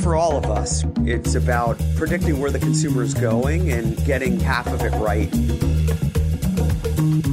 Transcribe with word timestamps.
For 0.00 0.16
all 0.16 0.36
of 0.36 0.46
us. 0.46 0.84
It's 1.00 1.34
about 1.34 1.80
predicting 1.96 2.40
where 2.40 2.50
the 2.50 2.58
consumer 2.58 3.02
is 3.02 3.14
going 3.14 3.70
and 3.70 4.02
getting 4.06 4.40
half 4.40 4.66
of 4.66 4.82
it 4.82 4.92
right. 4.92 5.28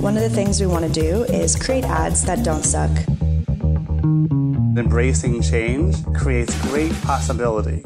One 0.02 0.16
of 0.18 0.24
the 0.24 0.30
things 0.30 0.60
we 0.60 0.68
want 0.68 0.86
to 0.86 0.92
do 0.92 1.24
is 1.24 1.56
create 1.56 1.86
ads 1.86 2.24
that 2.26 2.44
don't 2.44 2.64
suck. 2.64 2.92
Embracing 4.78 5.42
change 5.42 6.04
creates 6.14 6.54
great 6.70 6.94
possibility. 7.02 7.82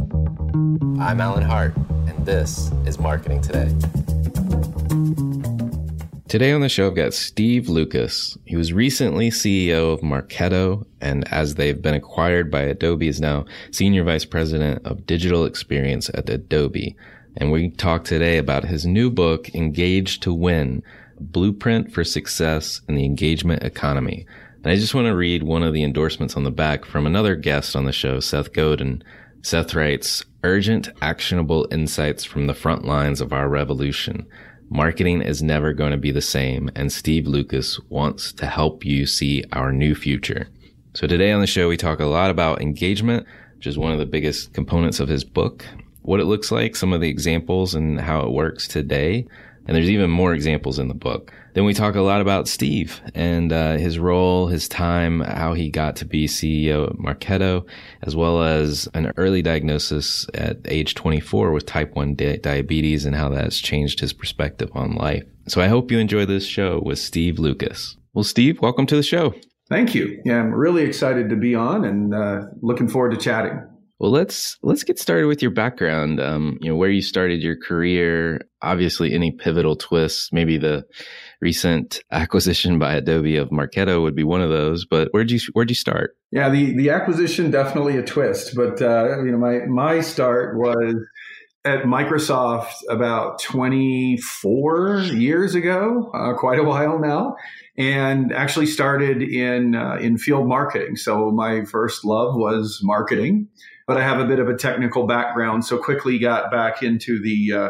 I'm 0.99 1.21
Alan 1.21 1.43
Hart, 1.43 1.75
and 2.07 2.25
this 2.25 2.71
is 2.85 2.99
Marketing 2.99 3.41
Today. 3.41 3.69
Today 6.31 6.53
on 6.53 6.61
the 6.61 6.69
show, 6.69 6.87
I've 6.87 6.95
got 6.95 7.13
Steve 7.13 7.67
Lucas. 7.67 8.37
He 8.45 8.55
was 8.55 8.71
recently 8.71 9.31
CEO 9.31 9.93
of 9.93 9.99
Marketo, 9.99 10.85
and 11.01 11.27
as 11.27 11.55
they've 11.55 11.81
been 11.81 11.93
acquired 11.93 12.49
by 12.49 12.61
Adobe, 12.61 13.09
is 13.09 13.19
now 13.19 13.43
Senior 13.71 14.05
Vice 14.05 14.23
President 14.23 14.81
of 14.85 15.05
Digital 15.05 15.43
Experience 15.43 16.09
at 16.13 16.29
Adobe. 16.29 16.95
And 17.35 17.51
we 17.51 17.71
talk 17.71 18.05
today 18.05 18.37
about 18.37 18.63
his 18.63 18.85
new 18.85 19.11
book, 19.11 19.53
Engage 19.53 20.21
to 20.21 20.33
Win, 20.33 20.83
Blueprint 21.19 21.91
for 21.91 22.05
Success 22.05 22.79
in 22.87 22.95
the 22.95 23.03
Engagement 23.03 23.63
Economy. 23.63 24.25
And 24.63 24.71
I 24.71 24.77
just 24.77 24.95
want 24.95 25.07
to 25.07 25.15
read 25.17 25.43
one 25.43 25.63
of 25.63 25.73
the 25.73 25.83
endorsements 25.83 26.37
on 26.37 26.45
the 26.45 26.49
back 26.49 26.85
from 26.85 27.05
another 27.05 27.35
guest 27.35 27.75
on 27.75 27.83
the 27.83 27.91
show, 27.91 28.21
Seth 28.21 28.53
Godin. 28.53 29.03
Seth 29.41 29.75
writes, 29.75 30.23
urgent, 30.45 30.87
actionable 31.01 31.67
insights 31.71 32.23
from 32.23 32.47
the 32.47 32.53
front 32.53 32.85
lines 32.85 33.19
of 33.19 33.33
our 33.33 33.49
revolution. 33.49 34.25
Marketing 34.73 35.21
is 35.21 35.43
never 35.43 35.73
going 35.73 35.91
to 35.91 35.97
be 35.97 36.11
the 36.11 36.21
same, 36.21 36.69
and 36.77 36.93
Steve 36.93 37.27
Lucas 37.27 37.77
wants 37.89 38.31
to 38.31 38.45
help 38.45 38.85
you 38.85 39.05
see 39.05 39.43
our 39.51 39.73
new 39.73 39.93
future. 39.93 40.47
So 40.93 41.07
today 41.07 41.33
on 41.33 41.41
the 41.41 41.45
show, 41.45 41.67
we 41.67 41.75
talk 41.75 41.99
a 41.99 42.05
lot 42.05 42.31
about 42.31 42.61
engagement, 42.61 43.27
which 43.57 43.67
is 43.67 43.77
one 43.77 43.91
of 43.91 43.99
the 43.99 44.05
biggest 44.05 44.53
components 44.53 45.01
of 45.01 45.09
his 45.09 45.25
book, 45.25 45.65
what 46.03 46.21
it 46.21 46.25
looks 46.25 46.53
like, 46.53 46.77
some 46.77 46.93
of 46.93 47.01
the 47.01 47.09
examples 47.09 47.75
and 47.75 47.99
how 47.99 48.21
it 48.21 48.31
works 48.31 48.65
today. 48.65 49.27
And 49.67 49.75
there's 49.75 49.89
even 49.89 50.09
more 50.09 50.33
examples 50.33 50.79
in 50.79 50.87
the 50.87 50.93
book. 50.93 51.33
Then 51.53 51.65
we 51.65 51.73
talk 51.73 51.95
a 51.95 52.01
lot 52.01 52.21
about 52.21 52.47
Steve 52.47 53.01
and 53.13 53.51
uh, 53.51 53.77
his 53.77 53.99
role, 53.99 54.47
his 54.47 54.69
time, 54.69 55.19
how 55.19 55.53
he 55.53 55.69
got 55.69 55.97
to 55.97 56.05
be 56.05 56.27
CEO 56.27 56.89
at 56.89 56.97
Marketo, 56.97 57.67
as 58.03 58.15
well 58.15 58.41
as 58.41 58.87
an 58.93 59.11
early 59.17 59.41
diagnosis 59.41 60.27
at 60.33 60.57
age 60.65 60.95
24 60.95 61.51
with 61.51 61.65
type 61.65 61.93
1 61.95 62.15
di- 62.15 62.37
diabetes 62.37 63.05
and 63.05 63.15
how 63.15 63.29
that's 63.29 63.59
changed 63.59 63.99
his 63.99 64.13
perspective 64.13 64.69
on 64.73 64.95
life. 64.95 65.23
So 65.47 65.61
I 65.61 65.67
hope 65.67 65.91
you 65.91 65.99
enjoy 65.99 66.25
this 66.25 66.45
show 66.45 66.81
with 66.85 66.99
Steve 66.99 67.37
Lucas. 67.37 67.97
Well, 68.13 68.23
Steve, 68.23 68.61
welcome 68.61 68.85
to 68.85 68.95
the 68.95 69.03
show. 69.03 69.33
Thank 69.69 69.95
you. 69.95 70.21
Yeah, 70.25 70.39
I'm 70.39 70.53
really 70.53 70.83
excited 70.83 71.29
to 71.29 71.35
be 71.35 71.55
on 71.55 71.85
and 71.85 72.13
uh, 72.13 72.41
looking 72.61 72.87
forward 72.87 73.11
to 73.11 73.17
chatting. 73.17 73.61
Well, 74.01 74.09
let's 74.09 74.57
let's 74.63 74.83
get 74.83 74.97
started 74.97 75.27
with 75.27 75.43
your 75.43 75.51
background. 75.51 76.19
Um, 76.19 76.57
you 76.59 76.71
know, 76.71 76.75
where 76.75 76.89
you 76.89 77.03
started 77.03 77.43
your 77.43 77.55
career. 77.55 78.41
Obviously, 78.63 79.13
any 79.13 79.31
pivotal 79.31 79.75
twists. 79.75 80.33
Maybe 80.33 80.57
the 80.57 80.85
recent 81.39 82.01
acquisition 82.11 82.79
by 82.79 82.95
Adobe 82.95 83.37
of 83.37 83.49
Marketo 83.49 84.01
would 84.01 84.15
be 84.15 84.23
one 84.23 84.41
of 84.41 84.49
those. 84.49 84.85
But 84.85 85.09
where'd 85.11 85.29
you 85.29 85.39
where'd 85.53 85.69
you 85.69 85.75
start? 85.75 86.15
Yeah, 86.31 86.49
the 86.49 86.75
the 86.75 86.89
acquisition 86.89 87.51
definitely 87.51 87.95
a 87.95 88.01
twist. 88.01 88.55
But 88.55 88.81
uh, 88.81 89.21
you 89.23 89.33
know, 89.33 89.37
my 89.37 89.67
my 89.67 90.01
start 90.01 90.57
was 90.57 90.95
at 91.63 91.83
Microsoft 91.83 92.73
about 92.89 93.39
24 93.43 95.01
years 95.13 95.53
ago, 95.53 96.09
uh, 96.15 96.33
quite 96.33 96.57
a 96.57 96.63
while 96.63 96.97
now, 96.97 97.35
and 97.77 98.33
actually 98.33 98.65
started 98.65 99.21
in 99.21 99.75
uh, 99.75 99.97
in 100.01 100.17
field 100.17 100.47
marketing. 100.47 100.95
So 100.95 101.29
my 101.29 101.65
first 101.65 102.03
love 102.03 102.33
was 102.33 102.79
marketing 102.81 103.47
but 103.87 103.97
I 103.97 104.03
have 104.03 104.19
a 104.19 104.25
bit 104.25 104.39
of 104.39 104.47
a 104.47 104.55
technical 104.55 105.07
background, 105.07 105.65
so 105.65 105.77
quickly 105.77 106.19
got 106.19 106.51
back 106.51 106.83
into 106.83 107.21
the 107.21 107.53
uh, 107.53 107.69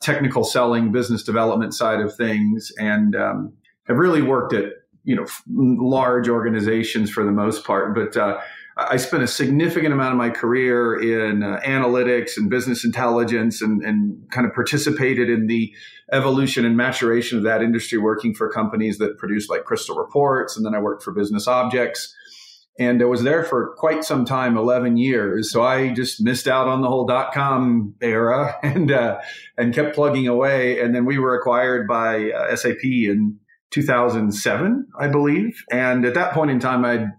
technical 0.00 0.44
selling, 0.44 0.92
business 0.92 1.22
development 1.22 1.74
side 1.74 2.00
of 2.00 2.14
things, 2.14 2.72
and 2.78 3.14
um, 3.14 3.52
have 3.86 3.98
really 3.98 4.22
worked 4.22 4.52
at 4.52 4.72
you 5.04 5.16
know 5.16 5.26
large 5.48 6.28
organizations 6.28 7.10
for 7.10 7.24
the 7.24 7.32
most 7.32 7.64
part. 7.64 7.94
But 7.94 8.16
uh, 8.16 8.40
I 8.76 8.96
spent 8.96 9.22
a 9.22 9.28
significant 9.28 9.92
amount 9.92 10.12
of 10.12 10.18
my 10.18 10.30
career 10.30 10.98
in 10.98 11.42
uh, 11.42 11.60
analytics 11.64 12.36
and 12.36 12.48
business 12.48 12.84
intelligence, 12.84 13.60
and, 13.60 13.82
and 13.82 14.18
kind 14.30 14.46
of 14.46 14.54
participated 14.54 15.28
in 15.28 15.46
the 15.46 15.72
evolution 16.12 16.64
and 16.64 16.76
maturation 16.76 17.38
of 17.38 17.44
that 17.44 17.62
industry, 17.62 17.98
working 17.98 18.34
for 18.34 18.50
companies 18.50 18.98
that 18.98 19.18
produce 19.18 19.48
like 19.48 19.64
Crystal 19.64 19.96
Reports, 19.96 20.56
and 20.56 20.64
then 20.64 20.74
I 20.74 20.80
worked 20.80 21.02
for 21.02 21.12
Business 21.12 21.46
Objects 21.46 22.14
and 22.80 23.02
I 23.02 23.04
was 23.04 23.22
there 23.22 23.44
for 23.44 23.74
quite 23.76 24.04
some 24.04 24.24
time 24.24 24.56
11 24.56 24.96
years. 24.96 25.52
So 25.52 25.62
i 25.62 25.92
just 25.92 26.20
missed 26.22 26.48
out 26.48 26.66
on 26.66 26.80
the 26.80 26.88
whole 26.88 27.04
dot 27.04 27.32
com 27.32 27.94
era 28.00 28.56
and 28.62 28.90
uh, 28.90 29.20
and 29.56 29.74
kept 29.74 29.94
plugging 29.94 30.26
away. 30.26 30.80
And 30.80 30.94
then 30.94 31.04
we 31.04 31.18
were 31.18 31.38
acquired 31.38 31.86
by 31.86 32.30
uh, 32.30 32.56
sap 32.56 32.82
in 32.82 33.38
2007 33.70 34.88
i 34.98 35.06
believe. 35.06 35.62
And 35.70 36.04
at 36.04 36.14
that 36.14 36.32
point 36.32 36.50
in 36.50 36.58
time 36.58 36.84
i'd 36.84 37.12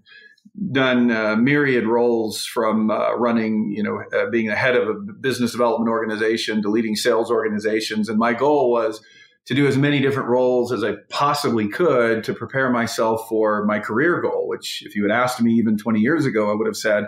done 0.72 1.12
uh, 1.12 1.36
myriad 1.38 1.88
roles 1.88 2.46
from 2.46 2.92
uh, 2.92 3.16
running, 3.16 3.72
you 3.74 3.82
know, 3.82 4.04
uh, 4.14 4.30
being 4.30 4.48
the 4.48 4.56
head 4.56 4.76
of 4.76 4.90
a 4.90 4.94
business 4.94 5.54
development 5.54 5.90
organization 5.90 6.62
to 6.62 6.70
leading 6.70 6.96
sales 6.96 7.32
organizations. 7.32 8.10
And 8.10 8.20
my 8.20 8.34
goal 8.34 8.70
was 8.70 9.02
to 9.46 9.56
do 9.56 9.68
as 9.68 9.78
many 9.78 10.00
different 10.00 10.30
roles 10.30 10.72
as 10.72 10.84
I 10.84 10.94
possibly 11.10 11.68
could 11.68 12.24
to 12.26 12.34
prepare 12.34 12.70
myself 12.70 13.28
for 13.28 13.66
my 13.66 13.80
career 13.80 14.22
goal, 14.22 14.48
which, 14.48 14.84
if 14.86 14.96
you 14.96 15.04
had 15.04 15.12
asked 15.12 15.42
me 15.42 15.54
even 15.54 15.78
20 15.78 16.00
years 16.00 16.26
ago, 16.26 16.52
I 16.52 16.56
would 16.56 16.68
have 16.68 16.76
said, 16.76 17.06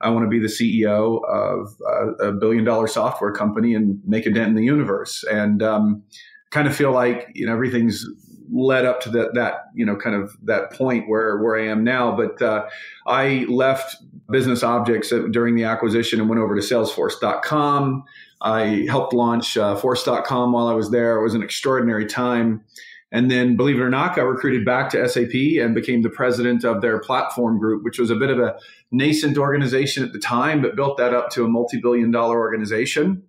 I 0.00 0.10
want 0.10 0.24
to 0.24 0.28
be 0.28 0.38
the 0.38 0.46
CEO 0.46 1.20
of 1.28 1.74
a, 2.20 2.28
a 2.28 2.32
billion 2.32 2.64
dollar 2.64 2.86
software 2.86 3.32
company 3.32 3.74
and 3.74 4.00
make 4.06 4.26
a 4.26 4.30
dent 4.30 4.48
in 4.48 4.54
the 4.54 4.64
universe. 4.64 5.24
And 5.30 5.62
um, 5.62 6.02
kind 6.50 6.68
of 6.68 6.76
feel 6.76 6.92
like, 6.92 7.28
you 7.34 7.46
know, 7.46 7.52
everything's 7.52 8.04
led 8.50 8.84
up 8.84 9.00
to 9.02 9.10
that, 9.10 9.34
that, 9.34 9.66
you 9.74 9.84
know, 9.84 9.96
kind 9.96 10.16
of 10.16 10.36
that 10.44 10.72
point 10.72 11.08
where, 11.08 11.38
where 11.38 11.56
I 11.56 11.66
am 11.66 11.84
now. 11.84 12.16
But 12.16 12.40
uh, 12.40 12.66
I 13.06 13.44
left 13.48 13.96
Business 14.30 14.62
Objects 14.62 15.12
during 15.30 15.54
the 15.54 15.64
acquisition 15.64 16.20
and 16.20 16.28
went 16.28 16.40
over 16.40 16.54
to 16.54 16.62
Salesforce.com. 16.62 18.04
I 18.40 18.86
helped 18.88 19.12
launch 19.12 19.56
uh, 19.56 19.76
Force.com 19.76 20.52
while 20.52 20.68
I 20.68 20.74
was 20.74 20.90
there. 20.90 21.18
It 21.18 21.22
was 21.22 21.34
an 21.34 21.42
extraordinary 21.42 22.06
time. 22.06 22.64
And 23.10 23.30
then, 23.30 23.56
believe 23.56 23.76
it 23.76 23.82
or 23.82 23.88
not, 23.88 24.14
got 24.14 24.22
recruited 24.22 24.66
back 24.66 24.90
to 24.90 25.08
SAP 25.08 25.32
and 25.32 25.74
became 25.74 26.02
the 26.02 26.10
president 26.10 26.62
of 26.62 26.82
their 26.82 27.00
platform 27.00 27.58
group, 27.58 27.82
which 27.82 27.98
was 27.98 28.10
a 28.10 28.14
bit 28.16 28.28
of 28.28 28.38
a 28.38 28.58
nascent 28.90 29.38
organization 29.38 30.04
at 30.04 30.12
the 30.12 30.18
time, 30.18 30.60
but 30.60 30.76
built 30.76 30.98
that 30.98 31.14
up 31.14 31.30
to 31.30 31.44
a 31.44 31.48
multi 31.48 31.80
billion 31.80 32.10
dollar 32.10 32.38
organization. 32.38 33.22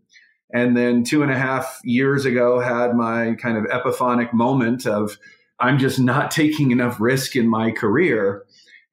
And 0.53 0.75
then, 0.75 1.05
two 1.05 1.23
and 1.23 1.31
a 1.31 1.37
half 1.37 1.79
years 1.85 2.25
ago, 2.25 2.59
had 2.59 2.93
my 2.93 3.35
kind 3.35 3.57
of 3.57 3.65
epiphanic 3.71 4.33
moment 4.33 4.85
of 4.85 5.17
I'm 5.59 5.77
just 5.77 5.99
not 5.99 6.29
taking 6.31 6.71
enough 6.71 6.99
risk 6.99 7.37
in 7.37 7.47
my 7.47 7.71
career. 7.71 8.45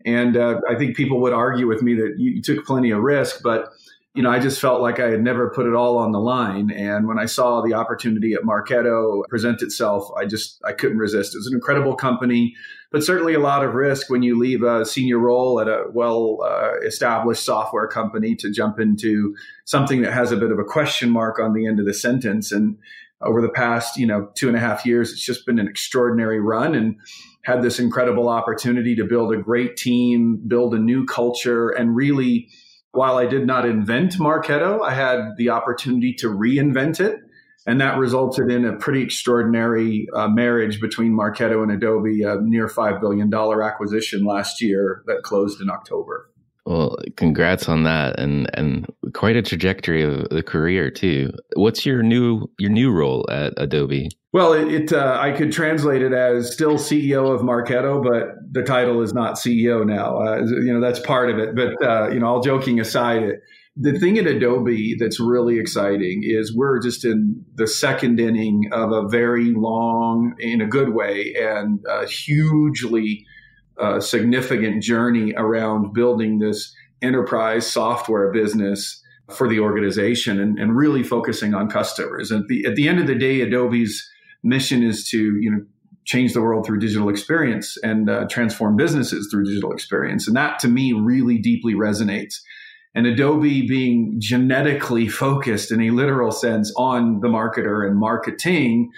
And 0.04 0.36
uh, 0.36 0.60
I 0.70 0.76
think 0.76 0.96
people 0.96 1.20
would 1.22 1.32
argue 1.32 1.66
with 1.66 1.82
me 1.82 1.94
that 1.94 2.14
you 2.16 2.40
took 2.40 2.64
plenty 2.64 2.92
of 2.92 3.00
risk, 3.00 3.42
but 3.42 3.70
you 4.16 4.22
know, 4.22 4.30
I 4.30 4.38
just 4.38 4.62
felt 4.62 4.80
like 4.80 4.98
I 4.98 5.10
had 5.10 5.22
never 5.22 5.50
put 5.50 5.66
it 5.66 5.74
all 5.74 5.98
on 5.98 6.10
the 6.10 6.18
line. 6.18 6.70
And 6.70 7.06
when 7.06 7.18
I 7.18 7.26
saw 7.26 7.60
the 7.60 7.74
opportunity 7.74 8.32
at 8.32 8.44
Marketo 8.44 9.22
present 9.28 9.60
itself, 9.60 10.10
I 10.16 10.24
just 10.24 10.58
I 10.64 10.72
couldn't 10.72 10.96
resist. 10.96 11.34
It 11.34 11.38
was 11.38 11.48
an 11.48 11.52
incredible 11.52 11.94
company, 11.94 12.54
but 12.90 13.04
certainly 13.04 13.34
a 13.34 13.40
lot 13.40 13.62
of 13.62 13.74
risk 13.74 14.08
when 14.08 14.22
you 14.22 14.38
leave 14.38 14.62
a 14.62 14.86
senior 14.86 15.18
role 15.18 15.60
at 15.60 15.68
a 15.68 15.84
well 15.92 16.38
uh, 16.42 16.78
established 16.86 17.44
software 17.44 17.86
company 17.86 18.34
to 18.36 18.50
jump 18.50 18.80
into 18.80 19.36
something 19.66 20.00
that 20.00 20.14
has 20.14 20.32
a 20.32 20.36
bit 20.36 20.50
of 20.50 20.58
a 20.58 20.64
question 20.64 21.10
mark 21.10 21.38
on 21.38 21.52
the 21.52 21.66
end 21.66 21.78
of 21.78 21.84
the 21.84 21.92
sentence. 21.92 22.52
And 22.52 22.78
over 23.20 23.42
the 23.42 23.50
past, 23.50 23.98
you 23.98 24.06
know, 24.06 24.30
two 24.34 24.48
and 24.48 24.56
a 24.56 24.60
half 24.60 24.86
years, 24.86 25.12
it's 25.12 25.24
just 25.24 25.44
been 25.44 25.58
an 25.58 25.68
extraordinary 25.68 26.40
run 26.40 26.74
and 26.74 26.96
had 27.42 27.60
this 27.60 27.78
incredible 27.78 28.30
opportunity 28.30 28.96
to 28.96 29.04
build 29.04 29.34
a 29.34 29.36
great 29.36 29.76
team, 29.76 30.40
build 30.48 30.74
a 30.74 30.78
new 30.78 31.04
culture, 31.04 31.68
and 31.68 31.94
really 31.94 32.48
while 32.96 33.16
I 33.18 33.26
did 33.26 33.46
not 33.46 33.66
invent 33.66 34.14
Marketo, 34.14 34.82
I 34.82 34.94
had 34.94 35.36
the 35.36 35.50
opportunity 35.50 36.14
to 36.14 36.28
reinvent 36.28 37.00
it. 37.00 37.20
And 37.68 37.80
that 37.80 37.98
resulted 37.98 38.50
in 38.50 38.64
a 38.64 38.76
pretty 38.76 39.02
extraordinary 39.02 40.06
uh, 40.14 40.28
marriage 40.28 40.80
between 40.80 41.12
Marketo 41.12 41.64
and 41.64 41.72
Adobe, 41.72 42.22
a 42.22 42.36
near 42.40 42.68
$5 42.68 43.00
billion 43.00 43.32
acquisition 43.34 44.24
last 44.24 44.62
year 44.62 45.02
that 45.06 45.22
closed 45.24 45.60
in 45.60 45.68
October. 45.68 46.30
Well, 46.64 46.96
congrats 47.16 47.68
on 47.68 47.84
that, 47.84 48.18
and 48.18 48.50
and 48.54 48.86
quite 49.14 49.36
a 49.36 49.42
trajectory 49.42 50.02
of 50.02 50.28
the 50.30 50.42
career 50.42 50.90
too. 50.90 51.32
What's 51.54 51.86
your 51.86 52.02
new 52.02 52.48
your 52.58 52.70
new 52.70 52.90
role 52.90 53.24
at 53.30 53.54
Adobe? 53.56 54.08
Well, 54.36 54.52
it, 54.52 54.70
it 54.70 54.92
uh, 54.92 55.16
I 55.18 55.32
could 55.32 55.50
translate 55.50 56.02
it 56.02 56.12
as 56.12 56.52
still 56.52 56.74
CEO 56.74 57.34
of 57.34 57.40
Marketo, 57.40 58.04
but 58.04 58.34
the 58.52 58.62
title 58.62 59.00
is 59.00 59.14
not 59.14 59.36
CEO 59.36 59.86
now. 59.86 60.18
Uh, 60.18 60.42
you 60.44 60.74
know 60.74 60.78
that's 60.78 61.00
part 61.00 61.30
of 61.30 61.38
it. 61.38 61.56
But 61.56 61.82
uh, 61.82 62.10
you 62.10 62.20
know, 62.20 62.26
all 62.26 62.40
joking 62.42 62.78
aside, 62.78 63.22
it, 63.22 63.40
the 63.78 63.98
thing 63.98 64.18
at 64.18 64.26
Adobe 64.26 64.94
that's 65.00 65.18
really 65.18 65.58
exciting 65.58 66.20
is 66.22 66.54
we're 66.54 66.78
just 66.80 67.02
in 67.02 67.46
the 67.54 67.66
second 67.66 68.20
inning 68.20 68.68
of 68.72 68.92
a 68.92 69.08
very 69.08 69.54
long, 69.54 70.34
in 70.38 70.60
a 70.60 70.66
good 70.66 70.90
way, 70.90 71.34
and 71.40 71.80
hugely 72.06 73.24
uh, 73.80 74.00
significant 74.00 74.82
journey 74.82 75.32
around 75.34 75.94
building 75.94 76.40
this 76.40 76.74
enterprise 77.00 77.66
software 77.66 78.30
business 78.32 79.02
for 79.34 79.48
the 79.48 79.60
organization 79.60 80.38
and, 80.38 80.58
and 80.58 80.76
really 80.76 81.02
focusing 81.02 81.54
on 81.54 81.70
customers. 81.70 82.30
And 82.30 82.46
the, 82.50 82.66
at 82.66 82.76
the 82.76 82.86
end 82.86 83.00
of 83.00 83.06
the 83.06 83.14
day, 83.14 83.40
Adobe's 83.40 84.06
mission 84.46 84.82
is 84.82 85.08
to 85.10 85.18
you 85.18 85.50
know 85.50 85.60
change 86.06 86.32
the 86.32 86.40
world 86.40 86.64
through 86.64 86.78
digital 86.78 87.08
experience 87.08 87.76
and 87.82 88.08
uh, 88.08 88.26
transform 88.30 88.76
businesses 88.76 89.28
through 89.30 89.44
digital 89.44 89.72
experience. 89.72 90.28
And 90.28 90.36
that 90.36 90.60
to 90.60 90.68
me 90.68 90.92
really 90.92 91.38
deeply 91.38 91.74
resonates. 91.74 92.36
And 92.94 93.06
Adobe 93.06 93.66
being 93.66 94.14
genetically 94.18 95.08
focused 95.24 95.72
in 95.72 95.80
a 95.82 95.90
literal 95.90 96.30
sense 96.30 96.72
on 96.76 97.20
the 97.20 97.28
marketer 97.28 97.86
and 97.86 97.98
marketing 97.98 98.90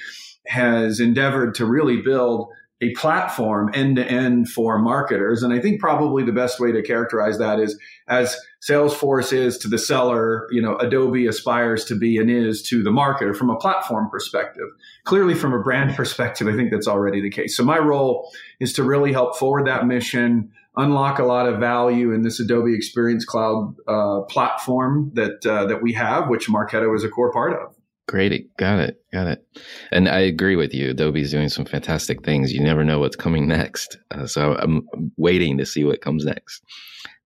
has 0.46 1.00
endeavored 1.00 1.54
to 1.56 1.66
really 1.66 2.00
build 2.00 2.48
a 2.80 2.94
platform 2.94 3.70
end 3.74 3.96
to 3.96 4.06
end 4.06 4.48
for 4.48 4.78
marketers. 4.78 5.42
And 5.42 5.52
I 5.52 5.58
think 5.58 5.80
probably 5.80 6.22
the 6.22 6.32
best 6.32 6.60
way 6.60 6.72
to 6.72 6.82
characterize 6.82 7.38
that 7.38 7.58
is 7.58 7.78
as 8.06 8.36
Salesforce 8.66 9.32
is 9.32 9.56
to 9.58 9.68
the 9.68 9.78
seller, 9.78 10.48
you 10.50 10.60
know, 10.60 10.76
Adobe 10.76 11.26
aspires 11.26 11.84
to 11.86 11.94
be 11.94 12.18
and 12.18 12.28
is 12.30 12.62
to 12.62 12.82
the 12.82 12.90
marketer 12.90 13.34
from 13.34 13.50
a 13.50 13.56
platform 13.56 14.10
perspective. 14.10 14.66
Clearly, 15.04 15.34
from 15.34 15.52
a 15.52 15.62
brand 15.62 15.94
perspective, 15.96 16.48
I 16.48 16.56
think 16.56 16.70
that's 16.70 16.88
already 16.88 17.20
the 17.20 17.30
case. 17.30 17.56
So 17.56 17.64
my 17.64 17.78
role 17.78 18.30
is 18.58 18.72
to 18.74 18.82
really 18.82 19.12
help 19.12 19.36
forward 19.36 19.66
that 19.66 19.86
mission, 19.86 20.50
unlock 20.76 21.18
a 21.18 21.24
lot 21.24 21.48
of 21.48 21.60
value 21.60 22.12
in 22.12 22.22
this 22.22 22.40
Adobe 22.40 22.74
Experience 22.74 23.24
Cloud 23.24 23.76
uh, 23.86 24.22
platform 24.22 25.12
that 25.14 25.46
uh, 25.46 25.66
that 25.66 25.82
we 25.82 25.92
have, 25.92 26.28
which 26.28 26.48
Marketo 26.48 26.94
is 26.96 27.04
a 27.04 27.08
core 27.08 27.32
part 27.32 27.52
of. 27.52 27.74
Great. 28.08 28.56
Got 28.56 28.80
it. 28.80 29.02
Got 29.12 29.26
it. 29.26 29.46
And 29.92 30.08
I 30.08 30.20
agree 30.20 30.56
with 30.56 30.72
you. 30.72 30.90
Adobe's 30.90 31.30
doing 31.30 31.50
some 31.50 31.66
fantastic 31.66 32.24
things. 32.24 32.54
You 32.54 32.60
never 32.62 32.82
know 32.82 32.98
what's 32.98 33.16
coming 33.16 33.46
next. 33.48 33.98
Uh, 34.10 34.26
so 34.26 34.54
I'm 34.54 34.88
waiting 35.16 35.58
to 35.58 35.66
see 35.66 35.84
what 35.84 36.00
comes 36.00 36.24
next. 36.24 36.62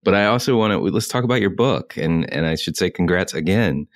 But 0.05 0.15
I 0.15 0.27
also 0.27 0.57
want 0.57 0.73
to 0.73 0.79
let's 0.79 1.09
talk 1.09 1.25
about 1.25 1.41
your 1.41 1.51
book 1.51 1.97
and 1.97 2.31
and 2.33 2.47
I 2.47 2.57
should 2.57 2.77
say 2.77 2.91
congrats 2.91 3.35
again 3.35 3.87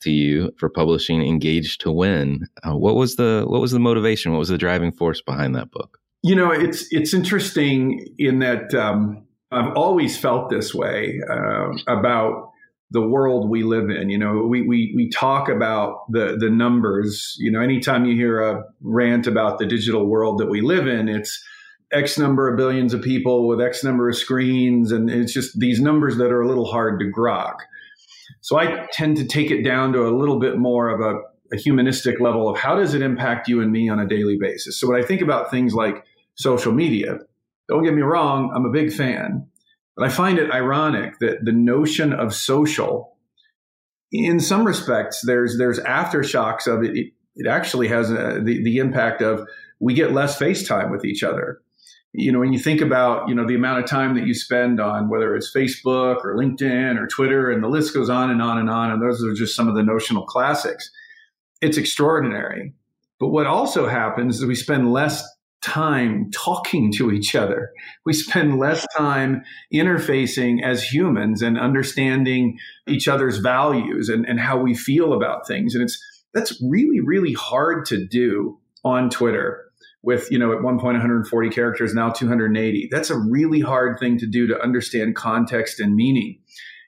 to 0.00 0.10
you 0.10 0.52
for 0.58 0.68
publishing 0.68 1.22
Engage 1.22 1.78
to 1.78 1.90
Win. 1.90 2.46
Uh, 2.62 2.76
what 2.76 2.96
was 2.96 3.16
the 3.16 3.44
what 3.46 3.60
was 3.60 3.72
the 3.72 3.80
motivation? 3.80 4.32
What 4.32 4.38
was 4.38 4.48
the 4.48 4.58
driving 4.58 4.92
force 4.92 5.20
behind 5.20 5.54
that 5.56 5.70
book? 5.70 5.98
You 6.22 6.36
know, 6.36 6.50
it's 6.50 6.86
it's 6.90 7.14
interesting 7.14 8.06
in 8.18 8.40
that 8.40 8.74
um, 8.74 9.26
I've 9.50 9.72
always 9.74 10.16
felt 10.16 10.50
this 10.50 10.74
way 10.74 11.20
uh, 11.28 11.70
about 11.88 12.50
the 12.90 13.00
world 13.00 13.48
we 13.48 13.62
live 13.62 13.88
in. 13.88 14.10
You 14.10 14.18
know, 14.18 14.46
we, 14.46 14.62
we, 14.62 14.92
we 14.96 15.08
talk 15.10 15.48
about 15.48 16.10
the, 16.10 16.36
the 16.38 16.50
numbers. 16.50 17.36
You 17.38 17.50
know, 17.50 17.60
anytime 17.60 18.04
you 18.04 18.16
hear 18.16 18.42
a 18.42 18.64
rant 18.80 19.26
about 19.26 19.58
the 19.58 19.66
digital 19.66 20.06
world 20.06 20.38
that 20.38 20.48
we 20.48 20.60
live 20.60 20.88
in, 20.88 21.08
it's 21.08 21.42
X 21.92 22.18
number 22.18 22.48
of 22.48 22.56
billions 22.56 22.94
of 22.94 23.02
people 23.02 23.48
with 23.48 23.60
X 23.60 23.82
number 23.82 24.08
of 24.08 24.16
screens. 24.16 24.92
And 24.92 25.10
it's 25.10 25.32
just 25.32 25.58
these 25.58 25.80
numbers 25.80 26.16
that 26.18 26.30
are 26.30 26.40
a 26.40 26.48
little 26.48 26.66
hard 26.66 27.00
to 27.00 27.06
grok. 27.06 27.56
So 28.40 28.58
I 28.58 28.86
tend 28.92 29.16
to 29.16 29.26
take 29.26 29.50
it 29.50 29.62
down 29.62 29.92
to 29.92 30.06
a 30.06 30.16
little 30.16 30.38
bit 30.38 30.58
more 30.58 30.88
of 30.88 31.00
a, 31.00 31.20
a 31.54 31.58
humanistic 31.58 32.20
level 32.20 32.48
of 32.48 32.56
how 32.56 32.76
does 32.76 32.94
it 32.94 33.02
impact 33.02 33.48
you 33.48 33.60
and 33.60 33.72
me 33.72 33.88
on 33.88 33.98
a 33.98 34.06
daily 34.06 34.38
basis. 34.40 34.78
So 34.78 34.88
when 34.88 35.02
I 35.02 35.04
think 35.04 35.20
about 35.20 35.50
things 35.50 35.74
like 35.74 36.04
social 36.36 36.72
media, 36.72 37.18
don't 37.68 37.84
get 37.84 37.94
me 37.94 38.02
wrong, 38.02 38.52
I'm 38.54 38.64
a 38.64 38.70
big 38.70 38.92
fan. 38.92 39.46
But 39.96 40.06
I 40.06 40.08
find 40.10 40.38
it 40.38 40.50
ironic 40.50 41.18
that 41.18 41.44
the 41.44 41.52
notion 41.52 42.12
of 42.12 42.34
social, 42.34 43.16
in 44.12 44.40
some 44.40 44.64
respects, 44.64 45.22
there's 45.26 45.58
there's 45.58 45.78
aftershocks 45.80 46.66
of 46.66 46.82
it. 46.82 46.96
It, 46.96 47.12
it 47.36 47.46
actually 47.46 47.88
has 47.88 48.10
a, 48.10 48.40
the 48.42 48.62
the 48.62 48.78
impact 48.78 49.20
of 49.22 49.46
we 49.78 49.94
get 49.94 50.12
less 50.12 50.38
face 50.38 50.66
time 50.66 50.90
with 50.90 51.04
each 51.04 51.22
other. 51.22 51.60
You 52.12 52.32
know, 52.32 52.40
when 52.40 52.52
you 52.52 52.58
think 52.58 52.80
about 52.80 53.28
you 53.28 53.34
know 53.34 53.46
the 53.46 53.54
amount 53.54 53.82
of 53.82 53.88
time 53.88 54.14
that 54.16 54.26
you 54.26 54.34
spend 54.34 54.80
on 54.80 55.08
whether 55.08 55.34
it's 55.36 55.54
Facebook 55.54 56.24
or 56.24 56.36
LinkedIn 56.36 56.98
or 56.98 57.06
Twitter, 57.06 57.50
and 57.50 57.62
the 57.62 57.68
list 57.68 57.94
goes 57.94 58.10
on 58.10 58.30
and 58.30 58.42
on 58.42 58.58
and 58.58 58.68
on, 58.68 58.90
and 58.90 59.02
those 59.02 59.22
are 59.24 59.34
just 59.34 59.54
some 59.54 59.68
of 59.68 59.74
the 59.74 59.82
notional 59.82 60.24
classics. 60.24 60.90
It's 61.60 61.76
extraordinary. 61.76 62.74
But 63.20 63.28
what 63.28 63.46
also 63.46 63.86
happens 63.86 64.38
is 64.38 64.46
we 64.46 64.54
spend 64.54 64.92
less 64.92 65.22
time 65.62 66.30
talking 66.32 66.90
to 66.92 67.12
each 67.12 67.34
other. 67.34 67.70
We 68.06 68.14
spend 68.14 68.58
less 68.58 68.86
time 68.96 69.42
interfacing 69.72 70.64
as 70.64 70.82
humans 70.82 71.42
and 71.42 71.58
understanding 71.58 72.58
each 72.88 73.08
other's 73.08 73.38
values 73.38 74.08
and, 74.08 74.24
and 74.26 74.40
how 74.40 74.58
we 74.58 74.74
feel 74.74 75.12
about 75.12 75.46
things. 75.46 75.74
And 75.74 75.84
it's 75.84 76.02
that's 76.32 76.60
really, 76.62 77.00
really 77.00 77.34
hard 77.34 77.84
to 77.86 78.06
do 78.06 78.58
on 78.84 79.10
Twitter 79.10 79.69
with, 80.02 80.30
you 80.30 80.38
know, 80.38 80.52
at 80.52 80.62
one 80.62 80.78
point 80.78 80.94
140 80.94 81.50
characters, 81.50 81.94
now 81.94 82.10
280. 82.10 82.88
That's 82.90 83.10
a 83.10 83.18
really 83.18 83.60
hard 83.60 83.98
thing 83.98 84.18
to 84.18 84.26
do 84.26 84.46
to 84.46 84.60
understand 84.60 85.14
context 85.14 85.80
and 85.80 85.94
meaning. 85.94 86.38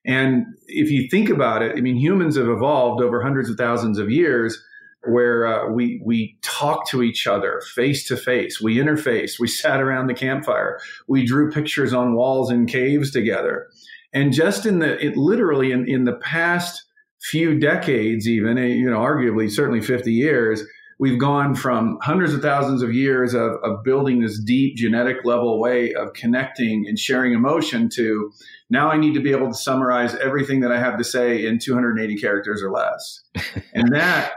And 0.04 0.47
if 0.66 0.90
you 0.90 1.09
think 1.09 1.28
about 1.28 1.62
it, 1.62 1.76
I 1.76 1.81
mean, 1.81 1.97
humans 1.97 2.37
have 2.37 2.49
evolved 2.49 3.02
over 3.02 3.23
hundreds 3.23 3.49
of 3.49 3.57
thousands 3.57 3.99
of 3.99 4.11
years 4.11 4.61
where 5.04 5.47
uh, 5.47 5.69
we 5.73 6.00
we 6.04 6.38
talk 6.42 6.88
to 6.88 7.02
each 7.02 7.26
other 7.26 7.61
face 7.75 8.07
to 8.09 8.16
face. 8.16 8.61
We 8.61 8.76
interface. 8.76 9.38
We 9.38 9.49
sat 9.49 9.81
around 9.81 10.07
the 10.07 10.14
campfire. 10.14 10.78
We 11.09 11.25
drew 11.25 11.50
pictures 11.50 11.92
on 11.92 12.14
walls 12.14 12.50
in 12.50 12.66
caves 12.66 13.11
together. 13.11 13.69
And 14.12 14.33
just 14.33 14.66
in 14.66 14.78
the 14.78 15.04
it 15.04 15.16
literally 15.16 15.73
in, 15.73 15.88
in 15.88 16.04
the 16.04 16.14
past 16.14 16.85
few 17.21 17.59
decades, 17.59 18.28
even 18.28 18.59
eh, 18.59 18.66
you 18.66 18.90
know, 18.90 18.99
arguably 18.99 19.50
certainly 19.50 19.81
50 19.81 20.12
years, 20.12 20.62
we've 21.02 21.18
gone 21.18 21.52
from 21.52 21.99
hundreds 22.00 22.32
of 22.32 22.40
thousands 22.40 22.80
of 22.80 22.94
years 22.94 23.35
of, 23.35 23.54
of 23.64 23.82
building 23.82 24.21
this 24.21 24.38
deep 24.38 24.76
genetic 24.76 25.25
level 25.25 25.59
way 25.59 25.92
of 25.94 26.12
connecting 26.12 26.87
and 26.87 26.97
sharing 26.97 27.32
emotion 27.32 27.88
to 27.88 28.30
now 28.71 28.88
I 28.88 28.99
need 28.99 29.14
to 29.14 29.21
be 29.21 29.32
able 29.32 29.49
to 29.49 29.54
summarize 29.54 30.14
everything 30.14 30.61
that 30.61 30.71
I 30.71 30.78
have 30.78 30.97
to 30.99 31.02
say 31.02 31.44
in 31.44 31.59
280 31.59 32.16
characters 32.18 32.62
or 32.62 32.71
less. 32.71 33.21
and 33.75 33.92
that 33.92 34.35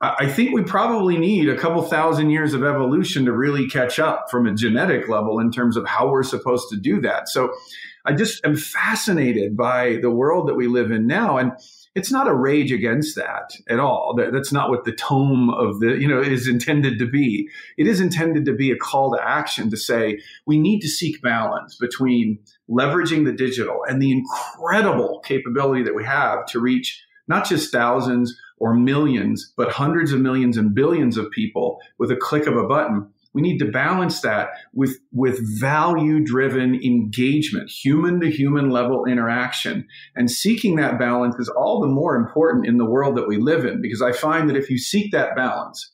I 0.00 0.26
think 0.26 0.54
we 0.54 0.62
probably 0.62 1.18
need 1.18 1.50
a 1.50 1.56
couple 1.58 1.82
thousand 1.82 2.30
years 2.30 2.54
of 2.54 2.64
evolution 2.64 3.26
to 3.26 3.32
really 3.32 3.68
catch 3.68 3.98
up 3.98 4.30
from 4.30 4.46
a 4.46 4.54
genetic 4.54 5.10
level 5.10 5.38
in 5.38 5.52
terms 5.52 5.76
of 5.76 5.86
how 5.86 6.08
we're 6.08 6.22
supposed 6.22 6.70
to 6.70 6.78
do 6.78 6.98
that. 7.02 7.28
So 7.28 7.52
I 8.06 8.14
just 8.14 8.42
am 8.42 8.56
fascinated 8.56 9.54
by 9.54 9.98
the 10.00 10.10
world 10.10 10.48
that 10.48 10.54
we 10.54 10.66
live 10.66 10.90
in 10.90 11.06
now. 11.06 11.36
And 11.36 11.52
it's 11.96 12.12
not 12.12 12.28
a 12.28 12.34
rage 12.34 12.70
against 12.72 13.16
that 13.16 13.52
at 13.70 13.80
all. 13.80 14.14
That's 14.14 14.52
not 14.52 14.68
what 14.68 14.84
the 14.84 14.92
tome 14.92 15.48
of 15.48 15.80
the, 15.80 15.96
you 15.98 16.06
know, 16.06 16.20
is 16.20 16.46
intended 16.46 16.98
to 16.98 17.06
be. 17.06 17.48
It 17.78 17.86
is 17.86 18.00
intended 18.00 18.44
to 18.44 18.52
be 18.52 18.70
a 18.70 18.76
call 18.76 19.12
to 19.12 19.26
action 19.26 19.70
to 19.70 19.78
say 19.78 20.20
we 20.44 20.58
need 20.58 20.80
to 20.80 20.88
seek 20.88 21.22
balance 21.22 21.74
between 21.74 22.38
leveraging 22.68 23.24
the 23.24 23.32
digital 23.32 23.80
and 23.88 24.00
the 24.00 24.12
incredible 24.12 25.20
capability 25.20 25.82
that 25.84 25.94
we 25.94 26.04
have 26.04 26.44
to 26.46 26.60
reach 26.60 27.02
not 27.28 27.48
just 27.48 27.72
thousands 27.72 28.38
or 28.58 28.74
millions, 28.74 29.52
but 29.56 29.72
hundreds 29.72 30.12
of 30.12 30.20
millions 30.20 30.58
and 30.58 30.74
billions 30.74 31.16
of 31.16 31.30
people 31.30 31.78
with 31.98 32.10
a 32.10 32.16
click 32.16 32.46
of 32.46 32.58
a 32.58 32.68
button. 32.68 33.08
We 33.36 33.42
need 33.42 33.58
to 33.58 33.70
balance 33.70 34.22
that 34.22 34.48
with, 34.72 34.98
with 35.12 35.38
value 35.60 36.24
driven 36.24 36.74
engagement, 36.74 37.68
human 37.68 38.18
to 38.20 38.30
human 38.30 38.70
level 38.70 39.04
interaction. 39.04 39.86
And 40.14 40.30
seeking 40.30 40.76
that 40.76 40.98
balance 40.98 41.36
is 41.38 41.50
all 41.50 41.82
the 41.82 41.86
more 41.86 42.16
important 42.16 42.66
in 42.66 42.78
the 42.78 42.88
world 42.88 43.14
that 43.18 43.28
we 43.28 43.36
live 43.36 43.66
in, 43.66 43.82
because 43.82 44.00
I 44.00 44.12
find 44.12 44.48
that 44.48 44.56
if 44.56 44.70
you 44.70 44.78
seek 44.78 45.12
that 45.12 45.36
balance, 45.36 45.92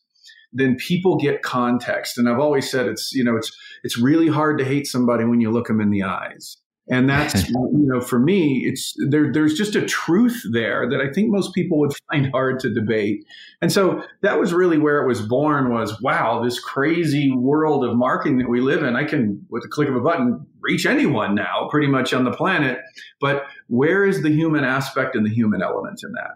then 0.52 0.76
people 0.76 1.16
get 1.16 1.42
context. 1.42 2.16
And 2.16 2.28
I've 2.28 2.38
always 2.38 2.70
said 2.70 2.86
it's, 2.86 3.10
you 3.12 3.24
know, 3.24 3.36
it's, 3.36 3.50
it's 3.82 3.98
really 3.98 4.28
hard 4.28 4.56
to 4.58 4.64
hate 4.64 4.86
somebody 4.86 5.24
when 5.24 5.40
you 5.40 5.50
look 5.50 5.66
them 5.66 5.80
in 5.80 5.90
the 5.90 6.04
eyes. 6.04 6.58
And 6.92 7.08
that's, 7.08 7.48
you 7.48 7.86
know, 7.86 8.00
for 8.00 8.18
me, 8.18 8.64
it's 8.66 8.94
there, 9.08 9.32
there's 9.32 9.54
just 9.54 9.74
a 9.74 9.84
truth 9.84 10.42
there 10.52 10.88
that 10.90 11.00
I 11.00 11.10
think 11.10 11.30
most 11.30 11.54
people 11.54 11.78
would 11.78 11.92
find 12.12 12.30
hard 12.30 12.60
to 12.60 12.72
debate. 12.72 13.24
And 13.62 13.72
so 13.72 14.04
that 14.20 14.38
was 14.38 14.52
really 14.52 14.78
where 14.78 15.02
it 15.02 15.08
was 15.08 15.22
born 15.22 15.72
was, 15.72 16.00
wow, 16.02 16.44
this 16.44 16.60
crazy 16.60 17.32
world 17.32 17.84
of 17.84 17.96
marketing 17.96 18.38
that 18.38 18.50
we 18.50 18.60
live 18.60 18.82
in. 18.82 18.94
I 18.94 19.04
can, 19.04 19.44
with 19.48 19.62
the 19.62 19.68
click 19.68 19.88
of 19.88 19.96
a 19.96 20.00
button, 20.00 20.46
reach 20.60 20.84
anyone 20.84 21.34
now 21.34 21.66
pretty 21.70 21.88
much 21.88 22.12
on 22.12 22.24
the 22.24 22.32
planet. 22.32 22.78
But 23.20 23.44
where 23.68 24.04
is 24.04 24.22
the 24.22 24.30
human 24.30 24.62
aspect 24.62 25.16
and 25.16 25.24
the 25.24 25.34
human 25.34 25.62
element 25.62 26.00
in 26.04 26.12
that? 26.12 26.34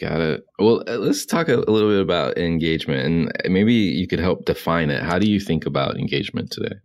Got 0.00 0.20
it. 0.22 0.44
Well, 0.58 0.82
uh, 0.88 0.96
let's 0.96 1.26
talk 1.26 1.48
a 1.48 1.56
little 1.56 1.90
bit 1.90 2.00
about 2.00 2.38
engagement 2.38 3.04
and 3.44 3.52
maybe 3.52 3.74
you 3.74 4.08
could 4.08 4.18
help 4.18 4.46
define 4.46 4.90
it. 4.90 5.02
How 5.02 5.18
do 5.18 5.30
you 5.30 5.38
think 5.38 5.66
about 5.66 5.98
engagement 5.98 6.50
today? 6.50 6.76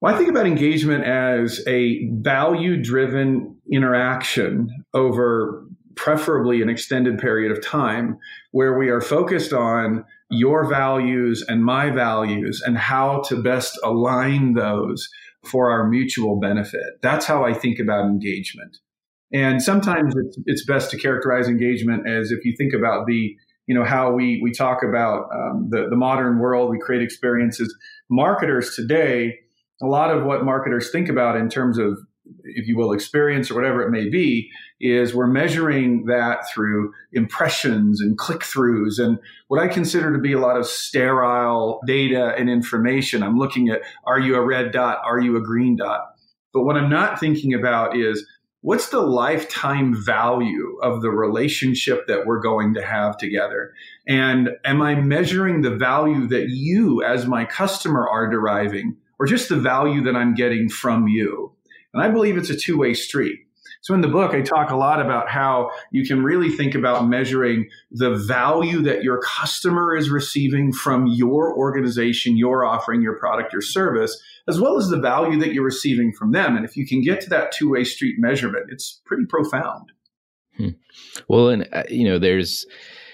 Well, 0.00 0.14
I 0.14 0.16
think 0.16 0.30
about 0.30 0.46
engagement 0.46 1.04
as 1.04 1.62
a 1.66 2.08
value 2.12 2.82
driven 2.82 3.58
interaction 3.70 4.84
over 4.94 5.66
preferably 5.94 6.62
an 6.62 6.70
extended 6.70 7.18
period 7.18 7.52
of 7.52 7.62
time 7.62 8.18
where 8.52 8.78
we 8.78 8.88
are 8.88 9.02
focused 9.02 9.52
on 9.52 10.04
your 10.30 10.66
values 10.66 11.44
and 11.46 11.62
my 11.62 11.90
values 11.90 12.62
and 12.64 12.78
how 12.78 13.20
to 13.28 13.42
best 13.42 13.78
align 13.84 14.54
those 14.54 15.06
for 15.44 15.70
our 15.70 15.86
mutual 15.86 16.40
benefit. 16.40 16.80
That's 17.02 17.26
how 17.26 17.44
I 17.44 17.52
think 17.52 17.78
about 17.78 18.06
engagement. 18.06 18.78
And 19.34 19.62
sometimes 19.62 20.14
it's, 20.16 20.38
it's 20.46 20.64
best 20.64 20.90
to 20.92 20.98
characterize 20.98 21.46
engagement 21.46 22.08
as 22.08 22.30
if 22.30 22.44
you 22.44 22.54
think 22.56 22.72
about 22.72 23.06
the, 23.06 23.36
you 23.66 23.74
know, 23.74 23.84
how 23.84 24.12
we, 24.12 24.40
we 24.42 24.52
talk 24.52 24.78
about 24.82 25.28
um, 25.34 25.68
the, 25.70 25.88
the 25.90 25.96
modern 25.96 26.38
world, 26.38 26.70
we 26.70 26.78
create 26.78 27.02
experiences. 27.02 27.74
Marketers 28.08 28.74
today, 28.74 29.38
a 29.82 29.86
lot 29.86 30.14
of 30.14 30.24
what 30.24 30.44
marketers 30.44 30.90
think 30.90 31.08
about 31.08 31.36
in 31.36 31.48
terms 31.48 31.78
of 31.78 31.98
if 32.44 32.68
you 32.68 32.76
will 32.76 32.92
experience 32.92 33.50
or 33.50 33.54
whatever 33.54 33.82
it 33.82 33.90
may 33.90 34.08
be 34.08 34.50
is 34.80 35.14
we're 35.14 35.26
measuring 35.26 36.04
that 36.06 36.48
through 36.52 36.92
impressions 37.12 38.00
and 38.00 38.18
click 38.18 38.40
throughs 38.40 38.98
and 38.98 39.18
what 39.48 39.60
i 39.60 39.66
consider 39.66 40.12
to 40.12 40.18
be 40.18 40.32
a 40.32 40.38
lot 40.38 40.56
of 40.56 40.66
sterile 40.66 41.80
data 41.86 42.34
and 42.38 42.48
information. 42.48 43.22
I'm 43.22 43.38
looking 43.38 43.68
at 43.68 43.82
are 44.06 44.20
you 44.20 44.36
a 44.36 44.44
red 44.44 44.72
dot? 44.72 45.00
Are 45.04 45.18
you 45.18 45.36
a 45.36 45.42
green 45.42 45.76
dot? 45.76 46.00
But 46.52 46.62
what 46.62 46.76
i'm 46.76 46.90
not 46.90 47.18
thinking 47.18 47.54
about 47.54 47.96
is 47.96 48.26
what's 48.62 48.90
the 48.90 49.00
lifetime 49.00 49.94
value 49.94 50.78
of 50.82 51.00
the 51.02 51.10
relationship 51.10 52.06
that 52.06 52.26
we're 52.26 52.40
going 52.40 52.74
to 52.74 52.84
have 52.84 53.16
together? 53.16 53.72
And 54.06 54.50
am 54.64 54.82
I 54.82 54.94
measuring 54.96 55.62
the 55.62 55.74
value 55.74 56.26
that 56.28 56.50
you, 56.50 57.02
as 57.02 57.26
my 57.26 57.44
customer, 57.44 58.06
are 58.06 58.28
deriving 58.28 58.96
or 59.20 59.26
just 59.26 59.50
the 59.50 59.56
value 59.56 60.02
that 60.02 60.16
I'm 60.16 60.34
getting 60.34 60.68
from 60.68 61.06
you. 61.06 61.54
And 61.92 62.02
I 62.02 62.08
believe 62.08 62.36
it's 62.36 62.50
a 62.50 62.56
two 62.56 62.78
way 62.78 62.94
street. 62.94 63.38
So 63.82 63.94
in 63.94 64.00
the 64.00 64.08
book, 64.08 64.34
I 64.34 64.42
talk 64.42 64.70
a 64.70 64.76
lot 64.76 65.00
about 65.00 65.30
how 65.30 65.70
you 65.90 66.06
can 66.06 66.22
really 66.22 66.50
think 66.50 66.74
about 66.74 67.08
measuring 67.08 67.68
the 67.90 68.14
value 68.14 68.82
that 68.82 69.02
your 69.02 69.20
customer 69.22 69.96
is 69.96 70.10
receiving 70.10 70.72
from 70.72 71.06
your 71.06 71.56
organization, 71.56 72.36
your 72.36 72.64
offering, 72.64 73.00
your 73.00 73.18
product, 73.18 73.52
your 73.52 73.62
service, 73.62 74.20
as 74.48 74.60
well 74.60 74.76
as 74.76 74.88
the 74.88 75.00
value 75.00 75.38
that 75.38 75.54
you're 75.54 75.64
receiving 75.64 76.12
from 76.12 76.32
them. 76.32 76.56
And 76.56 76.64
if 76.64 76.76
you 76.76 76.86
can 76.86 77.00
get 77.00 77.22
to 77.22 77.30
that 77.30 77.52
two 77.52 77.70
way 77.70 77.84
street 77.84 78.16
measurement, 78.18 78.66
it's 78.68 79.00
pretty 79.06 79.24
profound. 79.26 79.92
Hmm. 80.56 80.68
Well, 81.28 81.48
and 81.48 81.68
uh, 81.72 81.84
you 81.88 82.04
know, 82.04 82.18
there's 82.18 82.66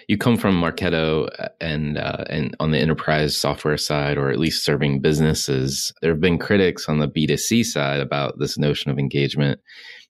you 0.08 0.16
come 0.16 0.36
from 0.36 0.60
Marketo 0.60 1.28
uh, 1.38 1.48
and 1.60 1.98
uh, 1.98 2.24
and 2.28 2.56
on 2.60 2.70
the 2.70 2.78
enterprise 2.78 3.36
software 3.36 3.76
side, 3.76 4.18
or 4.18 4.30
at 4.30 4.38
least 4.38 4.64
serving 4.64 5.00
businesses. 5.00 5.92
There 6.00 6.12
have 6.12 6.20
been 6.20 6.38
critics 6.38 6.88
on 6.88 6.98
the 6.98 7.08
B 7.08 7.26
two 7.26 7.36
C 7.36 7.64
side 7.64 8.00
about 8.00 8.38
this 8.38 8.58
notion 8.58 8.90
of 8.90 8.98
engagement 8.98 9.60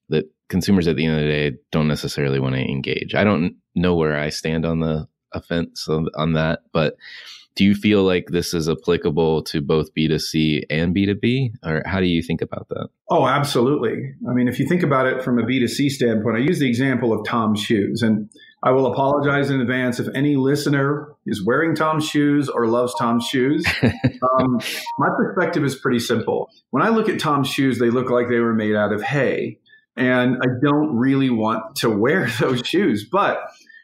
that 0.09 0.25
consumers 0.49 0.87
at 0.87 0.97
the 0.97 1.07
end 1.07 1.17
of 1.17 1.23
the 1.23 1.29
day 1.29 1.53
don't 1.73 1.89
necessarily 1.89 2.39
want 2.39 2.55
to 2.55 2.61
engage. 2.61 3.15
I 3.15 3.25
don't 3.25 3.57
know 3.75 3.95
where 3.95 4.19
I 4.19 4.29
stand 4.29 4.65
on 4.65 4.81
the 4.81 5.09
offense 5.33 5.89
on 5.89 6.33
that, 6.35 6.61
but 6.73 6.97
do 7.57 7.65
you 7.65 7.75
feel 7.75 8.05
like 8.05 8.29
this 8.29 8.53
is 8.53 8.69
applicable 8.69 9.43
to 9.45 9.63
both 9.63 9.93
B2C 9.95 10.65
and 10.69 10.95
B2B? 10.95 11.53
Or 11.65 11.83
how 11.87 12.01
do 12.01 12.07
you 12.07 12.23
think 12.23 12.43
about 12.43 12.69
that? 12.69 12.89
Oh, 13.11 13.27
absolutely. 13.27 14.13
I 14.29 14.35
mean, 14.35 14.47
if 14.47 14.61
you 14.61 14.69
think 14.69 14.83
about 14.83 15.07
it 15.07 15.25
from 15.25 15.39
a 15.39 15.43
B2C 15.43 15.89
standpoint, 15.89 16.37
I 16.37 16.41
use 16.41 16.59
the 16.59 16.69
example 16.69 17.15
of 17.15 17.27
Tom's 17.27 17.61
shoes. 17.61 18.03
And 18.03 18.29
I 18.63 18.71
will 18.71 18.87
apologize 18.93 19.51
in 19.51 19.61
advance 19.61 20.01
if 20.01 20.09
any 20.15 20.37
listener 20.37 21.15
is 21.27 21.45
wearing 21.45 21.75
Tom's 21.75 22.09
shoes 22.09 22.49
or 22.49 22.67
loves 22.67 22.95
Tom's 22.99 23.27
shoes. 23.27 23.65
um, 23.83 24.61
my 24.99 25.09
perspective 25.17 25.65
is 25.65 25.77
pretty 25.77 26.01
simple. 26.01 26.51
When 26.71 26.83
I 26.83 26.89
look 26.89 27.09
at 27.09 27.21
Tom's 27.21 27.49
shoes, 27.49 27.79
they 27.79 27.91
look 27.91 28.11
like 28.11 28.29
they 28.29 28.39
were 28.39 28.55
made 28.55 28.75
out 28.75 28.93
of 28.93 29.03
hay. 29.03 29.59
And 29.97 30.37
I 30.43 30.47
don't 30.63 30.97
really 30.97 31.31
want 31.31 31.77
to 31.77 31.91
wear 31.91 32.29
those 32.41 32.67
shoes. 32.67 33.07
But 33.11 33.39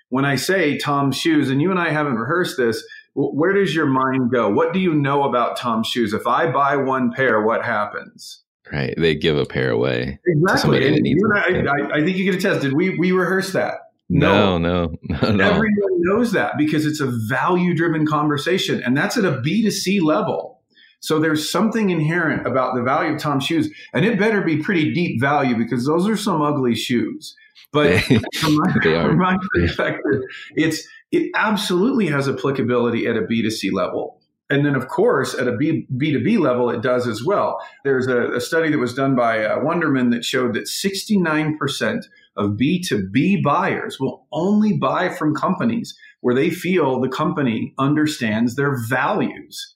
when 0.08 0.24
I 0.24 0.36
say 0.36 0.78
Tom's 0.78 1.16
shoes, 1.16 1.50
and 1.50 1.60
you 1.60 1.70
and 1.70 1.78
I 1.78 1.90
haven't 1.90 2.16
rehearsed 2.16 2.56
this, 2.56 2.84
where 3.14 3.52
does 3.52 3.74
your 3.74 3.86
mind 3.86 4.30
go? 4.32 4.50
What 4.50 4.72
do 4.72 4.78
you 4.78 4.94
know 4.94 5.24
about 5.24 5.56
Tom's 5.56 5.86
shoes? 5.86 6.14
If 6.14 6.26
I 6.26 6.50
buy 6.50 6.76
one 6.76 7.12
pair, 7.12 7.42
what 7.42 7.64
happens? 7.64 8.42
Right, 8.72 8.94
they 8.96 9.14
give 9.14 9.36
a 9.36 9.44
pair 9.44 9.70
away. 9.70 10.18
Exactly. 10.24 10.86
And 10.86 11.06
and 11.06 11.68
I, 11.68 11.72
I, 11.72 11.96
I, 11.96 12.04
think 12.04 12.16
you 12.16 12.24
can 12.24 12.38
attest. 12.38 12.62
Did 12.62 12.72
we 12.72 12.96
we 12.98 13.12
rehearse 13.12 13.52
that? 13.52 13.74
No, 14.12 14.58
no, 14.58 14.92
no, 15.08 15.30
no. 15.32 15.44
Everyone 15.44 16.00
knows 16.02 16.32
that 16.32 16.58
because 16.58 16.84
it's 16.86 17.00
a 17.00 17.06
value 17.28 17.74
driven 17.74 18.06
conversation, 18.06 18.82
and 18.82 18.96
that's 18.96 19.16
at 19.16 19.24
a 19.24 19.40
B 19.40 19.62
2 19.62 19.70
C 19.70 20.00
level. 20.00 20.60
So 21.00 21.18
there's 21.18 21.50
something 21.50 21.90
inherent 21.90 22.46
about 22.46 22.76
the 22.76 22.82
value 22.82 23.14
of 23.14 23.20
Tom's 23.20 23.44
shoes, 23.44 23.68
and 23.92 24.04
it 24.04 24.18
better 24.18 24.40
be 24.42 24.58
pretty 24.58 24.92
deep 24.92 25.20
value 25.20 25.56
because 25.56 25.84
those 25.84 26.08
are 26.08 26.16
some 26.16 26.42
ugly 26.42 26.76
shoes. 26.76 27.34
But 27.72 28.00
from 28.34 28.56
my, 28.56 28.72
from 28.82 29.18
my 29.18 29.36
perspective, 29.54 30.22
it's 30.54 30.86
it 31.10 31.30
absolutely 31.34 32.06
has 32.06 32.28
applicability 32.28 33.06
at 33.06 33.16
a 33.16 33.22
B2C 33.22 33.72
level. 33.72 34.21
And 34.52 34.66
then, 34.66 34.74
of 34.74 34.88
course, 34.88 35.32
at 35.32 35.48
a 35.48 35.56
B, 35.56 35.86
B2B 35.96 36.38
level, 36.38 36.68
it 36.68 36.82
does 36.82 37.08
as 37.08 37.24
well. 37.24 37.58
There's 37.84 38.06
a, 38.06 38.32
a 38.32 38.40
study 38.40 38.70
that 38.70 38.78
was 38.78 38.92
done 38.92 39.16
by 39.16 39.46
uh, 39.46 39.60
Wunderman 39.60 40.10
that 40.10 40.26
showed 40.26 40.52
that 40.52 40.68
69% 40.68 42.04
of 42.36 42.50
B2B 42.50 43.42
buyers 43.42 43.98
will 43.98 44.26
only 44.30 44.76
buy 44.76 45.08
from 45.08 45.34
companies 45.34 45.96
where 46.20 46.34
they 46.34 46.50
feel 46.50 47.00
the 47.00 47.08
company 47.08 47.72
understands 47.78 48.54
their 48.54 48.76
values. 48.90 49.74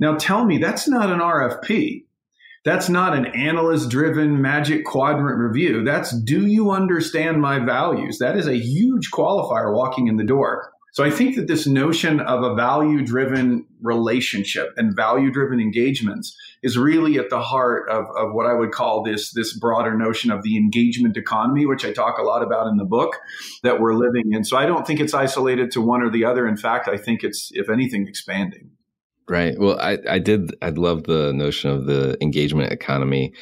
Now, 0.00 0.16
tell 0.16 0.44
me, 0.44 0.58
that's 0.58 0.88
not 0.88 1.08
an 1.08 1.20
RFP. 1.20 2.06
That's 2.64 2.88
not 2.88 3.16
an 3.16 3.26
analyst 3.26 3.90
driven 3.90 4.42
magic 4.42 4.84
quadrant 4.84 5.38
review. 5.38 5.84
That's 5.84 6.10
do 6.10 6.48
you 6.48 6.72
understand 6.72 7.40
my 7.40 7.60
values? 7.60 8.18
That 8.18 8.36
is 8.36 8.48
a 8.48 8.58
huge 8.58 9.12
qualifier 9.12 9.72
walking 9.72 10.08
in 10.08 10.16
the 10.16 10.24
door. 10.24 10.72
So 10.96 11.04
I 11.04 11.10
think 11.10 11.36
that 11.36 11.46
this 11.46 11.66
notion 11.66 12.20
of 12.20 12.42
a 12.42 12.54
value 12.54 13.04
driven 13.04 13.66
relationship 13.82 14.72
and 14.78 14.96
value 14.96 15.30
driven 15.30 15.60
engagements 15.60 16.34
is 16.62 16.78
really 16.78 17.18
at 17.18 17.28
the 17.28 17.42
heart 17.42 17.90
of, 17.90 18.06
of 18.16 18.32
what 18.32 18.46
I 18.46 18.54
would 18.54 18.72
call 18.72 19.02
this, 19.02 19.30
this 19.34 19.52
broader 19.58 19.94
notion 19.94 20.30
of 20.30 20.42
the 20.42 20.56
engagement 20.56 21.18
economy, 21.18 21.66
which 21.66 21.84
I 21.84 21.92
talk 21.92 22.16
a 22.16 22.22
lot 22.22 22.42
about 22.42 22.66
in 22.68 22.78
the 22.78 22.86
book 22.86 23.14
that 23.62 23.78
we're 23.78 23.92
living 23.92 24.32
in. 24.32 24.42
So 24.42 24.56
I 24.56 24.64
don't 24.64 24.86
think 24.86 24.98
it's 24.98 25.12
isolated 25.12 25.70
to 25.72 25.82
one 25.82 26.02
or 26.02 26.08
the 26.08 26.24
other. 26.24 26.48
In 26.48 26.56
fact, 26.56 26.88
I 26.88 26.96
think 26.96 27.22
it's, 27.22 27.50
if 27.52 27.68
anything, 27.68 28.08
expanding. 28.08 28.70
Right. 29.28 29.54
Well, 29.58 29.78
I, 29.78 29.98
I 30.08 30.18
did, 30.18 30.56
I 30.62 30.70
love 30.70 31.02
the 31.02 31.30
notion 31.34 31.68
of 31.68 31.84
the 31.84 32.16
engagement 32.22 32.72
economy. 32.72 33.34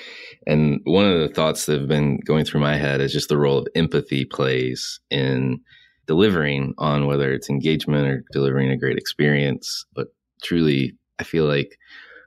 And 0.44 0.80
one 0.82 1.04
of 1.04 1.20
the 1.20 1.32
thoughts 1.32 1.66
that 1.66 1.78
have 1.78 1.88
been 1.88 2.18
going 2.26 2.46
through 2.46 2.62
my 2.62 2.75
head 2.75 3.00
is 3.00 3.12
just 3.12 3.28
the 3.28 3.38
role 3.38 3.58
of 3.58 3.68
empathy 3.76 4.25
plays 4.25 4.99
in 5.08 5.61
delivering 6.06 6.75
on 6.78 7.06
whether 7.06 7.32
it's 7.32 7.49
engagement 7.49 8.06
or 8.06 8.25
delivering 8.32 8.70
a 8.70 8.76
great 8.76 8.99
experience. 8.99 9.84
But 9.94 10.08
truly, 10.42 10.94
I 11.18 11.25
feel 11.25 11.46
like 11.46 11.78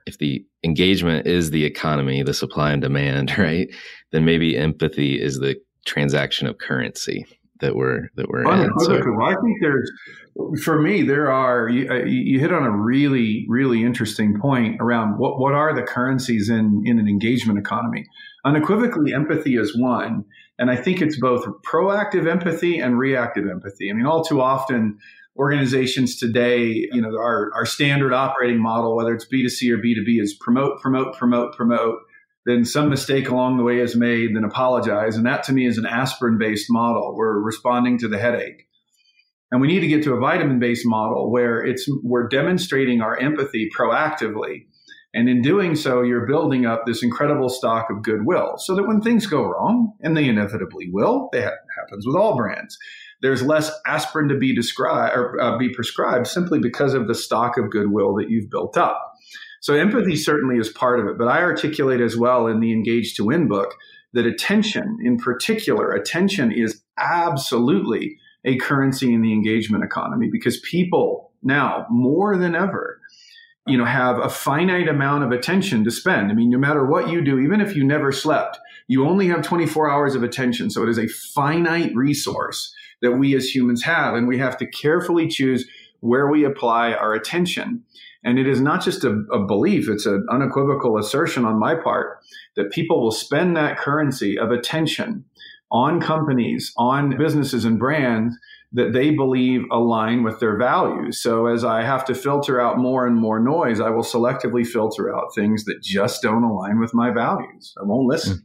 if 0.06 0.18
the 0.18 0.44
engagement 0.64 1.26
is 1.26 1.50
the 1.50 1.64
economy, 1.64 2.22
the 2.22 2.34
supply 2.34 2.72
and 2.72 2.82
demand, 2.82 3.36
right, 3.38 3.68
then 4.12 4.24
maybe 4.24 4.56
empathy 4.56 5.20
is 5.20 5.38
the 5.38 5.56
transaction 5.86 6.46
of 6.46 6.58
currency 6.58 7.26
that 7.60 7.74
we're 7.74 8.08
that 8.14 8.28
we're 8.28 8.42
in. 8.42 8.70
So, 8.80 8.94
I 8.94 9.34
think 9.34 9.56
there's, 9.60 9.90
for 10.62 10.80
me, 10.80 11.02
there 11.02 11.30
are. 11.30 11.68
You, 11.68 11.90
uh, 11.90 12.04
you, 12.04 12.38
hit 12.38 12.52
on 12.52 12.62
a 12.62 12.70
really 12.70 13.46
really 13.48 13.82
interesting 13.82 14.38
point 14.40 14.76
around 14.80 15.18
what 15.18 15.40
what 15.40 15.54
are 15.54 15.74
the 15.74 15.82
currencies 15.82 16.48
in 16.48 16.82
in 16.84 16.98
an 16.98 17.08
engagement 17.08 17.58
economy. 17.58 18.04
Unequivocally, 18.44 19.12
empathy 19.12 19.56
is 19.56 19.76
one, 19.76 20.24
and 20.58 20.70
I 20.70 20.76
think 20.76 21.00
it's 21.00 21.18
both 21.18 21.44
proactive 21.62 22.28
empathy 22.28 22.78
and 22.78 22.98
reactive 22.98 23.48
empathy. 23.48 23.90
I 23.90 23.94
mean, 23.94 24.06
all 24.06 24.24
too 24.24 24.40
often, 24.40 24.98
organizations 25.38 26.16
today, 26.16 26.88
you 26.90 27.00
know, 27.00 27.16
our, 27.16 27.50
our 27.54 27.64
standard 27.64 28.12
operating 28.12 28.60
model, 28.60 28.96
whether 28.96 29.14
it's 29.14 29.26
B2C 29.32 29.70
or 29.70 29.78
B2B, 29.78 30.20
is 30.20 30.34
promote, 30.34 30.80
promote, 30.80 31.16
promote, 31.16 31.54
promote. 31.54 31.98
Then 32.44 32.64
some 32.64 32.88
mistake 32.88 33.28
along 33.28 33.56
the 33.56 33.62
way 33.62 33.78
is 33.78 33.94
made, 33.94 34.34
then 34.34 34.42
apologize. 34.42 35.16
And 35.16 35.26
that 35.26 35.44
to 35.44 35.52
me 35.52 35.66
is 35.66 35.78
an 35.78 35.86
aspirin 35.86 36.38
based 36.38 36.66
model. 36.70 37.14
We're 37.16 37.38
responding 37.38 37.98
to 37.98 38.08
the 38.08 38.18
headache. 38.18 38.66
And 39.50 39.60
we 39.60 39.68
need 39.68 39.80
to 39.80 39.86
get 39.86 40.02
to 40.04 40.14
a 40.14 40.20
vitamin 40.20 40.58
based 40.58 40.86
model 40.86 41.30
where 41.30 41.64
it's 41.64 41.88
we're 42.02 42.28
demonstrating 42.28 43.00
our 43.00 43.16
empathy 43.18 43.68
proactively 43.76 44.66
and 45.14 45.28
in 45.28 45.40
doing 45.40 45.74
so, 45.74 46.02
you're 46.02 46.26
building 46.26 46.66
up 46.66 46.84
this 46.84 47.02
incredible 47.02 47.48
stock 47.48 47.88
of 47.90 48.02
goodwill 48.02 48.56
so 48.58 48.74
that 48.74 48.86
when 48.86 49.00
things 49.00 49.26
go 49.26 49.42
wrong, 49.42 49.94
and 50.00 50.16
they 50.16 50.28
inevitably 50.28 50.88
will, 50.90 51.28
that 51.32 51.54
happens 51.78 52.06
with 52.06 52.14
all 52.14 52.36
brands, 52.36 52.76
there's 53.22 53.42
less 53.42 53.70
aspirin 53.86 54.28
to 54.28 54.36
be 54.36 54.54
described 54.54 55.16
or 55.16 55.40
uh, 55.40 55.58
be 55.58 55.72
prescribed 55.72 56.26
simply 56.26 56.58
because 56.58 56.94
of 56.94 57.08
the 57.08 57.14
stock 57.14 57.56
of 57.56 57.70
goodwill 57.70 58.14
that 58.16 58.30
you've 58.30 58.50
built 58.50 58.76
up. 58.76 59.14
So 59.60 59.74
empathy 59.74 60.14
certainly 60.14 60.56
is 60.56 60.68
part 60.68 61.00
of 61.00 61.06
it, 61.06 61.18
but 61.18 61.26
I 61.26 61.42
articulate 61.42 62.00
as 62.00 62.16
well 62.16 62.46
in 62.46 62.60
the 62.60 62.72
Engage 62.72 63.14
to 63.14 63.24
Win 63.24 63.48
book 63.48 63.74
that 64.12 64.26
attention, 64.26 64.98
in 65.02 65.16
particular, 65.16 65.90
attention 65.90 66.52
is 66.52 66.82
absolutely 66.96 68.16
a 68.44 68.56
currency 68.56 69.12
in 69.12 69.22
the 69.22 69.32
engagement 69.32 69.84
economy 69.84 70.28
because 70.30 70.60
people 70.60 71.32
now 71.42 71.86
more 71.90 72.36
than 72.36 72.54
ever 72.54 73.00
you 73.68 73.76
know 73.76 73.84
have 73.84 74.18
a 74.18 74.28
finite 74.28 74.88
amount 74.88 75.24
of 75.24 75.32
attention 75.32 75.84
to 75.84 75.90
spend. 75.90 76.30
I 76.30 76.34
mean 76.34 76.50
no 76.50 76.58
matter 76.58 76.86
what 76.86 77.08
you 77.08 77.22
do 77.22 77.38
even 77.38 77.60
if 77.60 77.76
you 77.76 77.84
never 77.84 78.12
slept 78.12 78.58
you 78.88 79.06
only 79.06 79.28
have 79.28 79.42
24 79.42 79.90
hours 79.90 80.14
of 80.14 80.22
attention. 80.22 80.70
So 80.70 80.82
it 80.82 80.88
is 80.88 80.98
a 80.98 81.08
finite 81.08 81.94
resource 81.94 82.74
that 83.02 83.12
we 83.12 83.36
as 83.36 83.54
humans 83.54 83.82
have 83.84 84.14
and 84.14 84.26
we 84.26 84.38
have 84.38 84.56
to 84.58 84.66
carefully 84.66 85.28
choose 85.28 85.68
where 86.00 86.28
we 86.28 86.44
apply 86.44 86.92
our 86.92 87.12
attention. 87.12 87.84
And 88.24 88.38
it 88.38 88.48
is 88.48 88.60
not 88.60 88.82
just 88.82 89.04
a, 89.04 89.10
a 89.32 89.44
belief 89.44 89.88
it's 89.88 90.06
an 90.06 90.26
unequivocal 90.30 90.98
assertion 90.98 91.44
on 91.44 91.58
my 91.58 91.74
part 91.74 92.18
that 92.56 92.72
people 92.72 93.02
will 93.02 93.12
spend 93.12 93.56
that 93.56 93.78
currency 93.78 94.38
of 94.38 94.50
attention 94.50 95.24
on 95.70 96.00
companies 96.00 96.72
on 96.76 97.16
businesses 97.16 97.64
and 97.64 97.78
brands 97.78 98.34
that 98.72 98.92
they 98.92 99.10
believe 99.10 99.62
align 99.70 100.22
with 100.22 100.40
their 100.40 100.56
values. 100.56 101.22
So 101.22 101.46
as 101.46 101.64
I 101.64 101.82
have 101.82 102.04
to 102.06 102.14
filter 102.14 102.60
out 102.60 102.78
more 102.78 103.06
and 103.06 103.16
more 103.16 103.40
noise, 103.40 103.80
I 103.80 103.88
will 103.90 104.02
selectively 104.02 104.66
filter 104.66 105.14
out 105.14 105.34
things 105.34 105.64
that 105.64 105.82
just 105.82 106.22
don't 106.22 106.44
align 106.44 106.78
with 106.78 106.92
my 106.92 107.10
values. 107.10 107.74
I 107.80 107.84
won't 107.84 108.06
listen. 108.06 108.34
Hmm. 108.34 108.44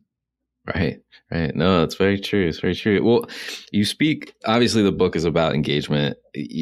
Right, 0.65 1.01
right. 1.29 1.53
No, 1.53 1.81
that's 1.81 1.95
very 1.95 2.17
true. 2.17 2.47
It's 2.47 2.61
very 2.61 2.75
true. 2.75 3.03
Well, 3.03 3.29
you 3.73 3.83
speak, 3.83 4.33
obviously, 4.45 4.81
the 4.81 4.93
book 4.93 5.17
is 5.17 5.25
about 5.25 5.55
engagement. 5.55 6.17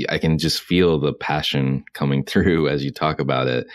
I 0.10 0.18
can 0.18 0.40
just 0.40 0.62
feel 0.62 1.00
the 1.00 1.14
passion 1.14 1.84
coming 1.94 2.24
through 2.26 2.68
as 2.68 2.84
you 2.84 2.92
talk 2.92 3.20
about 3.20 3.48
it. 3.48 3.68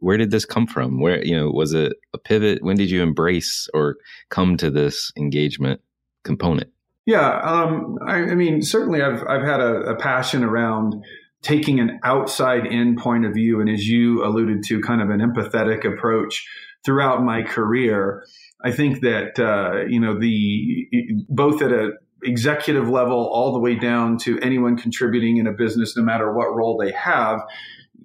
Where 0.00 0.16
did 0.16 0.32
this 0.32 0.44
come 0.44 0.66
from? 0.66 1.00
Where, 1.00 1.24
you 1.24 1.36
know, 1.36 1.50
was 1.50 1.74
it 1.74 1.92
a 2.12 2.18
pivot? 2.18 2.62
When 2.62 2.76
did 2.76 2.90
you 2.90 3.02
embrace 3.02 3.68
or 3.72 3.96
come 4.30 4.56
to 4.56 4.70
this 4.70 5.12
engagement 5.16 5.80
component? 6.24 6.70
Yeah, 7.08 7.40
um, 7.40 7.96
I, 8.06 8.16
I, 8.16 8.34
mean, 8.34 8.60
certainly, 8.60 9.00
I've 9.00 9.26
I've 9.26 9.40
had 9.40 9.60
a, 9.60 9.92
a, 9.92 9.96
passion 9.96 10.44
around 10.44 10.94
taking 11.40 11.80
an 11.80 11.98
outside 12.04 12.66
in 12.66 12.96
point 12.96 13.24
of 13.24 13.32
view, 13.32 13.62
and 13.62 13.70
as 13.70 13.88
you 13.88 14.22
alluded 14.22 14.62
to, 14.64 14.82
kind 14.82 15.00
of 15.00 15.08
an 15.08 15.20
empathetic 15.20 15.90
approach 15.90 16.46
throughout 16.84 17.22
my 17.22 17.44
career. 17.44 18.26
I 18.62 18.72
think 18.72 19.00
that 19.00 19.38
uh, 19.38 19.86
you 19.88 19.98
know 19.98 20.20
the 20.20 20.86
both 21.30 21.62
at 21.62 21.72
a 21.72 21.92
executive 22.24 22.90
level 22.90 23.30
all 23.32 23.54
the 23.54 23.58
way 23.58 23.74
down 23.74 24.18
to 24.18 24.38
anyone 24.40 24.76
contributing 24.76 25.38
in 25.38 25.46
a 25.46 25.52
business, 25.52 25.96
no 25.96 26.02
matter 26.02 26.30
what 26.34 26.54
role 26.54 26.76
they 26.76 26.92
have. 26.92 27.40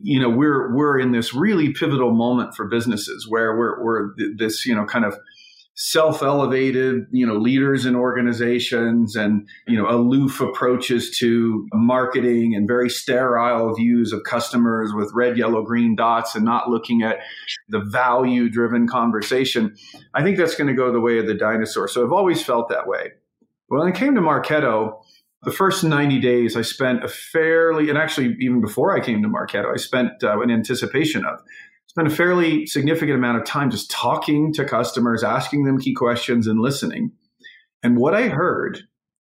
You 0.02 0.22
know, 0.22 0.30
we're 0.30 0.74
we're 0.74 0.98
in 0.98 1.12
this 1.12 1.34
really 1.34 1.74
pivotal 1.74 2.14
moment 2.14 2.56
for 2.56 2.70
businesses 2.70 3.26
where 3.28 3.58
we're 3.58 3.84
we're 3.84 4.14
this 4.38 4.66
you 4.66 4.74
know 4.74 4.86
kind 4.86 5.04
of 5.04 5.18
self-elevated, 5.76 7.08
you 7.12 7.26
know, 7.26 7.36
leaders 7.36 7.86
in 7.86 7.96
organizations 7.96 9.16
and, 9.16 9.48
you 9.68 9.76
know, 9.76 9.90
aloof 9.90 10.40
approaches 10.40 11.18
to 11.18 11.68
marketing 11.74 12.54
and 12.56 12.68
very 12.68 12.90
sterile 12.90 13.74
views 13.74 14.14
of 14.14 14.22
customers 14.24 14.94
with 14.94 15.12
red, 15.16 15.36
yellow, 15.38 15.64
green 15.64 15.96
dots 15.96 16.36
and 16.36 16.46
not 16.46 16.70
looking 16.70 17.02
at 17.02 17.18
the 17.70 17.80
value 17.80 18.50
driven 18.50 18.88
conversation. 18.88 19.76
I 20.14 20.22
think 20.22 20.38
that's 20.38 20.56
going 20.56 20.68
to 20.68 20.76
go 20.76 20.92
the 20.92 21.02
way 21.02 21.18
of 21.18 21.26
the 21.26 21.34
dinosaur. 21.34 21.88
So 21.88 22.06
I've 22.06 22.14
always 22.14 22.44
felt 22.44 22.70
that 22.70 22.88
way. 22.88 23.12
When 23.68 23.82
I 23.82 23.92
came 23.92 24.14
to 24.14 24.22
Marketo, 24.22 25.02
the 25.44 25.52
first 25.52 25.84
90 25.84 26.20
days 26.20 26.56
I 26.56 26.62
spent 26.62 27.04
a 27.04 27.08
fairly, 27.08 27.90
and 27.90 27.98
actually 27.98 28.36
even 28.40 28.62
before 28.62 28.96
I 28.96 29.04
came 29.04 29.24
to 29.24 29.28
Marketo, 29.28 29.74
I 29.74 29.78
spent 29.78 30.24
uh, 30.24 30.40
anticipation 30.44 31.26
of 31.26 31.40
spent 31.94 32.08
a 32.08 32.16
fairly 32.16 32.66
significant 32.66 33.16
amount 33.16 33.38
of 33.38 33.46
time 33.46 33.70
just 33.70 33.92
talking 33.92 34.52
to 34.52 34.66
customers, 34.66 35.24
asking 35.24 35.64
them 35.64 35.80
key 35.80 35.94
questions 35.94 36.48
and 36.48 36.60
listening. 36.60 37.12
And 37.84 37.98
what 37.98 38.16
I 38.16 38.30
heard, 38.30 38.80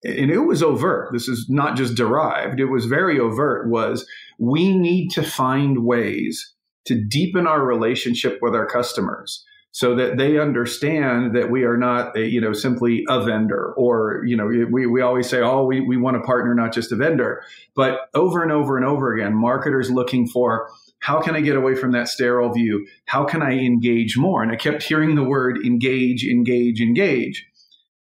and 0.03 0.31
it 0.31 0.39
was 0.39 0.63
overt, 0.63 1.13
this 1.13 1.29
is 1.29 1.47
not 1.51 1.77
just 1.77 1.97
derived, 1.97 2.59
it 2.59 2.67
was 2.67 2.87
very 2.87 3.21
overt, 3.21 3.69
was 3.69 4.09
we 4.39 4.75
need 4.75 5.11
to 5.11 5.23
find 5.23 5.85
ways 5.85 6.55
to 6.87 6.95
deepen 6.95 7.47
our 7.47 7.63
relationship 7.63 8.39
with 8.41 8.55
our 8.55 8.67
customers 8.67 9.45
so 9.73 9.95
that 9.95 10.17
they 10.17 10.39
understand 10.39 11.37
that 11.37 11.51
we 11.51 11.65
are 11.65 11.77
not 11.77 12.17
a, 12.17 12.27
you 12.27 12.41
know 12.41 12.55
simply 12.55 13.05
a 13.11 13.23
vendor 13.23 13.75
or 13.77 14.23
you 14.25 14.35
know 14.35 14.47
we, 14.47 14.87
we 14.87 15.03
always 15.03 15.29
say 15.29 15.41
oh 15.41 15.65
we, 15.65 15.81
we 15.81 15.99
want 15.99 16.17
a 16.17 16.21
partner 16.21 16.55
not 16.55 16.73
just 16.73 16.93
a 16.93 16.97
vendor 16.97 17.43
but 17.75 18.09
over 18.15 18.43
and 18.43 18.53
over 18.53 18.79
and 18.79 18.87
over 18.87 19.13
again 19.13 19.35
marketers 19.35 19.91
looking 19.91 20.27
for 20.27 20.71
how 21.07 21.21
can 21.21 21.37
I 21.37 21.41
get 21.41 21.55
away 21.55 21.77
from 21.77 21.93
that 21.93 22.09
sterile 22.09 22.53
view? 22.53 22.85
How 23.05 23.25
can 23.25 23.41
I 23.41 23.53
engage 23.53 24.19
more? 24.19 24.43
And 24.43 24.51
I 24.51 24.57
kept 24.57 24.83
hearing 24.83 25.15
the 25.15 25.23
word 25.23 25.57
engage, 25.65 26.25
engage, 26.25 26.81
engage. 26.81 27.47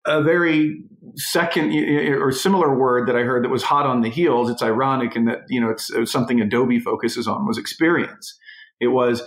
A 0.07 0.23
very 0.23 0.85
second 1.17 1.73
or 1.75 2.31
similar 2.31 2.79
word 2.79 3.09
that 3.09 3.17
I 3.17 3.23
heard 3.23 3.43
that 3.43 3.49
was 3.49 3.65
hot 3.65 3.85
on 3.85 4.03
the 4.03 4.09
heels. 4.09 4.49
It's 4.49 4.63
ironic 4.63 5.17
in 5.17 5.25
that, 5.25 5.41
you 5.49 5.61
know, 5.61 5.71
it's, 5.71 5.91
it's 5.91 6.13
something 6.13 6.41
Adobe 6.41 6.79
focuses 6.79 7.27
on 7.27 7.49
was 7.49 7.59
experience. 7.59 8.39
It 8.79 8.89
was 8.89 9.25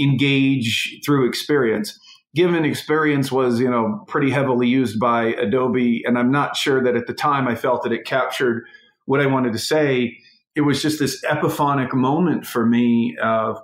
engage 0.00 0.98
through 1.04 1.28
experience. 1.28 2.00
Given 2.34 2.64
experience 2.64 3.30
was, 3.30 3.60
you 3.60 3.68
know, 3.68 4.02
pretty 4.08 4.30
heavily 4.30 4.66
used 4.66 4.98
by 4.98 5.34
Adobe. 5.34 6.04
And 6.06 6.18
I'm 6.18 6.30
not 6.30 6.56
sure 6.56 6.82
that 6.82 6.96
at 6.96 7.06
the 7.06 7.12
time 7.12 7.48
I 7.48 7.54
felt 7.54 7.82
that 7.82 7.92
it 7.92 8.06
captured 8.06 8.64
what 9.04 9.20
I 9.20 9.26
wanted 9.26 9.52
to 9.52 9.58
say 9.58 10.16
it 10.54 10.62
was 10.62 10.82
just 10.82 10.98
this 10.98 11.22
epiphanic 11.24 11.94
moment 11.94 12.46
for 12.46 12.66
me 12.66 13.16
of 13.22 13.60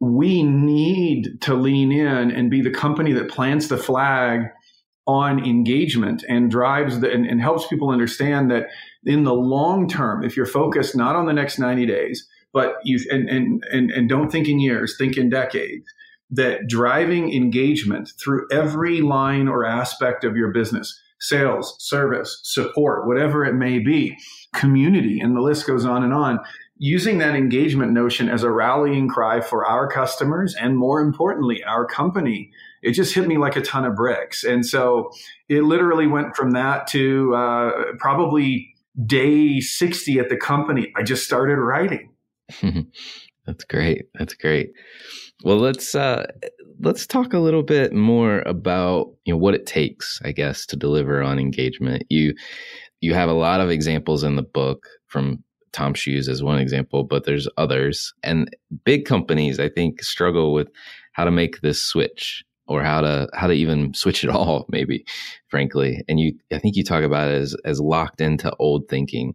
we 0.00 0.42
need 0.42 1.40
to 1.42 1.54
lean 1.54 1.92
in 1.92 2.30
and 2.30 2.50
be 2.50 2.60
the 2.60 2.70
company 2.70 3.12
that 3.12 3.30
plants 3.30 3.68
the 3.68 3.76
flag 3.76 4.48
on 5.06 5.44
engagement 5.44 6.24
and 6.28 6.50
drives 6.50 7.00
the, 7.00 7.10
and, 7.10 7.26
and 7.26 7.40
helps 7.40 7.66
people 7.66 7.90
understand 7.90 8.50
that 8.50 8.66
in 9.04 9.24
the 9.24 9.34
long 9.34 9.88
term, 9.88 10.24
if 10.24 10.36
you're 10.36 10.46
focused 10.46 10.96
not 10.96 11.16
on 11.16 11.26
the 11.26 11.32
next 11.32 11.58
90 11.58 11.86
days, 11.86 12.28
but 12.52 12.74
you 12.84 12.98
and, 13.10 13.28
and, 13.28 13.62
and, 13.72 13.90
and 13.90 14.08
don't 14.08 14.30
think 14.30 14.48
in 14.48 14.60
years, 14.60 14.96
think 14.98 15.16
in 15.16 15.30
decades, 15.30 15.86
that 16.30 16.66
driving 16.68 17.32
engagement 17.32 18.10
through 18.22 18.46
every 18.50 19.00
line 19.00 19.48
or 19.48 19.64
aspect 19.64 20.24
of 20.24 20.36
your 20.36 20.52
business 20.52 20.98
sales, 21.20 21.76
service, 21.78 22.40
support, 22.42 23.06
whatever 23.06 23.44
it 23.44 23.54
may 23.54 23.78
be, 23.78 24.16
community, 24.52 25.20
and 25.20 25.36
the 25.36 25.40
list 25.40 25.66
goes 25.66 25.84
on 25.84 26.02
and 26.02 26.12
on. 26.12 26.38
Using 26.78 27.18
that 27.18 27.34
engagement 27.36 27.92
notion 27.92 28.28
as 28.28 28.42
a 28.42 28.50
rallying 28.50 29.08
cry 29.08 29.40
for 29.40 29.64
our 29.64 29.88
customers 29.88 30.54
and 30.60 30.76
more 30.76 31.00
importantly, 31.00 31.62
our 31.64 31.86
company, 31.86 32.50
it 32.82 32.92
just 32.92 33.14
hit 33.14 33.28
me 33.28 33.38
like 33.38 33.54
a 33.54 33.60
ton 33.60 33.84
of 33.84 33.94
bricks. 33.94 34.42
And 34.42 34.66
so 34.66 35.10
it 35.48 35.62
literally 35.62 36.08
went 36.08 36.34
from 36.34 36.50
that 36.52 36.88
to 36.88 37.34
uh, 37.36 37.70
probably 37.98 38.74
day 39.06 39.60
60 39.60 40.18
at 40.18 40.28
the 40.28 40.36
company. 40.36 40.92
I 40.96 41.04
just 41.04 41.24
started 41.24 41.56
writing. 41.56 42.10
That's 43.46 43.64
great. 43.64 44.06
That's 44.18 44.34
great. 44.34 44.70
Well, 45.44 45.58
let's 45.58 45.94
uh, 45.94 46.26
let's 46.80 47.06
talk 47.06 47.32
a 47.32 47.40
little 47.40 47.64
bit 47.64 47.92
more 47.92 48.40
about 48.46 49.12
you 49.24 49.34
know 49.34 49.38
what 49.38 49.54
it 49.54 49.66
takes, 49.66 50.20
I 50.24 50.30
guess, 50.30 50.66
to 50.66 50.76
deliver 50.76 51.22
on 51.22 51.40
engagement. 51.40 52.04
You 52.08 52.34
you 53.02 53.12
have 53.12 53.28
a 53.28 53.34
lot 53.34 53.60
of 53.60 53.70
examples 53.70 54.22
in 54.24 54.36
the 54.36 54.42
book 54.42 54.88
from 55.08 55.44
Tom 55.72 55.92
Shoes 55.92 56.28
as 56.28 56.42
one 56.42 56.58
example, 56.58 57.04
but 57.04 57.24
there's 57.24 57.48
others. 57.58 58.14
And 58.22 58.54
big 58.84 59.04
companies, 59.04 59.60
I 59.60 59.68
think, 59.68 60.02
struggle 60.02 60.54
with 60.54 60.68
how 61.12 61.24
to 61.24 61.30
make 61.30 61.60
this 61.60 61.82
switch 61.82 62.42
or 62.66 62.82
how 62.82 63.02
to 63.02 63.28
how 63.34 63.48
to 63.48 63.52
even 63.52 63.92
switch 63.92 64.24
at 64.24 64.30
all, 64.30 64.64
maybe, 64.70 65.04
frankly. 65.48 66.02
And 66.08 66.18
you 66.18 66.32
I 66.50 66.58
think 66.58 66.76
you 66.76 66.84
talk 66.84 67.04
about 67.04 67.28
it 67.30 67.34
as 67.34 67.54
as 67.66 67.80
locked 67.80 68.22
into 68.22 68.54
old 68.58 68.88
thinking 68.88 69.34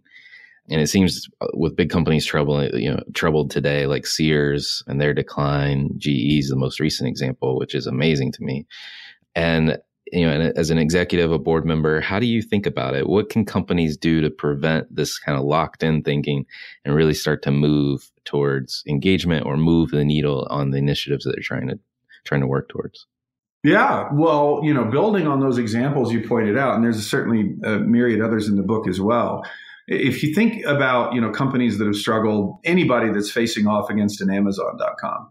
and 0.70 0.82
it 0.82 0.88
seems 0.88 1.28
with 1.54 1.76
big 1.76 1.90
companies 1.90 2.26
trouble, 2.26 2.66
you 2.76 2.92
know, 2.92 3.02
troubled 3.14 3.52
today, 3.52 3.86
like 3.86 4.06
Sears 4.06 4.84
and 4.88 5.00
their 5.00 5.14
decline. 5.14 5.90
GE 5.98 6.40
is 6.40 6.50
the 6.50 6.58
most 6.58 6.80
recent 6.80 7.08
example, 7.08 7.58
which 7.58 7.74
is 7.74 7.88
amazing 7.88 8.34
to 8.34 8.44
me. 8.44 8.66
And 9.34 9.78
you 10.12 10.26
know, 10.26 10.52
as 10.56 10.70
an 10.70 10.78
executive, 10.78 11.32
a 11.32 11.40
board 11.40 11.66
member, 11.66 12.02
how 12.02 12.20
do 12.20 12.26
you 12.26 12.42
think 12.42 12.66
about 12.66 12.96
it? 12.96 13.08
What 13.08 13.30
can 13.30 13.46
companies 13.46 13.98
do 13.98 14.22
to 14.22 14.30
prevent 14.30 14.94
this 14.94 15.20
kind 15.20 15.38
of 15.38 15.46
locked 15.46 15.84
in 15.84 16.02
thinking 16.02 16.46
and 16.86 16.96
really 16.96 17.14
start 17.14 17.42
to 17.44 17.52
move 17.52 18.12
towards 18.26 18.84
engagement 18.88 19.46
or 19.46 19.58
move 19.58 19.92
the 19.92 20.06
needle 20.06 20.48
on 20.50 20.72
the 20.72 20.78
initiatives 20.78 21.26
that 21.26 21.32
they're 21.32 21.44
trying 21.44 21.68
to 21.68 21.80
trying 22.26 22.42
to 22.42 22.48
work 22.48 22.70
towards? 22.70 23.06
Yeah, 23.64 24.10
well, 24.14 24.62
you 24.64 24.74
know, 24.74 24.86
building 24.86 25.28
on 25.28 25.40
those 25.40 25.58
examples 25.58 26.14
you 26.14 26.28
pointed 26.28 26.58
out, 26.58 26.76
and 26.76 26.84
there's 26.84 27.10
certainly 27.10 27.56
a 27.64 27.80
myriad 27.80 28.22
others 28.22 28.48
in 28.48 28.56
the 28.56 28.64
book 28.64 28.88
as 28.88 29.02
well 29.02 29.44
if 29.88 30.22
you 30.22 30.34
think 30.34 30.66
about 30.66 31.14
you 31.14 31.22
know 31.22 31.32
companies 31.32 31.78
that 31.78 31.86
have 31.86 31.96
struggled 31.96 32.60
anybody 32.64 33.12
that's 33.12 33.32
facing 33.32 33.68
off 33.68 33.90
against 33.90 34.22
an 34.22 34.30
amazon.com 34.30 35.30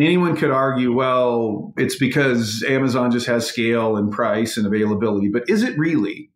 anyone 0.00 0.36
could 0.36 0.50
argue 0.50 0.92
well 0.92 1.72
it's 1.76 1.96
because 1.96 2.64
amazon 2.68 3.10
just 3.10 3.26
has 3.26 3.46
scale 3.46 3.96
and 3.96 4.12
price 4.12 4.56
and 4.56 4.66
availability 4.66 5.28
but 5.28 5.48
is 5.48 5.62
it 5.62 5.76
really 5.78 6.30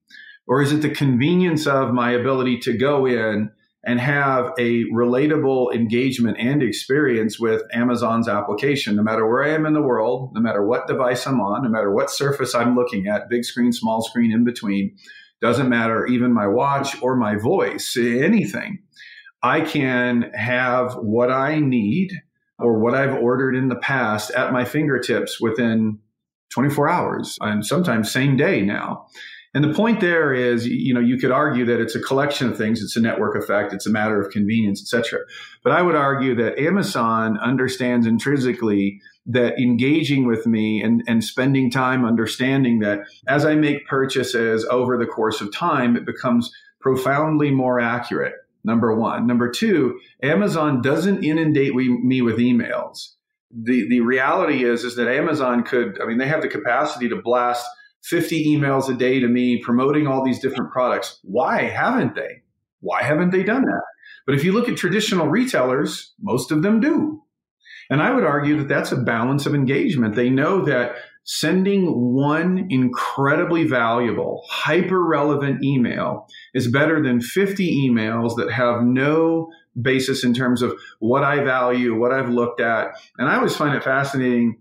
or 0.46 0.62
is 0.62 0.72
it 0.72 0.82
the 0.82 0.90
convenience 0.90 1.66
of 1.66 1.92
my 1.92 2.10
ability 2.10 2.58
to 2.58 2.76
go 2.76 3.06
in 3.06 3.50
and 3.86 4.00
have 4.00 4.52
a 4.58 4.84
relatable 4.84 5.74
engagement 5.74 6.38
and 6.40 6.62
experience 6.62 7.38
with 7.38 7.62
Amazon's 7.74 8.28
application, 8.28 8.96
no 8.96 9.02
matter 9.02 9.28
where 9.28 9.44
I 9.44 9.50
am 9.50 9.66
in 9.66 9.74
the 9.74 9.82
world, 9.82 10.32
no 10.34 10.40
matter 10.40 10.64
what 10.64 10.86
device 10.86 11.26
I'm 11.26 11.40
on, 11.40 11.64
no 11.64 11.68
matter 11.68 11.92
what 11.92 12.10
surface 12.10 12.54
I'm 12.54 12.74
looking 12.74 13.06
at, 13.08 13.28
big 13.28 13.44
screen, 13.44 13.72
small 13.72 14.02
screen, 14.02 14.32
in 14.32 14.44
between 14.44 14.96
doesn't 15.42 15.68
matter 15.68 16.06
even 16.06 16.32
my 16.32 16.46
watch 16.46 17.00
or 17.02 17.16
my 17.16 17.36
voice, 17.36 17.96
anything. 17.98 18.78
I 19.42 19.60
can 19.60 20.30
have 20.34 20.94
what 20.94 21.30
I 21.30 21.58
need 21.58 22.12
or 22.58 22.78
what 22.78 22.94
I've 22.94 23.14
ordered 23.14 23.54
in 23.54 23.68
the 23.68 23.76
past 23.76 24.30
at 24.30 24.52
my 24.52 24.64
fingertips 24.64 25.40
within 25.40 25.98
24 26.52 26.88
hours 26.88 27.36
and 27.40 27.64
sometimes 27.64 28.10
same 28.10 28.36
day 28.36 28.62
now. 28.62 29.06
And 29.54 29.62
the 29.62 29.72
point 29.72 30.00
there 30.00 30.32
is, 30.32 30.66
you 30.66 30.92
know, 30.92 31.00
you 31.00 31.16
could 31.16 31.30
argue 31.30 31.64
that 31.66 31.80
it's 31.80 31.94
a 31.94 32.00
collection 32.00 32.50
of 32.50 32.58
things. 32.58 32.82
It's 32.82 32.96
a 32.96 33.00
network 33.00 33.40
effect. 33.40 33.72
It's 33.72 33.86
a 33.86 33.90
matter 33.90 34.20
of 34.20 34.32
convenience, 34.32 34.82
etc. 34.82 35.20
But 35.62 35.72
I 35.72 35.82
would 35.82 35.94
argue 35.94 36.34
that 36.34 36.58
Amazon 36.58 37.38
understands 37.38 38.04
intrinsically 38.04 39.00
that 39.26 39.56
engaging 39.58 40.26
with 40.26 40.44
me 40.46 40.82
and, 40.82 41.04
and 41.06 41.22
spending 41.22 41.70
time 41.70 42.04
understanding 42.04 42.80
that 42.80 43.00
as 43.28 43.44
I 43.44 43.54
make 43.54 43.86
purchases 43.86 44.66
over 44.70 44.98
the 44.98 45.06
course 45.06 45.40
of 45.40 45.52
time, 45.52 45.96
it 45.96 46.04
becomes 46.04 46.50
profoundly 46.80 47.52
more 47.52 47.78
accurate. 47.78 48.34
Number 48.64 48.94
one. 48.94 49.26
Number 49.26 49.50
two, 49.50 50.00
Amazon 50.22 50.80
doesn't 50.80 51.22
inundate 51.22 51.74
me 51.74 52.22
with 52.22 52.38
emails. 52.38 53.10
The, 53.50 53.86
the 53.88 54.00
reality 54.00 54.64
is, 54.64 54.84
is 54.84 54.96
that 54.96 55.06
Amazon 55.06 55.62
could, 55.62 56.00
I 56.02 56.06
mean, 56.06 56.18
they 56.18 56.26
have 56.26 56.42
the 56.42 56.48
capacity 56.48 57.08
to 57.10 57.16
blast 57.16 57.66
50 58.04 58.46
emails 58.46 58.88
a 58.88 58.94
day 58.94 59.20
to 59.20 59.28
me 59.28 59.62
promoting 59.62 60.06
all 60.06 60.24
these 60.24 60.40
different 60.40 60.72
products. 60.72 61.20
Why 61.22 61.62
haven't 61.62 62.14
they? 62.14 62.42
Why 62.80 63.02
haven't 63.02 63.30
they 63.30 63.42
done 63.42 63.62
that? 63.62 63.82
But 64.26 64.34
if 64.34 64.44
you 64.44 64.52
look 64.52 64.68
at 64.68 64.76
traditional 64.76 65.28
retailers, 65.28 66.14
most 66.20 66.50
of 66.50 66.62
them 66.62 66.80
do. 66.80 67.22
And 67.90 68.02
I 68.02 68.12
would 68.12 68.24
argue 68.24 68.56
that 68.58 68.68
that's 68.68 68.92
a 68.92 68.96
balance 68.96 69.46
of 69.46 69.54
engagement. 69.54 70.14
They 70.14 70.30
know 70.30 70.64
that 70.64 70.96
sending 71.24 72.14
one 72.14 72.66
incredibly 72.70 73.66
valuable, 73.66 74.44
hyper 74.48 75.02
relevant 75.02 75.64
email 75.64 76.28
is 76.52 76.70
better 76.70 77.02
than 77.02 77.20
50 77.20 77.88
emails 77.88 78.36
that 78.36 78.52
have 78.52 78.82
no 78.82 79.50
basis 79.80 80.22
in 80.22 80.34
terms 80.34 80.62
of 80.62 80.78
what 81.00 81.24
I 81.24 81.42
value, 81.42 81.98
what 81.98 82.12
I've 82.12 82.28
looked 82.28 82.60
at. 82.60 82.94
And 83.18 83.28
I 83.28 83.36
always 83.36 83.56
find 83.56 83.74
it 83.74 83.82
fascinating. 83.82 84.58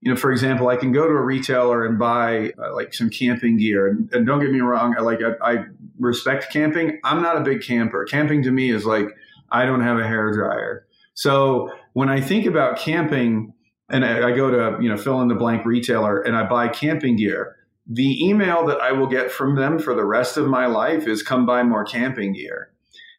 You 0.00 0.12
know, 0.12 0.16
for 0.16 0.32
example, 0.32 0.68
I 0.68 0.76
can 0.76 0.90
go 0.90 1.06
to 1.06 1.12
a 1.12 1.22
retailer 1.22 1.84
and 1.84 1.98
buy 1.98 2.52
uh, 2.58 2.74
like 2.74 2.94
some 2.94 3.10
camping 3.10 3.58
gear. 3.58 3.88
And, 3.88 4.12
and, 4.12 4.26
don't 4.26 4.40
get 4.40 4.50
me 4.50 4.60
wrong, 4.60 4.94
I, 4.98 5.02
like 5.02 5.20
I, 5.22 5.52
I 5.52 5.64
respect 5.98 6.52
camping. 6.52 7.00
I'm 7.04 7.22
not 7.22 7.36
a 7.36 7.40
big 7.40 7.62
camper. 7.62 8.04
Camping 8.04 8.42
to 8.44 8.50
me 8.50 8.70
is 8.70 8.84
like 8.84 9.08
I 9.50 9.64
don't 9.64 9.82
have 9.82 9.98
a 9.98 10.06
hair 10.06 10.32
dryer. 10.32 10.86
So 11.14 11.70
when 11.94 12.08
I 12.08 12.20
think 12.20 12.46
about 12.46 12.78
camping, 12.78 13.54
and 13.88 14.04
I, 14.04 14.28
I 14.30 14.36
go 14.36 14.50
to 14.50 14.82
you 14.82 14.88
know 14.88 14.96
fill 14.96 15.20
in 15.22 15.28
the 15.28 15.34
blank 15.34 15.64
retailer 15.64 16.20
and 16.20 16.36
I 16.36 16.48
buy 16.48 16.68
camping 16.68 17.16
gear, 17.16 17.56
the 17.86 18.24
email 18.24 18.66
that 18.66 18.80
I 18.80 18.92
will 18.92 19.06
get 19.06 19.30
from 19.30 19.56
them 19.56 19.78
for 19.78 19.94
the 19.94 20.04
rest 20.04 20.36
of 20.36 20.46
my 20.46 20.66
life 20.66 21.06
is 21.06 21.22
come 21.22 21.46
buy 21.46 21.62
more 21.62 21.84
camping 21.84 22.32
gear. 22.32 22.70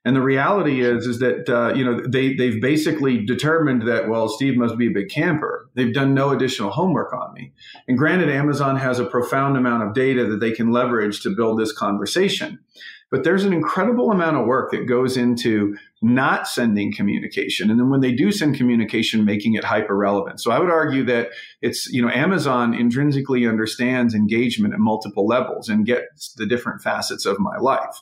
And 0.03 0.15
the 0.15 0.21
reality 0.21 0.81
is, 0.81 1.05
is 1.05 1.19
that 1.19 1.49
uh, 1.49 1.73
you 1.73 1.83
know 1.83 1.99
they 2.07 2.33
they've 2.33 2.61
basically 2.61 3.25
determined 3.25 3.87
that 3.87 4.07
well, 4.07 4.29
Steve 4.29 4.55
must 4.55 4.77
be 4.77 4.87
a 4.87 4.91
big 4.91 5.09
camper. 5.09 5.69
They've 5.75 5.93
done 5.93 6.13
no 6.13 6.29
additional 6.29 6.71
homework 6.71 7.13
on 7.13 7.33
me. 7.33 7.51
And 7.89 7.97
granted, 7.97 8.29
Amazon 8.29 8.77
has 8.77 8.99
a 8.99 9.05
profound 9.05 9.57
amount 9.57 9.83
of 9.83 9.93
data 9.93 10.25
that 10.27 10.39
they 10.39 10.51
can 10.51 10.71
leverage 10.71 11.21
to 11.23 11.35
build 11.35 11.59
this 11.59 11.73
conversation. 11.73 12.59
But 13.09 13.23
there's 13.23 13.45
an 13.45 13.53
incredible 13.53 14.11
amount 14.11 14.35
of 14.35 14.45
work 14.45 14.71
that 14.71 14.85
goes 14.85 15.15
into 15.15 15.77
not 16.01 16.47
sending 16.47 16.93
communication. 16.93 17.71
And 17.71 17.79
then 17.79 17.89
when 17.89 18.01
they 18.01 18.11
do 18.11 18.31
send 18.31 18.57
communication, 18.57 19.23
making 19.23 19.53
it 19.53 19.63
hyper 19.63 19.95
relevant. 19.95 20.41
So 20.41 20.51
I 20.51 20.59
would 20.59 20.69
argue 20.69 21.05
that 21.05 21.29
it's, 21.61 21.87
you 21.87 22.01
know, 22.01 22.09
Amazon 22.09 22.73
intrinsically 22.73 23.47
understands 23.47 24.13
engagement 24.13 24.73
at 24.73 24.79
multiple 24.79 25.25
levels 25.25 25.69
and 25.69 25.85
gets 25.85 26.33
the 26.33 26.45
different 26.45 26.81
facets 26.81 27.25
of 27.25 27.39
my 27.39 27.57
life. 27.57 28.01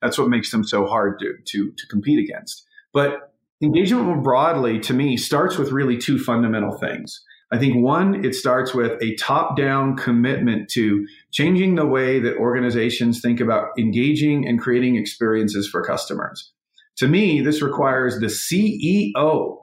That's 0.00 0.18
what 0.18 0.30
makes 0.30 0.50
them 0.50 0.64
so 0.64 0.86
hard 0.86 1.18
to, 1.18 1.34
to, 1.44 1.72
to 1.72 1.86
compete 1.88 2.18
against. 2.18 2.66
But 2.92 3.34
engagement 3.60 4.06
more 4.06 4.22
broadly 4.22 4.80
to 4.80 4.94
me 4.94 5.16
starts 5.16 5.58
with 5.58 5.70
really 5.70 5.98
two 5.98 6.18
fundamental 6.18 6.78
things. 6.78 7.22
I 7.52 7.58
think 7.58 7.76
one, 7.76 8.24
it 8.24 8.34
starts 8.34 8.74
with 8.74 9.00
a 9.00 9.14
top 9.16 9.56
down 9.56 9.96
commitment 9.96 10.68
to 10.70 11.06
changing 11.36 11.74
the 11.74 11.84
way 11.84 12.18
that 12.18 12.34
organizations 12.38 13.20
think 13.20 13.40
about 13.40 13.68
engaging 13.78 14.48
and 14.48 14.58
creating 14.58 14.96
experiences 14.96 15.68
for 15.68 15.84
customers. 15.84 16.50
To 16.96 17.08
me, 17.08 17.42
this 17.42 17.60
requires 17.60 18.18
the 18.18 18.28
CEO 18.28 19.58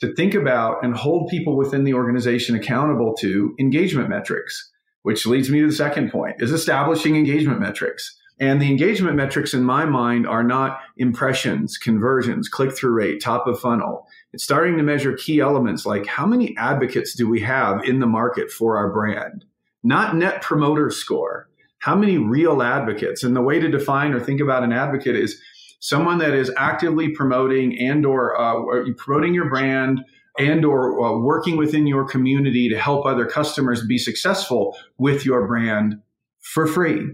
to 0.00 0.14
think 0.16 0.34
about 0.34 0.84
and 0.84 0.94
hold 0.94 1.30
people 1.30 1.56
within 1.56 1.84
the 1.84 1.94
organization 1.94 2.54
accountable 2.54 3.14
to 3.20 3.54
engagement 3.58 4.10
metrics, 4.10 4.70
which 5.00 5.24
leads 5.24 5.48
me 5.48 5.60
to 5.60 5.68
the 5.68 5.72
second 5.72 6.12
point 6.12 6.36
is 6.40 6.52
establishing 6.52 7.16
engagement 7.16 7.58
metrics. 7.58 8.14
And 8.38 8.60
the 8.60 8.70
engagement 8.70 9.16
metrics 9.16 9.54
in 9.54 9.64
my 9.64 9.86
mind 9.86 10.26
are 10.26 10.44
not 10.44 10.78
impressions, 10.98 11.78
conversions, 11.78 12.50
click 12.50 12.76
through 12.76 12.92
rate, 12.92 13.22
top 13.22 13.46
of 13.46 13.58
funnel. 13.58 14.06
It's 14.34 14.44
starting 14.44 14.76
to 14.76 14.82
measure 14.82 15.14
key 15.14 15.40
elements 15.40 15.86
like 15.86 16.06
how 16.06 16.26
many 16.26 16.54
advocates 16.58 17.16
do 17.16 17.26
we 17.26 17.40
have 17.40 17.82
in 17.84 17.98
the 18.00 18.06
market 18.06 18.50
for 18.50 18.76
our 18.76 18.92
brand? 18.92 19.46
Not 19.82 20.16
net 20.16 20.42
promoter 20.42 20.90
score. 20.90 21.48
How 21.80 21.94
many 21.94 22.18
real 22.18 22.62
advocates? 22.62 23.22
And 23.22 23.36
the 23.36 23.42
way 23.42 23.60
to 23.60 23.68
define 23.68 24.12
or 24.12 24.20
think 24.20 24.40
about 24.40 24.64
an 24.64 24.72
advocate 24.72 25.16
is 25.16 25.40
someone 25.80 26.18
that 26.18 26.34
is 26.34 26.50
actively 26.56 27.10
promoting 27.10 27.78
and 27.78 28.04
or 28.04 28.38
uh, 28.40 28.92
promoting 28.96 29.34
your 29.34 29.48
brand 29.48 30.00
and 30.38 30.64
or 30.64 31.00
uh, 31.00 31.18
working 31.18 31.56
within 31.56 31.86
your 31.86 32.04
community 32.04 32.68
to 32.68 32.78
help 32.78 33.06
other 33.06 33.26
customers 33.26 33.86
be 33.86 33.98
successful 33.98 34.76
with 34.98 35.24
your 35.24 35.46
brand 35.46 36.00
for 36.40 36.66
free 36.66 37.10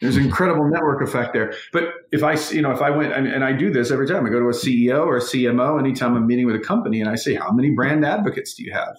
there's 0.00 0.16
an 0.16 0.24
incredible 0.24 0.68
network 0.70 1.02
effect 1.02 1.32
there. 1.32 1.54
But 1.72 1.92
if 2.12 2.22
I, 2.22 2.34
you 2.54 2.62
know, 2.62 2.70
if 2.70 2.80
I 2.80 2.90
went 2.90 3.12
and, 3.12 3.26
and, 3.26 3.44
I 3.44 3.52
do 3.52 3.72
this 3.72 3.90
every 3.90 4.06
time, 4.06 4.24
I 4.26 4.30
go 4.30 4.38
to 4.38 4.46
a 4.46 4.52
CEO 4.52 5.06
or 5.06 5.16
a 5.16 5.20
CMO 5.20 5.78
anytime 5.78 6.16
I'm 6.16 6.26
meeting 6.26 6.46
with 6.46 6.56
a 6.56 6.60
company, 6.60 7.00
and 7.00 7.10
I 7.10 7.16
say, 7.16 7.34
"How 7.34 7.50
many 7.50 7.70
brand 7.70 8.04
advocates 8.04 8.54
do 8.54 8.64
you 8.64 8.72
have?" 8.72 8.96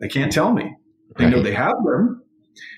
They 0.00 0.08
can't 0.08 0.32
tell 0.32 0.52
me. 0.52 0.76
They 1.16 1.24
right. 1.24 1.30
know 1.30 1.42
they 1.42 1.54
have 1.54 1.76
them, 1.84 2.22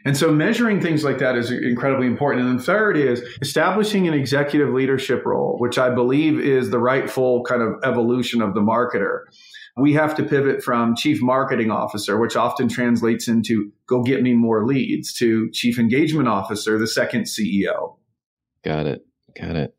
And 0.05 0.17
so 0.17 0.31
measuring 0.31 0.81
things 0.81 1.05
like 1.05 1.19
that 1.19 1.37
is 1.37 1.51
incredibly 1.51 2.07
important. 2.07 2.47
And 2.47 2.59
the 2.59 2.63
third 2.63 2.97
is 2.97 3.21
establishing 3.41 4.07
an 4.07 4.15
executive 4.15 4.73
leadership 4.73 5.25
role, 5.25 5.57
which 5.59 5.79
I 5.79 5.91
believe 5.91 6.39
is 6.39 6.71
the 6.71 6.79
rightful 6.79 7.43
kind 7.45 7.63
of 7.63 7.75
evolution 7.85 8.43
of 8.43 8.55
the 8.55 8.61
marketer. 8.61 9.21
We 9.77 9.95
have 9.95 10.15
to 10.17 10.23
pivot 10.23 10.63
from 10.63 10.95
chief 10.95 11.21
marketing 11.21 11.71
officer, 11.71 12.19
which 12.21 12.37
often 12.37 12.69
translates 12.69 13.27
into 13.27 13.73
go 13.89 14.03
get 14.03 14.23
me 14.23 14.33
more 14.33 14.65
leads, 14.65 15.13
to 15.15 15.51
chief 15.51 15.79
engagement 15.79 16.29
officer, 16.29 16.79
the 16.79 16.87
second 16.87 17.25
CEO. 17.25 17.97
Got 18.63 18.87
it. 18.87 19.05
Got 19.39 19.57
it. 19.57 19.75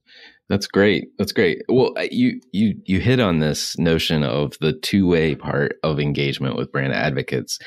That's 0.47 0.67
great. 0.67 1.05
That's 1.17 1.31
great. 1.31 1.63
Well, 1.67 1.93
you 2.11 2.39
you 2.51 2.75
you 2.85 2.99
hit 2.99 3.19
on 3.19 3.39
this 3.39 3.77
notion 3.79 4.23
of 4.23 4.53
the 4.61 4.73
two 4.73 5.07
way 5.07 5.33
part 5.33 5.77
of 5.81 5.99
engagement 5.99 6.55
with 6.55 6.71
brand 6.71 6.93
advocates, 6.93 7.57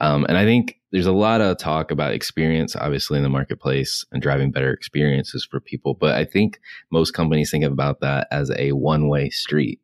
um, 0.00 0.26
and 0.28 0.36
I 0.36 0.44
think 0.44 0.80
there's 0.90 1.06
a 1.06 1.12
lot 1.12 1.40
of 1.40 1.58
talk 1.58 1.92
about 1.92 2.12
experience, 2.12 2.74
obviously 2.74 3.18
in 3.18 3.22
the 3.22 3.28
marketplace, 3.28 4.04
and 4.10 4.20
driving 4.20 4.50
better 4.50 4.72
experiences 4.72 5.46
for 5.48 5.60
people. 5.60 5.94
But 5.94 6.16
I 6.16 6.24
think 6.24 6.60
most 6.90 7.12
companies 7.12 7.52
think 7.52 7.64
about 7.64 8.00
that 8.00 8.26
as 8.32 8.50
a 8.56 8.72
one 8.72 9.08
way 9.08 9.30
street 9.30 9.80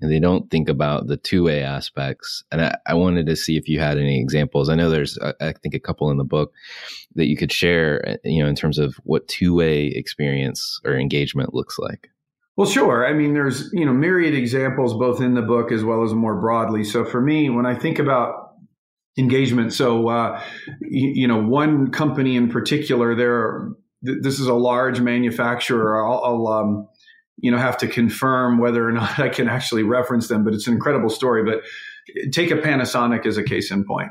and 0.00 0.10
they 0.10 0.18
don't 0.18 0.50
think 0.50 0.68
about 0.68 1.06
the 1.06 1.16
two 1.16 1.44
way 1.44 1.62
aspects. 1.62 2.42
And 2.50 2.60
I, 2.60 2.76
I, 2.86 2.94
wanted 2.94 3.26
to 3.26 3.36
see 3.36 3.56
if 3.56 3.68
you 3.68 3.78
had 3.78 3.98
any 3.98 4.20
examples. 4.20 4.68
I 4.68 4.74
know 4.74 4.90
there's, 4.90 5.18
I 5.40 5.52
think, 5.52 5.74
a 5.74 5.80
couple 5.80 6.10
in 6.10 6.16
the 6.16 6.24
book 6.24 6.52
that 7.14 7.26
you 7.26 7.36
could 7.36 7.52
share, 7.52 8.18
you 8.24 8.42
know, 8.42 8.48
in 8.48 8.56
terms 8.56 8.78
of 8.78 8.96
what 9.04 9.28
two 9.28 9.54
way 9.54 9.86
experience 9.86 10.80
or 10.84 10.96
engagement 10.96 11.54
looks 11.54 11.78
like. 11.78 12.08
Well, 12.56 12.68
sure. 12.68 13.06
I 13.06 13.14
mean, 13.14 13.32
there's, 13.32 13.72
you 13.72 13.86
know, 13.86 13.94
myriad 13.94 14.34
examples 14.34 14.94
both 14.94 15.20
in 15.20 15.34
the 15.34 15.42
book 15.42 15.72
as 15.72 15.84
well 15.84 16.02
as 16.02 16.12
more 16.12 16.38
broadly. 16.38 16.84
So 16.84 17.04
for 17.04 17.20
me, 17.20 17.48
when 17.48 17.64
I 17.64 17.74
think 17.74 17.98
about 17.98 18.54
engagement, 19.16 19.72
so, 19.72 20.08
uh, 20.08 20.42
you, 20.80 21.12
you 21.14 21.28
know, 21.28 21.42
one 21.42 21.90
company 21.90 22.36
in 22.36 22.50
particular, 22.50 23.14
there, 23.14 23.70
this 24.02 24.38
is 24.38 24.48
a 24.48 24.54
large 24.54 25.00
manufacturer. 25.00 26.04
I'll, 26.04 26.22
I'll 26.24 26.46
um, 26.48 26.88
you 27.42 27.50
know 27.50 27.58
have 27.58 27.76
to 27.78 27.88
confirm 27.88 28.58
whether 28.58 28.88
or 28.88 28.92
not 29.00 29.18
I 29.18 29.28
can 29.28 29.48
actually 29.48 29.82
reference 29.82 30.28
them, 30.28 30.44
but 30.44 30.54
it's 30.54 30.66
an 30.66 30.72
incredible 30.72 31.10
story. 31.10 31.44
But 31.44 31.62
take 32.32 32.50
a 32.50 32.56
Panasonic 32.56 33.26
as 33.26 33.36
a 33.36 33.42
case 33.42 33.70
in 33.70 33.84
point. 33.84 34.10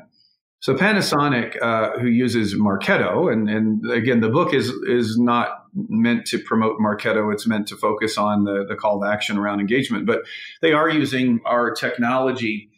So 0.59 0.75
Panasonic, 0.75 1.59
uh, 1.59 1.97
who 1.99 2.07
uses 2.07 2.53
Marketo, 2.53 3.33
and, 3.33 3.49
and 3.49 3.89
again, 3.89 4.21
the 4.21 4.29
book 4.29 4.53
is 4.53 4.69
is 4.85 5.17
not 5.17 5.65
meant 5.73 6.27
to 6.27 6.37
promote 6.37 6.79
Marketo. 6.79 7.33
It's 7.33 7.47
meant 7.47 7.67
to 7.69 7.75
focus 7.75 8.15
on 8.15 8.43
the, 8.43 8.65
the 8.67 8.75
call 8.75 9.01
to 9.01 9.07
action 9.07 9.39
around 9.39 9.59
engagement. 9.59 10.05
But 10.05 10.21
they 10.61 10.71
are 10.71 10.87
using 10.87 11.39
our 11.45 11.71
technology, 11.71 12.69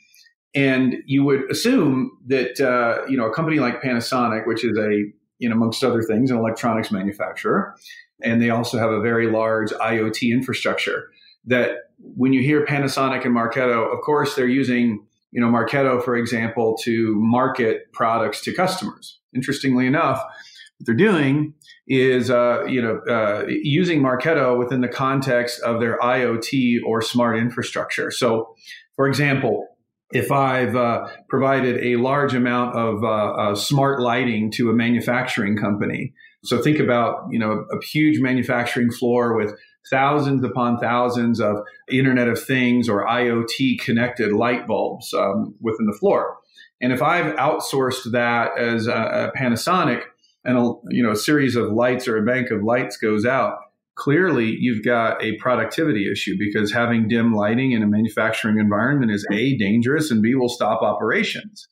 and 0.56 0.96
you 1.06 1.26
would 1.26 1.52
assume 1.52 2.12
that 2.28 2.62
uh, 2.62 3.06
you 3.10 3.18
know 3.18 3.26
a 3.26 3.34
company 3.34 3.60
like 3.60 3.82
Panasonic, 3.82 4.48
which 4.48 4.64
is 4.64 4.78
a 4.78 5.04
you 5.40 5.50
know 5.50 5.56
amongst 5.56 5.84
other 5.84 6.04
things 6.04 6.32
an 6.32 6.38
electronics 6.38 6.90
manufacturer, 6.90 7.76
and 8.24 8.42
they 8.42 8.50
also 8.50 8.78
have 8.78 8.92
a 8.92 9.02
very 9.02 9.30
large 9.30 9.72
IoT 9.72 10.32
infrastructure 10.32 11.10
that 11.46 11.78
when 12.00 12.34
you 12.34 12.42
hear 12.42 12.66
Panasonic 12.66 13.26
and 13.26 13.36
Marketo, 13.36 13.92
of 13.94 14.02
course, 14.02 14.36
they're 14.36 14.48
using, 14.48 15.06
you 15.32 15.42
know, 15.42 15.48
Marketo, 15.48 16.04
for 16.04 16.16
example, 16.16 16.78
to 16.84 17.16
market 17.16 17.92
products 17.92 18.42
to 18.42 18.54
customers. 18.54 19.20
Interestingly 19.36 19.86
enough, 19.88 20.18
what 20.78 20.86
they're 20.86 20.96
doing 20.96 21.54
is, 21.88 22.30
uh, 22.30 22.64
you 22.66 22.82
know, 22.82 23.00
uh, 23.10 23.46
using 23.48 24.02
Marketo 24.02 24.58
within 24.58 24.82
the 24.82 24.88
context 24.88 25.62
of 25.62 25.80
their 25.80 25.98
IoT 26.00 26.80
or 26.86 27.02
smart 27.02 27.38
infrastructure. 27.38 28.10
So, 28.10 28.56
for 28.96 29.08
example, 29.08 29.68
if 30.12 30.32
I've 30.32 30.76
uh, 30.76 31.08
provided 31.28 31.84
a 31.84 31.96
large 31.98 32.36
amount 32.36 32.76
of 32.76 33.04
uh, 33.04 33.08
uh, 33.08 33.56
smart 33.56 34.00
lighting 34.00 34.52
to 34.52 34.70
a 34.70 34.74
manufacturing 34.74 35.58
company, 35.58 36.14
so 36.44 36.62
think 36.62 36.80
about, 36.80 37.26
you 37.30 37.40
know, 37.40 37.66
a 37.72 37.84
huge 37.84 38.20
manufacturing 38.20 38.92
floor 38.92 39.36
with 39.36 39.56
thousands 39.90 40.44
upon 40.44 40.78
thousands 40.78 41.40
of 41.40 41.58
Internet 41.90 42.28
of 42.28 42.42
Things 42.42 42.90
or 42.90 43.08
IoT 43.08 43.80
connected 43.80 44.34
light 44.34 44.68
bulbs 44.68 45.14
um, 45.14 45.56
within 45.62 45.86
the 45.86 45.98
floor. 45.98 46.38
And 46.82 46.92
if 46.92 47.02
I've 47.02 47.34
outsourced 47.36 48.12
that 48.12 48.58
as 48.58 48.88
a, 48.88 49.32
a 49.34 49.38
Panasonic 49.38 50.02
and 50.44 50.58
a, 50.58 50.74
you 50.90 51.02
know 51.02 51.12
a 51.12 51.16
series 51.16 51.56
of 51.56 51.72
lights 51.72 52.08
or 52.08 52.18
a 52.18 52.26
bank 52.26 52.52
of 52.52 52.62
lights 52.62 52.98
goes 52.98 53.26
out, 53.26 53.58
clearly 53.96 54.58
you've 54.60 54.84
got 54.84 55.24
a 55.24 55.38
productivity 55.38 56.12
issue 56.12 56.36
because 56.38 56.74
having 56.74 57.08
dim 57.08 57.34
lighting 57.34 57.72
in 57.72 57.84
a 57.84 57.88
manufacturing 57.88 58.58
environment 58.58 59.12
is 59.12 59.26
a 59.32 59.56
dangerous 59.58 60.12
and 60.12 60.22
b 60.22 60.36
will 60.36 60.50
stop 60.50 60.82
operations. 60.82 61.70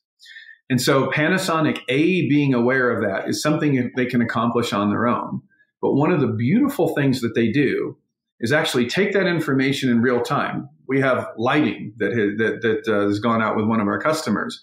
And 0.70 0.80
so 0.80 1.10
Panasonic, 1.10 1.80
A, 1.88 2.28
being 2.28 2.54
aware 2.54 2.90
of 2.90 3.02
that 3.02 3.28
is 3.28 3.42
something 3.42 3.92
they 3.96 4.06
can 4.06 4.22
accomplish 4.22 4.72
on 4.72 4.90
their 4.90 5.06
own. 5.06 5.42
But 5.80 5.94
one 5.94 6.12
of 6.12 6.20
the 6.20 6.28
beautiful 6.28 6.94
things 6.94 7.20
that 7.20 7.34
they 7.34 7.50
do 7.50 7.96
is 8.40 8.52
actually 8.52 8.86
take 8.88 9.12
that 9.12 9.26
information 9.26 9.90
in 9.90 10.02
real 10.02 10.20
time. 10.20 10.68
We 10.88 11.00
have 11.00 11.28
lighting 11.36 11.94
that 11.98 12.12
has, 12.12 12.38
that, 12.38 12.60
that 12.62 12.92
uh, 12.92 13.06
has 13.06 13.20
gone 13.20 13.40
out 13.40 13.56
with 13.56 13.66
one 13.66 13.80
of 13.80 13.86
our 13.86 14.00
customers. 14.00 14.60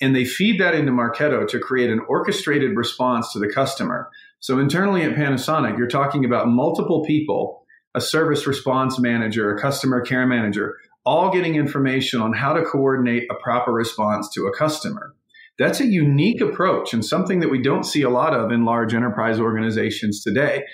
And 0.00 0.14
they 0.14 0.26
feed 0.26 0.60
that 0.60 0.74
into 0.74 0.92
Marketo 0.92 1.48
to 1.48 1.58
create 1.58 1.90
an 1.90 2.00
orchestrated 2.08 2.76
response 2.76 3.32
to 3.32 3.38
the 3.38 3.48
customer. 3.48 4.10
So 4.40 4.58
internally 4.58 5.02
at 5.02 5.16
Panasonic, 5.16 5.78
you're 5.78 5.88
talking 5.88 6.24
about 6.24 6.48
multiple 6.48 7.02
people, 7.04 7.64
a 7.94 8.00
service 8.00 8.46
response 8.46 8.98
manager, 8.98 9.54
a 9.54 9.60
customer 9.60 10.02
care 10.02 10.26
manager, 10.26 10.76
all 11.06 11.32
getting 11.32 11.54
information 11.54 12.20
on 12.20 12.34
how 12.34 12.52
to 12.52 12.62
coordinate 12.62 13.24
a 13.30 13.34
proper 13.34 13.72
response 13.72 14.28
to 14.34 14.46
a 14.46 14.56
customer. 14.56 15.14
That's 15.58 15.80
a 15.80 15.86
unique 15.86 16.40
approach 16.40 16.92
and 16.92 17.04
something 17.04 17.40
that 17.40 17.50
we 17.50 17.62
don't 17.62 17.84
see 17.84 18.02
a 18.02 18.10
lot 18.10 18.34
of 18.34 18.52
in 18.52 18.64
large 18.64 18.94
enterprise 18.94 19.40
organizations 19.40 20.22
today. 20.22 20.64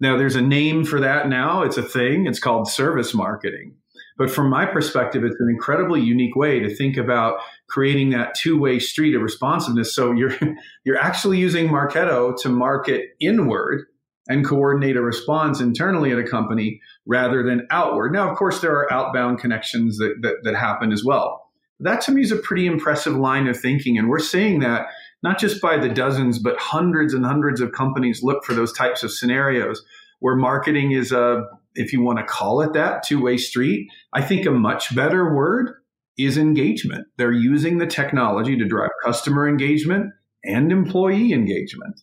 Now, 0.00 0.16
there's 0.16 0.36
a 0.36 0.42
name 0.42 0.84
for 0.84 0.98
that 1.00 1.28
now. 1.28 1.62
It's 1.62 1.76
a 1.76 1.82
thing. 1.82 2.26
It's 2.26 2.38
called 2.38 2.68
service 2.68 3.12
marketing. 3.12 3.74
But 4.16 4.30
from 4.30 4.50
my 4.50 4.66
perspective, 4.66 5.24
it's 5.24 5.40
an 5.40 5.48
incredibly 5.48 6.00
unique 6.00 6.36
way 6.36 6.60
to 6.60 6.74
think 6.74 6.96
about 6.96 7.40
creating 7.68 8.10
that 8.10 8.34
two-way 8.34 8.78
street 8.78 9.14
of 9.14 9.22
responsiveness. 9.22 9.94
So 9.94 10.12
you're 10.12 10.36
you're 10.84 10.98
actually 10.98 11.38
using 11.38 11.68
Marketo 11.68 12.34
to 12.42 12.48
market 12.48 13.10
inward 13.20 13.86
and 14.28 14.46
coordinate 14.46 14.96
a 14.96 15.02
response 15.02 15.60
internally 15.60 16.12
at 16.12 16.18
a 16.18 16.22
company 16.22 16.80
rather 17.06 17.42
than 17.42 17.66
outward. 17.70 18.12
Now, 18.12 18.30
of 18.30 18.36
course, 18.36 18.60
there 18.60 18.72
are 18.72 18.92
outbound 18.92 19.40
connections 19.40 19.96
that, 19.98 20.16
that, 20.20 20.36
that 20.44 20.54
happen 20.54 20.92
as 20.92 21.02
well. 21.04 21.49
That 21.80 22.00
to 22.02 22.12
me 22.12 22.22
is 22.22 22.32
a 22.32 22.36
pretty 22.36 22.66
impressive 22.66 23.16
line 23.16 23.48
of 23.48 23.58
thinking. 23.58 23.98
And 23.98 24.08
we're 24.08 24.18
seeing 24.18 24.60
that 24.60 24.86
not 25.22 25.38
just 25.38 25.60
by 25.60 25.78
the 25.78 25.88
dozens, 25.88 26.38
but 26.38 26.58
hundreds 26.58 27.14
and 27.14 27.24
hundreds 27.24 27.60
of 27.60 27.72
companies 27.72 28.22
look 28.22 28.44
for 28.44 28.54
those 28.54 28.72
types 28.72 29.02
of 29.02 29.12
scenarios 29.12 29.84
where 30.20 30.36
marketing 30.36 30.92
is 30.92 31.12
a, 31.12 31.42
if 31.74 31.92
you 31.92 32.02
want 32.02 32.18
to 32.18 32.24
call 32.24 32.60
it 32.60 32.72
that, 32.74 33.02
two 33.02 33.20
way 33.20 33.36
street. 33.36 33.88
I 34.12 34.22
think 34.22 34.46
a 34.46 34.50
much 34.50 34.94
better 34.94 35.34
word 35.34 35.72
is 36.18 36.36
engagement. 36.36 37.06
They're 37.16 37.32
using 37.32 37.78
the 37.78 37.86
technology 37.86 38.56
to 38.56 38.64
drive 38.66 38.90
customer 39.02 39.48
engagement 39.48 40.12
and 40.44 40.70
employee 40.70 41.32
engagement. 41.32 42.00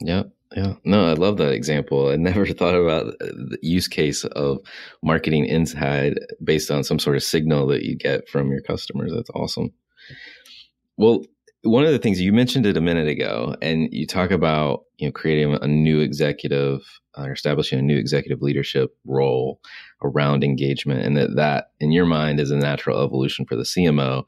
Yep. 0.00 0.30
Yeah, 0.56 0.74
no, 0.84 1.06
I 1.06 1.12
love 1.12 1.36
that 1.36 1.52
example. 1.52 2.08
I 2.08 2.16
never 2.16 2.46
thought 2.48 2.74
about 2.74 3.18
the 3.20 3.58
use 3.62 3.88
case 3.88 4.24
of 4.24 4.58
marketing 5.02 5.46
inside 5.46 6.18
based 6.42 6.70
on 6.70 6.84
some 6.84 6.98
sort 6.98 7.16
of 7.16 7.22
signal 7.22 7.66
that 7.68 7.84
you 7.84 7.96
get 7.96 8.28
from 8.28 8.50
your 8.50 8.62
customers. 8.62 9.12
That's 9.14 9.30
awesome. 9.30 9.72
Well, 10.96 11.22
one 11.62 11.84
of 11.84 11.92
the 11.92 11.98
things 11.98 12.20
you 12.20 12.32
mentioned 12.32 12.66
it 12.66 12.76
a 12.76 12.80
minute 12.80 13.08
ago, 13.08 13.54
and 13.60 13.88
you 13.92 14.06
talk 14.06 14.30
about 14.30 14.84
you 14.98 15.06
know 15.06 15.12
creating 15.12 15.56
a 15.60 15.66
new 15.66 16.00
executive 16.00 16.80
uh, 17.16 17.22
or 17.22 17.32
establishing 17.32 17.78
a 17.78 17.82
new 17.82 17.98
executive 17.98 18.42
leadership 18.42 18.96
role 19.04 19.60
around 20.02 20.42
engagement, 20.42 21.04
and 21.04 21.16
that 21.16 21.36
that 21.36 21.72
in 21.80 21.92
your 21.92 22.06
mind 22.06 22.40
is 22.40 22.50
a 22.50 22.56
natural 22.56 23.02
evolution 23.02 23.44
for 23.44 23.56
the 23.56 23.62
CMO. 23.62 24.24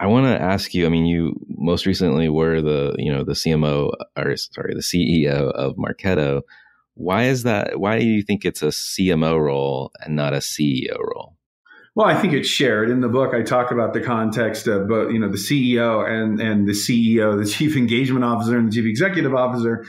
I 0.00 0.06
want 0.06 0.26
to 0.26 0.40
ask 0.40 0.74
you. 0.74 0.86
I 0.86 0.88
mean, 0.88 1.06
you 1.06 1.34
most 1.48 1.86
recently 1.86 2.28
were 2.28 2.60
the 2.60 2.94
you 2.98 3.12
know 3.12 3.24
the 3.24 3.32
CMO 3.32 3.92
or 4.16 4.36
sorry 4.36 4.74
the 4.74 4.80
CEO 4.80 5.50
of 5.52 5.76
Marketo. 5.76 6.42
Why 6.94 7.24
is 7.24 7.42
that? 7.44 7.78
Why 7.80 7.98
do 7.98 8.04
you 8.04 8.22
think 8.22 8.44
it's 8.44 8.62
a 8.62 8.66
CMO 8.68 9.40
role 9.40 9.92
and 10.00 10.14
not 10.14 10.34
a 10.34 10.38
CEO 10.38 10.98
role? 10.98 11.36
Well, 11.94 12.06
I 12.06 12.20
think 12.20 12.32
it's 12.32 12.48
shared 12.48 12.90
in 12.90 13.00
the 13.00 13.08
book. 13.08 13.34
I 13.34 13.42
talk 13.42 13.72
about 13.72 13.92
the 13.92 14.00
context 14.00 14.68
of 14.68 14.86
both, 14.88 15.12
you 15.12 15.18
know, 15.18 15.28
the 15.28 15.36
CEO 15.36 16.08
and 16.08 16.40
and 16.40 16.68
the 16.68 16.72
CEO, 16.72 17.36
the 17.36 17.48
chief 17.48 17.76
engagement 17.76 18.24
officer 18.24 18.56
and 18.56 18.68
the 18.68 18.74
chief 18.74 18.86
executive 18.86 19.34
officer 19.34 19.84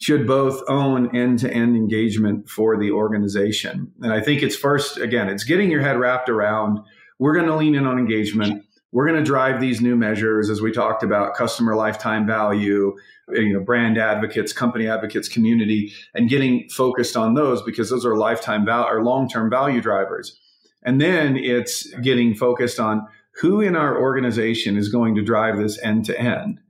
should 0.00 0.28
both 0.28 0.62
own 0.68 1.16
end-to-end 1.16 1.74
engagement 1.74 2.48
for 2.48 2.78
the 2.78 2.92
organization. 2.92 3.90
And 4.00 4.12
I 4.12 4.20
think 4.20 4.44
it's 4.44 4.54
first 4.54 4.98
again, 4.98 5.28
it's 5.28 5.42
getting 5.42 5.72
your 5.72 5.80
head 5.82 5.98
wrapped 5.98 6.28
around 6.28 6.78
we're 7.18 7.34
going 7.34 7.46
to 7.46 7.56
lean 7.56 7.74
in 7.74 7.86
on 7.86 7.98
engagement 7.98 8.64
we're 8.92 9.06
going 9.06 9.18
to 9.18 9.24
drive 9.24 9.60
these 9.60 9.80
new 9.80 9.96
measures 9.96 10.48
as 10.48 10.62
we 10.62 10.72
talked 10.72 11.02
about 11.02 11.34
customer 11.34 11.74
lifetime 11.74 12.26
value 12.26 12.96
you 13.30 13.52
know 13.52 13.60
brand 13.60 13.98
advocates 13.98 14.52
company 14.52 14.88
advocates 14.88 15.28
community 15.28 15.92
and 16.14 16.28
getting 16.28 16.68
focused 16.68 17.16
on 17.16 17.34
those 17.34 17.62
because 17.62 17.90
those 17.90 18.06
are 18.06 18.16
lifetime 18.16 18.64
value 18.64 18.88
or 18.88 19.04
long-term 19.04 19.50
value 19.50 19.80
drivers. 19.80 20.38
And 20.82 21.00
then 21.00 21.36
it's 21.36 21.92
getting 21.96 22.34
focused 22.34 22.80
on 22.80 23.06
who 23.40 23.60
in 23.60 23.76
our 23.76 24.00
organization 24.00 24.76
is 24.76 24.88
going 24.88 25.14
to 25.16 25.22
drive 25.22 25.58
this 25.58 25.78
end 25.82 26.04
to 26.06 26.18
end. 26.18 26.60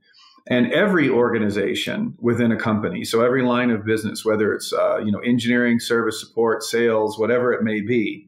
And 0.47 0.71
every 0.73 1.09
organization 1.09 2.17
within 2.19 2.51
a 2.51 2.57
company 2.57 3.05
so 3.05 3.21
every 3.21 3.43
line 3.43 3.69
of 3.69 3.85
business 3.85 4.25
whether 4.25 4.51
it's 4.51 4.73
uh, 4.73 4.97
you 4.97 5.11
know 5.11 5.19
engineering 5.19 5.79
service 5.79 6.19
support 6.19 6.63
sales 6.63 7.19
whatever 7.19 7.53
it 7.53 7.63
may 7.63 7.81
be 7.81 8.27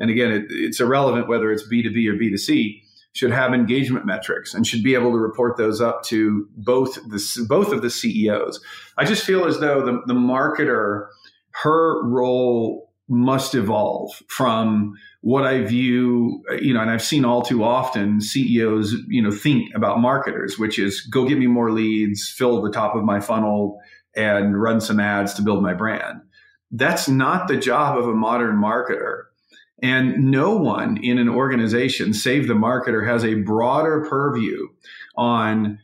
And 0.00 0.10
again, 0.10 0.32
it, 0.32 0.46
it's 0.48 0.80
irrelevant 0.80 1.28
whether 1.28 1.52
it's 1.52 1.68
B2B 1.68 2.08
or 2.08 2.14
B2C, 2.14 2.82
should 3.12 3.32
have 3.32 3.52
engagement 3.52 4.06
metrics 4.06 4.54
and 4.54 4.66
should 4.66 4.82
be 4.82 4.94
able 4.94 5.10
to 5.10 5.18
report 5.18 5.56
those 5.56 5.80
up 5.80 6.02
to 6.04 6.48
both 6.56 6.94
the, 7.08 7.46
both 7.48 7.72
of 7.72 7.82
the 7.82 7.90
CEOs. 7.90 8.60
I 8.96 9.04
just 9.04 9.24
feel 9.24 9.46
as 9.46 9.58
though 9.58 9.84
the, 9.84 10.00
the 10.06 10.14
marketer, 10.14 11.08
her 11.50 12.06
role 12.06 12.90
must 13.08 13.56
evolve 13.56 14.12
from 14.28 14.94
what 15.22 15.44
I 15.44 15.62
view, 15.62 16.42
you 16.60 16.72
know, 16.72 16.80
and 16.80 16.90
I've 16.90 17.02
seen 17.02 17.24
all 17.24 17.42
too 17.42 17.64
often 17.64 18.20
CEOs, 18.20 18.94
you 19.08 19.20
know, 19.20 19.32
think 19.32 19.74
about 19.74 19.98
marketers, 19.98 20.58
which 20.58 20.78
is 20.78 21.00
go 21.02 21.28
get 21.28 21.36
me 21.36 21.48
more 21.48 21.72
leads, 21.72 22.28
fill 22.28 22.62
the 22.62 22.70
top 22.70 22.94
of 22.94 23.02
my 23.02 23.18
funnel, 23.18 23.80
and 24.16 24.60
run 24.60 24.80
some 24.80 25.00
ads 25.00 25.34
to 25.34 25.42
build 25.42 25.62
my 25.62 25.74
brand. 25.74 26.20
That's 26.70 27.08
not 27.08 27.48
the 27.48 27.56
job 27.56 27.98
of 27.98 28.06
a 28.06 28.14
modern 28.14 28.56
marketer. 28.56 29.24
And 29.82 30.30
no 30.30 30.54
one 30.56 30.98
in 31.02 31.18
an 31.18 31.28
organization, 31.28 32.12
save 32.12 32.48
the 32.48 32.54
marketer, 32.54 33.06
has 33.06 33.24
a 33.24 33.34
broader 33.34 34.06
purview 34.08 34.68
on 35.16 35.78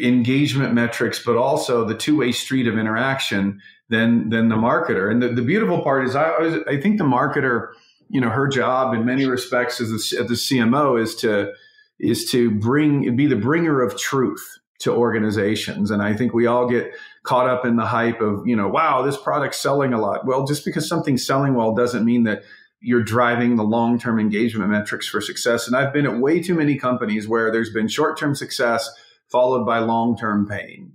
engagement 0.00 0.74
metrics, 0.74 1.22
but 1.24 1.36
also 1.36 1.84
the 1.84 1.94
two 1.94 2.16
way 2.16 2.32
street 2.32 2.66
of 2.66 2.76
interaction 2.76 3.60
than 3.88 4.30
than 4.30 4.48
the 4.48 4.56
marketer. 4.56 5.10
And 5.10 5.22
the, 5.22 5.28
the 5.28 5.42
beautiful 5.42 5.82
part 5.82 6.06
is, 6.06 6.16
I 6.16 6.58
I 6.68 6.80
think 6.80 6.98
the 6.98 7.04
marketer, 7.04 7.68
you 8.08 8.20
know, 8.20 8.30
her 8.30 8.48
job 8.48 8.94
in 8.94 9.04
many 9.04 9.26
respects 9.26 9.80
as 9.80 9.90
a, 9.90 10.20
as 10.20 10.28
the 10.28 10.34
CMO 10.34 11.00
is 11.00 11.14
to 11.16 11.52
is 11.98 12.30
to 12.30 12.50
bring 12.50 13.14
be 13.16 13.26
the 13.26 13.36
bringer 13.36 13.80
of 13.80 13.96
truth 13.98 14.58
to 14.78 14.92
organizations. 14.92 15.90
And 15.90 16.02
I 16.02 16.14
think 16.14 16.34
we 16.34 16.46
all 16.46 16.68
get 16.68 16.92
caught 17.22 17.48
up 17.48 17.64
in 17.64 17.76
the 17.76 17.86
hype 17.86 18.20
of, 18.20 18.46
you 18.46 18.54
know, 18.54 18.68
wow, 18.68 19.02
this 19.02 19.16
product's 19.16 19.58
selling 19.58 19.92
a 19.92 20.00
lot. 20.00 20.26
Well, 20.26 20.46
just 20.46 20.64
because 20.64 20.88
something's 20.88 21.26
selling 21.26 21.54
well 21.54 21.74
doesn't 21.74 22.04
mean 22.04 22.24
that 22.24 22.42
you're 22.80 23.02
driving 23.02 23.56
the 23.56 23.64
long 23.64 23.98
term 23.98 24.18
engagement 24.18 24.70
metrics 24.70 25.08
for 25.08 25.20
success. 25.20 25.66
And 25.66 25.76
I've 25.76 25.92
been 25.92 26.06
at 26.06 26.18
way 26.18 26.42
too 26.42 26.54
many 26.54 26.76
companies 26.76 27.26
where 27.26 27.50
there's 27.50 27.72
been 27.72 27.88
short 27.88 28.18
term 28.18 28.34
success 28.34 28.88
followed 29.30 29.64
by 29.64 29.78
long 29.78 30.16
term 30.16 30.46
pain. 30.46 30.92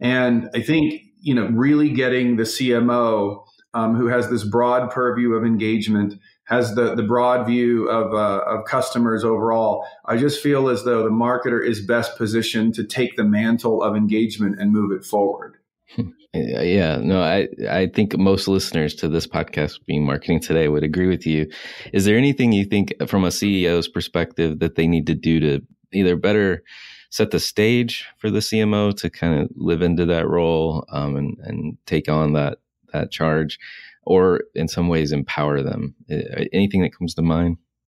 And 0.00 0.50
I 0.54 0.60
think 0.60 1.02
you 1.22 1.34
know, 1.34 1.46
really 1.46 1.90
getting 1.90 2.36
the 2.36 2.42
CMO 2.42 3.44
um, 3.74 3.94
who 3.94 4.08
has 4.08 4.28
this 4.28 4.44
broad 4.44 4.90
purview 4.90 5.32
of 5.32 5.44
engagement, 5.44 6.14
has 6.44 6.74
the 6.74 6.94
the 6.94 7.04
broad 7.04 7.46
view 7.46 7.88
of 7.88 8.12
uh, 8.12 8.44
of 8.44 8.66
customers 8.66 9.24
overall. 9.24 9.86
I 10.04 10.16
just 10.18 10.42
feel 10.42 10.68
as 10.68 10.84
though 10.84 11.02
the 11.04 11.10
marketer 11.10 11.64
is 11.64 11.80
best 11.86 12.18
positioned 12.18 12.74
to 12.74 12.84
take 12.84 13.16
the 13.16 13.24
mantle 13.24 13.82
of 13.82 13.96
engagement 13.96 14.60
and 14.60 14.72
move 14.72 14.92
it 14.92 15.04
forward. 15.04 15.56
Uh, 16.34 16.62
yeah, 16.62 16.96
no, 16.96 17.20
I 17.22 17.46
I 17.70 17.88
think 17.88 18.16
most 18.16 18.48
listeners 18.48 18.94
to 18.94 19.06
this 19.06 19.26
podcast 19.26 19.84
being 19.84 20.02
marketing 20.02 20.40
today 20.40 20.66
would 20.66 20.82
agree 20.82 21.06
with 21.06 21.26
you. 21.26 21.46
Is 21.92 22.06
there 22.06 22.16
anything 22.16 22.52
you 22.52 22.64
think 22.64 22.94
uh, 23.00 23.04
from 23.04 23.24
a 23.24 23.28
CEO's 23.28 23.86
perspective 23.86 24.58
that 24.60 24.74
they 24.74 24.86
need 24.86 25.06
to 25.08 25.14
do 25.14 25.40
to 25.40 25.60
either 25.92 26.16
better 26.16 26.62
set 27.10 27.32
the 27.32 27.38
stage 27.38 28.06
for 28.16 28.30
the 28.30 28.38
CMO 28.38 28.96
to 28.96 29.10
kind 29.10 29.42
of 29.42 29.50
live 29.56 29.82
into 29.82 30.06
that 30.06 30.26
role 30.26 30.86
um, 30.90 31.16
and, 31.16 31.36
and 31.42 31.76
take 31.84 32.08
on 32.08 32.32
that 32.32 32.56
that 32.94 33.10
charge, 33.10 33.58
or 34.04 34.44
in 34.54 34.68
some 34.68 34.88
ways 34.88 35.12
empower 35.12 35.62
them. 35.62 35.94
Uh, 36.10 36.44
anything 36.52 36.80
that 36.80 36.96
comes 36.96 37.14
to 37.14 37.22
mind? 37.22 37.58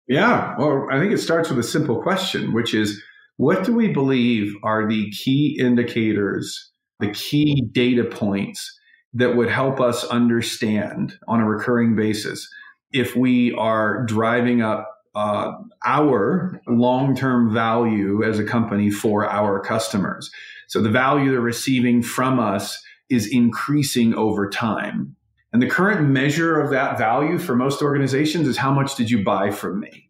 Yeah, 0.09 0.55
well, 0.59 0.89
I 0.91 0.99
think 0.99 1.13
it 1.13 1.19
starts 1.19 1.49
with 1.49 1.59
a 1.59 1.63
simple 1.63 2.03
question, 2.03 2.53
which 2.53 2.75
is, 2.75 3.03
what 3.37 3.65
do 3.65 3.75
we 3.75 3.89
believe 3.89 4.55
are 4.63 4.89
the 4.89 5.11
key 5.11 5.57
indicators, 5.61 6.72
the 7.03 7.13
key 7.13 7.63
data 7.73 8.05
points 8.05 8.79
that 9.15 9.37
would 9.37 9.51
help 9.51 9.81
us 9.81 10.05
understand 10.05 11.19
on 11.29 11.41
a 11.41 11.49
recurring 11.49 11.95
basis 11.95 12.49
if 12.93 13.15
we 13.15 13.53
are 13.55 14.05
driving 14.05 14.63
up 14.63 14.89
uh, 15.15 15.53
our 15.85 16.61
long 16.67 17.15
term 17.15 17.53
value 17.53 18.23
as 18.25 18.39
a 18.39 18.45
company 18.45 18.91
for 18.91 19.29
our 19.29 19.61
customers. 19.61 20.31
So 20.69 20.81
the 20.81 20.89
value 20.91 21.31
they're 21.31 21.41
receiving 21.41 22.03
from 22.03 22.39
us 22.39 22.83
is 23.11 23.27
increasing 23.27 24.15
over 24.15 24.49
time. 24.49 25.17
And 25.53 25.61
the 25.61 25.69
current 25.69 26.09
measure 26.09 26.59
of 26.59 26.71
that 26.71 26.97
value 26.97 27.39
for 27.39 27.55
most 27.55 27.83
organizations 27.83 28.49
is 28.49 28.57
how 28.57 28.73
much 28.73 28.95
did 28.97 29.11
you 29.11 29.23
buy 29.23 29.51
from 29.51 29.81
me? 29.81 30.09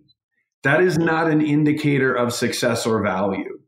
That 0.63 0.81
is 0.81 0.99
not 0.99 1.29
an 1.29 1.41
indicator 1.41 2.15
of 2.15 2.33
success 2.33 2.87
or 2.87 3.03
value. 3.03 3.59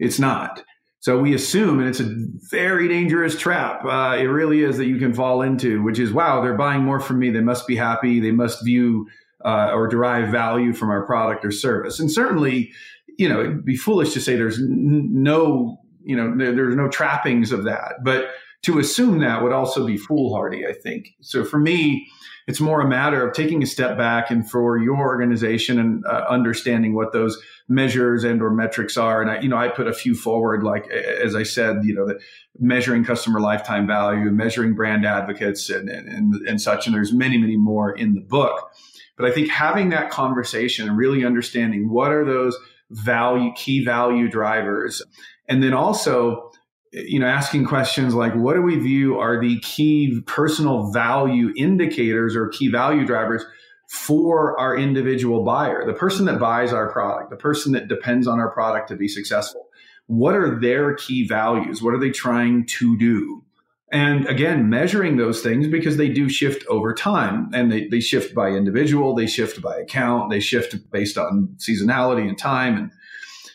It's 0.00 0.18
not. 0.18 0.64
So 1.04 1.18
we 1.18 1.34
assume, 1.34 1.80
and 1.80 1.88
it's 1.90 2.00
a 2.00 2.16
very 2.50 2.88
dangerous 2.88 3.38
trap. 3.38 3.84
Uh, 3.84 4.16
it 4.18 4.22
really 4.22 4.62
is 4.62 4.78
that 4.78 4.86
you 4.86 4.96
can 4.96 5.12
fall 5.12 5.42
into, 5.42 5.82
which 5.82 5.98
is, 5.98 6.14
wow, 6.14 6.40
they're 6.40 6.56
buying 6.56 6.80
more 6.80 6.98
from 6.98 7.18
me. 7.18 7.28
They 7.28 7.42
must 7.42 7.66
be 7.66 7.76
happy. 7.76 8.20
They 8.20 8.30
must 8.30 8.64
view 8.64 9.06
uh, 9.44 9.72
or 9.74 9.86
derive 9.86 10.30
value 10.30 10.72
from 10.72 10.88
our 10.88 11.04
product 11.04 11.44
or 11.44 11.50
service. 11.50 12.00
And 12.00 12.10
certainly, 12.10 12.72
you 13.18 13.28
know, 13.28 13.40
it'd 13.40 13.66
be 13.66 13.76
foolish 13.76 14.14
to 14.14 14.20
say 14.22 14.34
there's 14.34 14.58
n- 14.58 15.10
no, 15.12 15.78
you 16.02 16.16
know, 16.16 16.34
there's 16.38 16.74
no 16.74 16.88
trappings 16.88 17.52
of 17.52 17.64
that. 17.64 17.96
But 18.02 18.30
to 18.62 18.78
assume 18.78 19.18
that 19.18 19.42
would 19.42 19.52
also 19.52 19.86
be 19.86 19.98
foolhardy, 19.98 20.66
I 20.66 20.72
think. 20.72 21.08
So 21.20 21.44
for 21.44 21.58
me, 21.58 22.08
it's 22.46 22.62
more 22.62 22.80
a 22.80 22.88
matter 22.88 23.28
of 23.28 23.34
taking 23.34 23.62
a 23.62 23.66
step 23.66 23.98
back 23.98 24.30
and 24.30 24.50
for 24.50 24.78
your 24.78 24.96
organization 24.96 25.78
and 25.78 26.02
uh, 26.06 26.24
understanding 26.30 26.94
what 26.94 27.12
those 27.12 27.38
measures 27.68 28.24
and 28.24 28.42
or 28.42 28.50
metrics 28.50 28.96
are. 28.96 29.22
And 29.22 29.30
I, 29.30 29.40
you 29.40 29.48
know, 29.48 29.56
I 29.56 29.68
put 29.68 29.86
a 29.86 29.92
few 29.92 30.14
forward, 30.14 30.62
like 30.62 30.88
as 30.90 31.34
I 31.34 31.42
said, 31.42 31.78
you 31.84 31.94
know, 31.94 32.06
that 32.06 32.18
measuring 32.58 33.04
customer 33.04 33.40
lifetime 33.40 33.86
value, 33.86 34.30
measuring 34.30 34.74
brand 34.74 35.06
advocates, 35.06 35.70
and 35.70 35.88
and, 35.88 36.34
and 36.46 36.60
such. 36.60 36.86
And 36.86 36.94
there's 36.94 37.12
many, 37.12 37.38
many 37.38 37.56
more 37.56 37.92
in 37.92 38.14
the 38.14 38.20
book. 38.20 38.70
But 39.16 39.26
I 39.26 39.32
think 39.32 39.48
having 39.48 39.90
that 39.90 40.10
conversation 40.10 40.88
and 40.88 40.96
really 40.98 41.24
understanding 41.24 41.88
what 41.88 42.10
are 42.10 42.24
those 42.24 42.56
value, 42.90 43.52
key 43.54 43.84
value 43.84 44.28
drivers. 44.28 45.02
And 45.48 45.62
then 45.62 45.72
also, 45.72 46.50
you 46.92 47.18
know, 47.18 47.26
asking 47.26 47.64
questions 47.64 48.14
like 48.14 48.34
what 48.34 48.54
do 48.54 48.62
we 48.62 48.78
view 48.78 49.18
are 49.18 49.40
the 49.40 49.58
key 49.60 50.20
personal 50.26 50.90
value 50.92 51.52
indicators 51.56 52.36
or 52.36 52.48
key 52.48 52.68
value 52.68 53.06
drivers 53.06 53.44
for 53.88 54.58
our 54.58 54.76
individual 54.76 55.44
buyer, 55.44 55.86
the 55.86 55.92
person 55.92 56.24
that 56.26 56.38
buys 56.38 56.72
our 56.72 56.90
product, 56.90 57.30
the 57.30 57.36
person 57.36 57.72
that 57.72 57.88
depends 57.88 58.26
on 58.26 58.40
our 58.40 58.50
product 58.50 58.88
to 58.88 58.96
be 58.96 59.08
successful. 59.08 59.66
What 60.06 60.34
are 60.34 60.58
their 60.58 60.94
key 60.94 61.26
values? 61.26 61.82
What 61.82 61.94
are 61.94 62.00
they 62.00 62.10
trying 62.10 62.66
to 62.66 62.96
do? 62.98 63.44
And 63.92 64.26
again, 64.26 64.68
measuring 64.68 65.18
those 65.18 65.40
things 65.40 65.68
because 65.68 65.96
they 65.96 66.08
do 66.08 66.28
shift 66.28 66.66
over 66.66 66.92
time 66.92 67.50
and 67.54 67.70
they, 67.70 67.86
they 67.86 68.00
shift 68.00 68.34
by 68.34 68.48
individual, 68.48 69.14
they 69.14 69.26
shift 69.26 69.62
by 69.62 69.78
account, 69.78 70.30
they 70.30 70.40
shift 70.40 70.74
based 70.90 71.16
on 71.16 71.54
seasonality 71.58 72.28
and 72.28 72.36
time. 72.36 72.76
And 72.76 72.90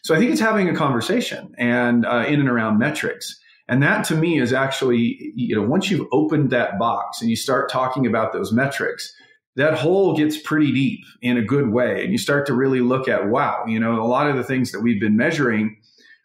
so 0.02 0.16
I 0.16 0.18
think 0.18 0.32
it's 0.32 0.40
having 0.40 0.70
a 0.70 0.76
conversation 0.76 1.54
and 1.58 2.06
uh, 2.06 2.24
in 2.28 2.40
and 2.40 2.48
around 2.48 2.78
metrics. 2.78 3.38
And 3.68 3.84
that 3.84 4.06
to 4.06 4.16
me 4.16 4.40
is 4.40 4.54
actually, 4.54 5.34
you 5.36 5.56
know, 5.56 5.62
once 5.62 5.92
you've 5.92 6.08
opened 6.12 6.52
that 6.52 6.80
box 6.80 7.22
and 7.22 7.30
you 7.30 7.36
start 7.36 7.70
talking 7.70 8.08
about 8.08 8.32
those 8.32 8.52
metrics, 8.54 9.14
that 9.60 9.74
hole 9.74 10.16
gets 10.16 10.38
pretty 10.38 10.72
deep 10.72 11.02
in 11.22 11.36
a 11.36 11.42
good 11.42 11.70
way. 11.70 12.02
And 12.04 12.14
you 12.14 12.18
start 12.18 12.48
to 12.48 12.54
really 12.54 12.80
look 12.80 13.10
at, 13.10 13.28
wow, 13.28 13.66
you 13.68 13.78
know, 13.78 14.02
a 14.02 14.08
lot 14.08 14.30
of 14.30 14.38
the 14.38 14.44
things 14.44 14.72
that 14.72 14.80
we've 14.80 15.02
been 15.02 15.18
measuring 15.18 15.76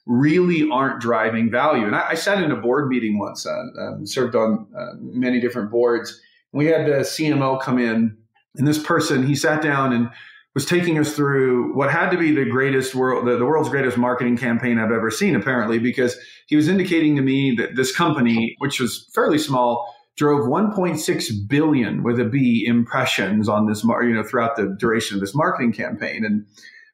really 0.06 0.70
aren't 0.70 1.00
driving 1.00 1.50
value. 1.50 1.84
And 1.84 1.96
I, 1.96 2.10
I 2.10 2.14
sat 2.14 2.40
in 2.40 2.52
a 2.52 2.56
board 2.56 2.88
meeting 2.88 3.18
once, 3.18 3.44
uh, 3.44 3.64
um, 3.80 4.06
served 4.06 4.36
on 4.36 4.68
uh, 4.78 4.92
many 5.00 5.40
different 5.40 5.72
boards. 5.72 6.20
We 6.52 6.66
had 6.66 6.86
the 6.86 7.00
CMO 7.00 7.60
come 7.60 7.80
in, 7.80 8.16
and 8.54 8.68
this 8.68 8.80
person, 8.80 9.26
he 9.26 9.34
sat 9.34 9.60
down 9.60 9.92
and 9.92 10.10
was 10.54 10.64
taking 10.64 10.96
us 11.00 11.16
through 11.16 11.74
what 11.74 11.90
had 11.90 12.10
to 12.10 12.16
be 12.16 12.30
the 12.30 12.44
greatest 12.44 12.94
world, 12.94 13.26
the, 13.26 13.36
the, 13.36 13.44
world's 13.44 13.68
greatest 13.68 13.98
marketing 13.98 14.36
campaign 14.36 14.78
I've 14.78 14.92
ever 14.92 15.10
seen, 15.10 15.34
apparently, 15.34 15.80
because 15.80 16.16
he 16.46 16.54
was 16.54 16.68
indicating 16.68 17.16
to 17.16 17.22
me 17.22 17.56
that 17.56 17.74
this 17.74 17.94
company, 17.94 18.54
which 18.58 18.78
was 18.78 19.10
fairly 19.12 19.38
small, 19.38 19.92
drove 20.16 20.46
1.6 20.46 21.48
billion 21.48 22.02
with 22.02 22.20
a 22.20 22.24
B 22.24 22.64
impressions 22.66 23.48
on 23.48 23.66
this, 23.66 23.84
you 23.84 24.14
know, 24.14 24.22
throughout 24.22 24.56
the 24.56 24.76
duration 24.78 25.16
of 25.16 25.20
this 25.20 25.34
marketing 25.34 25.72
campaign. 25.72 26.24
And 26.24 26.46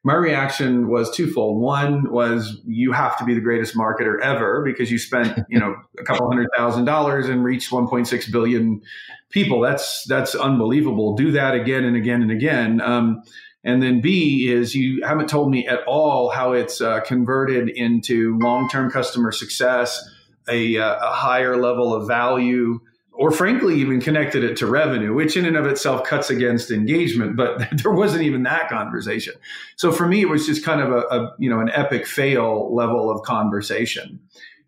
my 0.03 0.15
reaction 0.15 0.89
was 0.89 1.15
twofold. 1.15 1.61
One 1.61 2.11
was 2.11 2.59
you 2.67 2.93
have 2.93 3.19
to 3.19 3.25
be 3.25 3.35
the 3.35 3.41
greatest 3.41 3.77
marketer 3.77 4.19
ever 4.23 4.63
because 4.65 4.91
you 4.91 4.99
spent, 4.99 5.39
you 5.51 5.59
know, 5.59 5.77
a 5.99 6.03
couple 6.03 6.27
hundred 6.27 6.49
thousand 6.57 6.87
dollars 6.87 7.29
and 7.29 7.45
reached 7.45 7.71
1.6 7.71 8.33
billion 8.33 8.81
people. 9.29 9.61
That's 9.61 10.05
that's 10.09 10.35
unbelievable. 10.35 11.17
Do 11.17 11.33
that 11.33 11.55
again 11.55 11.85
and 11.85 11.97
again 11.97 12.23
and 12.23 12.31
again. 12.31 12.81
Um, 12.81 13.23
and 13.63 13.83
then 13.83 14.01
B 14.01 14.49
is 14.51 14.75
you 14.75 15.05
haven't 15.05 15.29
told 15.29 15.51
me 15.51 15.67
at 15.67 15.81
all 15.87 16.31
how 16.31 16.53
it's 16.53 16.81
uh, 16.81 17.01
converted 17.01 17.69
into 17.69 18.39
long-term 18.39 18.91
customer 18.91 19.33
success, 19.33 20.03
a, 20.49 20.79
uh, 20.79 20.97
a 20.97 21.13
higher 21.13 21.59
level 21.59 21.93
of 21.93 22.09
value, 22.09 22.81
or 23.21 23.31
frankly 23.31 23.77
even 23.77 24.01
connected 24.01 24.43
it 24.43 24.57
to 24.57 24.67
revenue 24.67 25.13
which 25.13 25.37
in 25.37 25.45
and 25.45 25.57
of 25.57 25.67
itself 25.67 26.03
cuts 26.05 26.31
against 26.31 26.71
engagement 26.71 27.37
but 27.37 27.63
there 27.83 27.93
wasn't 27.93 28.23
even 28.23 28.43
that 28.43 28.69
conversation. 28.69 29.35
So 29.77 29.93
for 29.93 30.09
me 30.09 30.23
it 30.23 30.29
was 30.29 30.47
just 30.47 30.65
kind 30.65 30.81
of 30.81 30.91
a, 30.91 31.01
a, 31.15 31.35
you 31.39 31.49
know 31.49 31.61
an 31.61 31.71
epic 31.71 32.07
fail 32.07 32.75
level 32.75 33.11
of 33.11 33.23
conversation. 33.23 34.19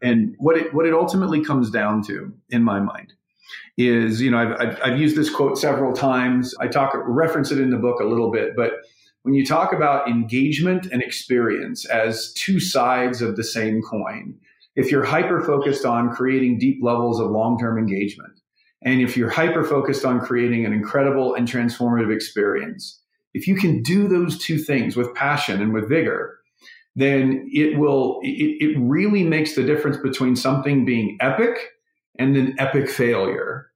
And 0.03 0.37
what 0.39 0.57
it 0.57 0.73
what 0.75 0.87
it 0.87 0.93
ultimately 0.93 1.43
comes 1.43 1.71
down 1.71 2.03
to 2.05 2.33
in 2.51 2.63
my 2.63 2.79
mind 2.79 3.15
is 3.79 4.21
you 4.21 4.31
know 4.31 4.39
I've, 4.39 4.61
I've, 4.61 4.81
I've 4.85 5.01
used 5.01 5.17
this 5.17 5.31
quote 5.31 5.59
several 5.59 5.95
times. 5.95 6.55
I 6.61 6.69
talk 6.69 6.93
reference 6.95 7.51
it 7.51 7.59
in 7.59 7.71
the 7.71 7.79
book 7.79 8.01
a 8.01 8.05
little 8.05 8.31
bit 8.31 8.55
but 8.55 8.75
when 9.23 9.35
you 9.35 9.47
talk 9.47 9.73
about 9.73 10.09
engagement 10.09 10.87
and 10.87 11.01
experience 11.01 11.87
as 11.87 12.33
two 12.33 12.59
sides 12.61 13.23
of 13.23 13.37
the 13.37 13.45
same 13.45 13.81
coin 13.81 14.35
if 14.75 14.91
you're 14.91 15.05
hyper 15.05 15.41
focused 15.41 15.85
on 15.85 16.11
creating 16.11 16.59
deep 16.59 16.83
levels 16.83 17.21
of 17.21 17.31
long-term 17.31 17.79
engagement 17.79 18.42
and 18.85 19.01
if 19.01 19.17
you're 19.17 19.31
hyper 19.31 19.65
focused 19.65 20.05
on 20.05 20.21
creating 20.21 20.67
an 20.67 20.73
incredible 20.73 21.35
and 21.35 21.49
transformative 21.49 22.15
experience, 22.15 23.01
if 23.35 23.47
you 23.47 23.57
can 23.57 23.83
do 23.83 24.09
those 24.09 24.39
two 24.39 24.59
things 24.59 24.97
with 24.97 25.15
passion 25.15 25.63
and 25.63 25.73
with 25.73 25.89
vigor, 25.89 26.39
then 26.95 27.49
it 27.53 27.79
will, 27.79 28.19
it, 28.23 28.57
it 28.61 28.77
really 28.79 29.23
makes 29.23 29.55
the 29.55 29.63
difference 29.63 29.97
between 29.97 30.37
something 30.37 30.85
being 30.85 31.17
epic 31.21 31.71
and 32.19 32.37
an 32.37 32.55
epic 32.59 32.91
failure. 32.91 33.69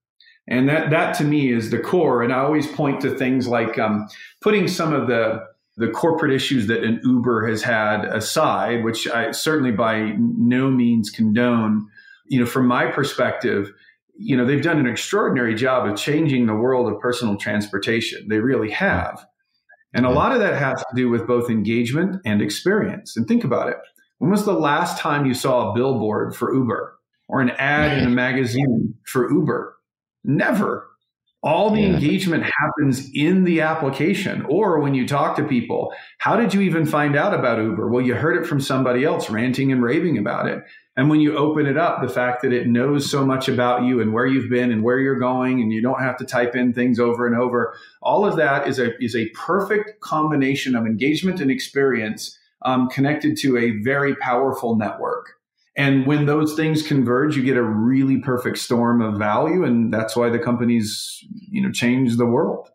And 0.48 0.68
that, 0.68 0.90
that 0.90 1.16
to 1.16 1.24
me 1.24 1.52
is 1.52 1.70
the 1.70 1.78
core. 1.78 2.22
And 2.22 2.32
I 2.32 2.38
always 2.38 2.66
point 2.66 3.00
to 3.00 3.16
things 3.16 3.48
like 3.48 3.78
um, 3.78 4.09
putting 4.42 4.68
some 4.68 4.92
of 4.92 5.09
the, 5.09 5.44
the 5.76 5.88
corporate 5.88 6.32
issues 6.32 6.66
that 6.66 6.84
an 6.84 7.00
Uber 7.04 7.48
has 7.48 7.62
had 7.62 8.04
aside, 8.04 8.84
which 8.84 9.09
I 9.09 9.32
certainly 9.32 9.72
by 9.72 10.14
no 10.18 10.70
means 10.70 11.11
condone. 11.11 11.88
You 12.28 12.40
know, 12.40 12.46
from 12.46 12.66
my 12.66 12.86
perspective, 12.86 13.72
you 14.18 14.36
know, 14.36 14.44
they've 14.44 14.62
done 14.62 14.78
an 14.78 14.86
extraordinary 14.86 15.54
job 15.54 15.88
of 15.88 15.96
changing 15.96 16.46
the 16.46 16.54
world 16.54 16.90
of 16.90 17.00
personal 17.00 17.36
transportation. 17.36 18.28
They 18.28 18.38
really 18.38 18.70
have. 18.70 19.24
And 19.94 20.04
a 20.04 20.10
lot 20.10 20.32
of 20.32 20.40
that 20.40 20.54
has 20.54 20.78
to 20.78 20.94
do 20.94 21.08
with 21.08 21.26
both 21.26 21.48
engagement 21.48 22.20
and 22.24 22.42
experience. 22.42 23.16
And 23.16 23.26
think 23.26 23.44
about 23.44 23.68
it. 23.68 23.76
When 24.18 24.30
was 24.30 24.44
the 24.44 24.52
last 24.52 24.98
time 24.98 25.26
you 25.26 25.34
saw 25.34 25.70
a 25.70 25.74
billboard 25.74 26.34
for 26.34 26.54
Uber 26.54 26.98
or 27.28 27.40
an 27.40 27.50
ad 27.50 27.98
in 27.98 28.06
a 28.06 28.10
magazine 28.14 28.94
for 29.06 29.30
Uber? 29.30 29.76
Never. 30.24 30.88
All 31.42 31.70
the 31.70 31.80
yeah. 31.80 31.94
engagement 31.94 32.44
happens 32.44 33.08
in 33.14 33.44
the 33.44 33.60
application 33.60 34.44
or 34.48 34.80
when 34.80 34.94
you 34.94 35.06
talk 35.06 35.36
to 35.36 35.44
people. 35.44 35.94
How 36.18 36.36
did 36.36 36.52
you 36.52 36.60
even 36.62 36.84
find 36.84 37.14
out 37.16 37.32
about 37.32 37.58
Uber? 37.58 37.88
Well, 37.88 38.04
you 38.04 38.14
heard 38.14 38.36
it 38.36 38.46
from 38.46 38.60
somebody 38.60 39.04
else 39.04 39.30
ranting 39.30 39.70
and 39.70 39.82
raving 39.82 40.18
about 40.18 40.48
it. 40.48 40.58
And 40.97 41.11
when 41.11 41.20
you 41.20 41.36
open 41.36 41.66
it 41.66 41.76
up, 41.76 42.01
the 42.01 42.09
fact 42.09 42.40
that 42.42 42.55
it 42.55 42.66
knows 42.66 43.11
so 43.11 43.24
much 43.24 43.49
about 43.49 43.84
you 43.84 44.01
and 44.01 44.14
where 44.14 44.26
you've 44.26 44.49
been 44.49 44.72
and 44.72 44.82
where 44.82 44.99
you're 44.99 45.18
going, 45.18 45.61
and 45.61 45.70
you 45.70 45.82
don't 45.82 46.01
have 46.01 46.16
to 46.18 46.24
type 46.24 46.57
in 46.57 46.72
things 46.72 46.99
over 46.99 47.26
and 47.26 47.36
over, 47.36 47.76
all 48.01 48.24
of 48.24 48.36
that 48.36 48.66
is 48.66 48.78
a 48.78 48.97
is 49.03 49.14
a 49.14 49.28
perfect 49.30 50.01
combination 50.01 50.74
of 50.74 50.86
engagement 50.86 51.40
and 51.40 51.51
experience 51.51 52.38
um, 52.62 52.88
connected 52.88 53.36
to 53.38 53.59
a 53.59 53.82
very 53.82 54.16
powerful 54.16 54.76
network. 54.76 55.32
And 55.76 56.07
when 56.07 56.24
those 56.24 56.55
things 56.55 56.82
converge, 56.82 57.36
you 57.36 57.42
get 57.42 57.59
a 57.59 57.62
really 57.62 58.18
perfect 58.18 58.57
storm 58.57 59.03
of 59.03 59.18
value, 59.18 59.64
and 59.64 59.92
that's 59.92 60.16
why 60.16 60.30
the 60.30 60.38
companies, 60.38 61.22
you 61.51 61.61
know, 61.61 61.70
change 61.70 62.16
the 62.16 62.24
world. 62.24 62.70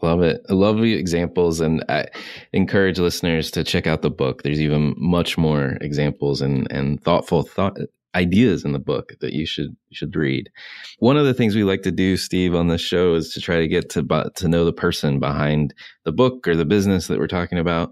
Love 0.00 0.22
it. 0.22 0.40
I 0.48 0.52
love 0.52 0.80
the 0.80 0.94
examples 0.94 1.60
and 1.60 1.84
I 1.88 2.06
encourage 2.52 2.98
listeners 2.98 3.50
to 3.52 3.64
check 3.64 3.86
out 3.86 4.02
the 4.02 4.10
book. 4.10 4.42
There's 4.42 4.60
even 4.60 4.94
much 4.96 5.36
more 5.36 5.76
examples 5.80 6.40
and, 6.40 6.70
and 6.70 7.02
thoughtful 7.02 7.42
thought 7.42 7.76
ideas 8.14 8.64
in 8.64 8.72
the 8.72 8.78
book 8.78 9.12
that 9.20 9.32
you 9.32 9.46
should 9.46 9.74
should 9.90 10.14
read. 10.14 10.50
One 10.98 11.16
of 11.16 11.24
the 11.24 11.34
things 11.34 11.54
we 11.54 11.64
like 11.64 11.82
to 11.82 11.90
do, 11.90 12.16
Steve, 12.16 12.54
on 12.54 12.68
this 12.68 12.80
show 12.80 13.14
is 13.14 13.32
to 13.32 13.40
try 13.40 13.58
to 13.58 13.68
get 13.68 13.90
to 13.90 14.30
to 14.34 14.48
know 14.48 14.64
the 14.64 14.72
person 14.72 15.18
behind 15.18 15.74
the 16.04 16.12
book 16.12 16.46
or 16.46 16.54
the 16.54 16.64
business 16.64 17.06
that 17.06 17.18
we're 17.18 17.26
talking 17.26 17.58
about. 17.58 17.90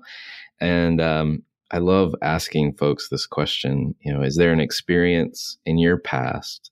And 0.61 1.01
um, 1.01 1.43
I 1.71 1.79
love 1.79 2.15
asking 2.23 2.75
folks 2.75 3.09
this 3.09 3.27
question. 3.27 3.95
You 4.01 4.13
know, 4.13 4.23
is 4.23 4.37
there 4.37 4.53
an 4.53 4.61
experience 4.61 5.59
in 5.65 5.79
your 5.79 5.99
past 5.99 6.71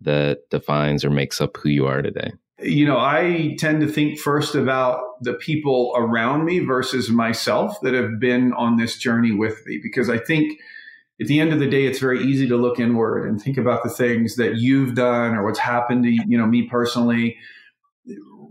that 0.00 0.48
defines 0.50 1.04
or 1.04 1.10
makes 1.10 1.40
up 1.40 1.56
who 1.56 1.68
you 1.68 1.86
are 1.86 2.02
today? 2.02 2.30
You 2.60 2.86
know, 2.86 2.98
I 2.98 3.56
tend 3.58 3.80
to 3.80 3.88
think 3.88 4.18
first 4.18 4.54
about 4.54 5.22
the 5.22 5.34
people 5.34 5.92
around 5.96 6.44
me 6.44 6.60
versus 6.60 7.10
myself 7.10 7.80
that 7.82 7.94
have 7.94 8.20
been 8.20 8.52
on 8.52 8.76
this 8.76 8.96
journey 8.96 9.32
with 9.32 9.66
me, 9.66 9.80
because 9.82 10.08
I 10.08 10.18
think 10.18 10.58
at 11.20 11.26
the 11.26 11.40
end 11.40 11.52
of 11.52 11.58
the 11.58 11.68
day, 11.68 11.86
it's 11.86 11.98
very 11.98 12.22
easy 12.22 12.48
to 12.48 12.56
look 12.56 12.78
inward 12.78 13.28
and 13.28 13.40
think 13.40 13.56
about 13.56 13.82
the 13.82 13.90
things 13.90 14.36
that 14.36 14.56
you've 14.56 14.94
done 14.94 15.34
or 15.34 15.44
what's 15.44 15.58
happened 15.58 16.04
to 16.04 16.10
you 16.10 16.38
know 16.38 16.46
me 16.46 16.62
personally. 16.68 17.36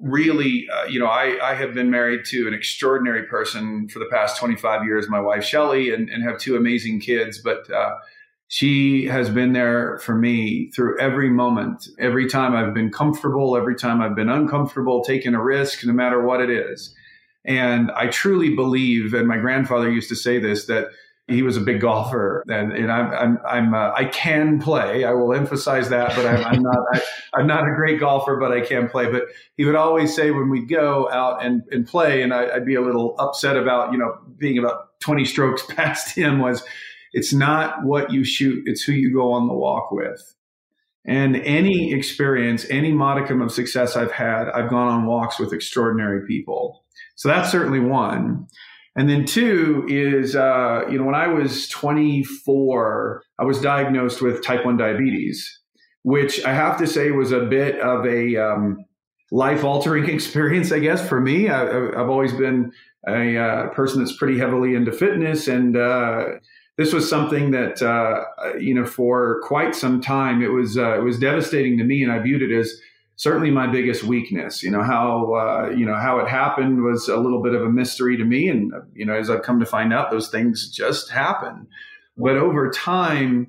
Really, 0.01 0.67
uh, 0.73 0.85
you 0.85 0.99
know, 0.99 1.07
I, 1.07 1.39
I 1.41 1.53
have 1.53 1.73
been 1.73 1.89
married 1.89 2.25
to 2.25 2.45
an 2.47 2.53
extraordinary 2.53 3.23
person 3.23 3.87
for 3.87 3.99
the 3.99 4.05
past 4.11 4.37
25 4.37 4.83
years, 4.83 5.09
my 5.09 5.21
wife 5.21 5.45
Shelly, 5.45 5.93
and, 5.93 6.09
and 6.09 6.23
have 6.23 6.39
two 6.39 6.57
amazing 6.57 6.99
kids. 6.99 7.39
But 7.39 7.69
uh, 7.71 7.95
she 8.53 9.05
has 9.05 9.31
been 9.31 9.53
there 9.53 9.97
for 9.97 10.13
me 10.13 10.69
through 10.75 10.99
every 10.99 11.27
moment, 11.27 11.87
every 11.97 12.27
time 12.27 12.55
I've 12.55 12.71
been 12.71 12.91
comfortable, 12.91 13.57
every 13.57 13.73
time 13.73 13.99
I've 13.99 14.15
been 14.15 14.29
uncomfortable, 14.29 15.03
taking 15.03 15.33
a 15.33 15.43
risk, 15.43 15.83
no 15.83 15.91
matter 15.91 16.21
what 16.21 16.39
it 16.39 16.51
is. 16.51 16.93
And 17.45 17.89
I 17.95 18.09
truly 18.09 18.53
believe, 18.53 19.15
and 19.15 19.27
my 19.27 19.37
grandfather 19.37 19.89
used 19.89 20.07
to 20.09 20.15
say 20.15 20.37
this, 20.37 20.67
that 20.67 20.89
he 21.27 21.41
was 21.41 21.57
a 21.57 21.61
big 21.61 21.81
golfer, 21.81 22.43
and, 22.47 22.71
and 22.73 22.91
I'm, 22.91 23.11
I'm, 23.11 23.39
I'm 23.43 23.73
uh, 23.73 23.91
I 23.95 24.05
can 24.05 24.59
play. 24.59 25.03
I 25.03 25.13
will 25.13 25.33
emphasize 25.33 25.89
that, 25.89 26.15
but 26.15 26.27
I'm, 26.27 26.45
I'm 26.45 26.61
not 26.61 26.77
I, 27.33 27.39
am 27.39 27.47
not 27.47 27.67
a 27.67 27.73
great 27.73 27.99
golfer, 27.99 28.37
but 28.39 28.51
I 28.51 28.61
can 28.61 28.87
play. 28.87 29.09
But 29.09 29.23
he 29.57 29.65
would 29.65 29.75
always 29.75 30.15
say 30.15 30.29
when 30.29 30.51
we'd 30.51 30.69
go 30.69 31.09
out 31.09 31.43
and, 31.43 31.63
and 31.71 31.87
play, 31.87 32.21
and 32.21 32.31
I, 32.31 32.57
I'd 32.57 32.67
be 32.67 32.75
a 32.75 32.81
little 32.81 33.15
upset 33.17 33.57
about 33.57 33.93
you 33.93 33.97
know 33.97 34.15
being 34.37 34.59
about 34.59 34.99
20 34.99 35.25
strokes 35.25 35.65
past 35.69 36.15
him 36.15 36.37
was 36.37 36.63
it's 37.13 37.33
not 37.33 37.83
what 37.83 38.11
you 38.11 38.23
shoot, 38.23 38.63
it's 38.65 38.83
who 38.83 38.91
you 38.91 39.13
go 39.13 39.31
on 39.31 39.47
the 39.47 39.53
walk 39.53 39.91
with. 39.91 40.35
And 41.05 41.35
any 41.37 41.93
experience, 41.93 42.65
any 42.69 42.91
modicum 42.91 43.41
of 43.41 43.51
success 43.51 43.95
I've 43.95 44.11
had, 44.11 44.49
I've 44.49 44.69
gone 44.69 44.87
on 44.87 45.05
walks 45.05 45.37
with 45.37 45.53
extraordinary 45.53 46.25
people. 46.25 46.85
So 47.15 47.27
that's 47.27 47.51
certainly 47.51 47.79
one. 47.79 48.47
And 48.95 49.09
then 49.09 49.25
two 49.25 49.85
is, 49.89 50.35
uh, 50.35 50.83
you 50.89 50.97
know, 50.97 51.03
when 51.03 51.15
I 51.15 51.27
was 51.27 51.67
24, 51.69 53.23
I 53.39 53.43
was 53.43 53.59
diagnosed 53.59 54.21
with 54.21 54.43
type 54.43 54.65
1 54.65 54.77
diabetes, 54.77 55.59
which 56.03 56.43
I 56.45 56.53
have 56.53 56.77
to 56.77 56.87
say 56.87 57.11
was 57.11 57.31
a 57.31 57.41
bit 57.41 57.79
of 57.79 58.05
a 58.05 58.37
um, 58.37 58.85
life 59.31 59.63
altering 59.63 60.09
experience, 60.09 60.71
I 60.71 60.79
guess, 60.79 61.07
for 61.07 61.19
me. 61.19 61.49
I, 61.49 61.65
have 61.97 62.09
always 62.09 62.33
been 62.33 62.71
a 63.07 63.37
uh, 63.37 63.67
person 63.69 63.99
that's 63.99 64.15
pretty 64.15 64.37
heavily 64.37 64.75
into 64.75 64.91
fitness 64.91 65.47
and, 65.47 65.75
uh, 65.75 66.25
this 66.77 66.93
was 66.93 67.09
something 67.09 67.51
that 67.51 67.81
uh, 67.81 68.23
you 68.57 68.73
know 68.73 68.85
for 68.85 69.41
quite 69.43 69.75
some 69.75 70.01
time 70.01 70.41
it 70.41 70.51
was 70.51 70.77
uh, 70.77 70.97
it 70.97 71.03
was 71.03 71.19
devastating 71.19 71.77
to 71.77 71.83
me, 71.83 72.03
and 72.03 72.11
I 72.11 72.19
viewed 72.19 72.41
it 72.41 72.57
as 72.57 72.79
certainly 73.15 73.51
my 73.51 73.67
biggest 73.67 74.03
weakness. 74.03 74.63
You 74.63 74.71
know 74.71 74.83
how 74.83 75.33
uh, 75.33 75.69
you 75.69 75.85
know 75.85 75.95
how 75.95 76.19
it 76.19 76.27
happened 76.27 76.83
was 76.83 77.07
a 77.07 77.17
little 77.17 77.41
bit 77.41 77.53
of 77.53 77.61
a 77.61 77.69
mystery 77.69 78.17
to 78.17 78.25
me, 78.25 78.47
and 78.47 78.73
you 78.93 79.05
know 79.05 79.13
as 79.13 79.29
I've 79.29 79.43
come 79.43 79.59
to 79.59 79.65
find 79.65 79.93
out, 79.93 80.11
those 80.11 80.29
things 80.29 80.69
just 80.71 81.11
happen. 81.11 81.67
But 82.17 82.37
over 82.37 82.69
time, 82.69 83.47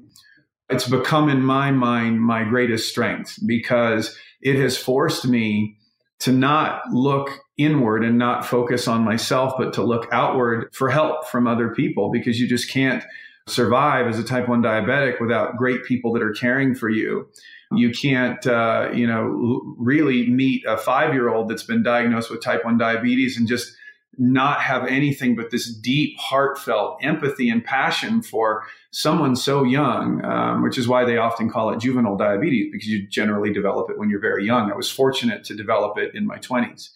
it's 0.69 0.89
become 0.89 1.29
in 1.29 1.43
my 1.43 1.71
mind 1.71 2.21
my 2.21 2.45
greatest 2.45 2.89
strength 2.89 3.39
because 3.47 4.17
it 4.41 4.57
has 4.57 4.77
forced 4.77 5.27
me 5.27 5.79
to 6.21 6.33
not 6.33 6.83
look 6.93 7.31
inward 7.57 8.05
and 8.05 8.19
not 8.19 8.45
focus 8.45 8.89
on 8.89 9.03
myself, 9.03 9.55
but 9.59 9.73
to 9.75 9.83
look 9.83 10.09
outward 10.13 10.69
for 10.73 10.89
help 10.89 11.27
from 11.29 11.47
other 11.47 11.75
people 11.75 12.11
because 12.11 12.41
you 12.41 12.49
just 12.49 12.71
can't 12.71 13.05
survive 13.47 14.07
as 14.07 14.19
a 14.19 14.25
type 14.25 14.49
1 14.49 14.63
diabetic 14.63 15.21
without 15.21 15.57
great 15.57 15.85
people 15.85 16.13
that 16.13 16.23
are 16.23 16.33
caring 16.33 16.75
for 16.75 16.89
you. 16.89 17.29
You 17.73 17.91
can't, 17.91 18.47
uh, 18.47 18.91
you 18.95 19.07
know, 19.07 19.75
really 19.77 20.29
meet 20.31 20.65
a 20.67 20.79
five 20.79 21.13
year 21.13 21.29
old 21.29 21.49
that's 21.49 21.65
been 21.65 21.83
diagnosed 21.83 22.31
with 22.31 22.43
type 22.43 22.65
1 22.65 22.79
diabetes 22.79 23.37
and 23.37 23.47
just 23.47 23.75
not 24.19 24.61
have 24.61 24.87
anything 24.87 25.37
but 25.37 25.51
this 25.51 25.73
deep, 25.73 26.17
heartfelt 26.19 26.99
empathy 27.03 27.49
and 27.49 27.65
passion 27.65 28.23
for 28.23 28.65
someone 28.91 29.35
so 29.37 29.65
young, 29.65 30.25
um, 30.25 30.63
which 30.63 30.79
is 30.79 30.87
why 30.87 31.05
they 31.05 31.17
often 31.17 31.51
call 31.51 31.71
it 31.71 31.81
juvenile 31.81 32.17
diabetes 32.17 32.71
because 32.71 32.89
you 32.89 33.07
generally 33.09 33.53
develop 33.53 33.91
it 33.91 33.99
when 33.99 34.09
you're 34.09 34.21
very 34.21 34.45
young. 34.45 34.71
I 34.71 34.77
was 34.77 34.91
fortunate 34.91 35.45
to 35.45 35.55
develop 35.55 35.99
it 35.99 36.15
in 36.15 36.27
my 36.27 36.39
20s. 36.39 36.91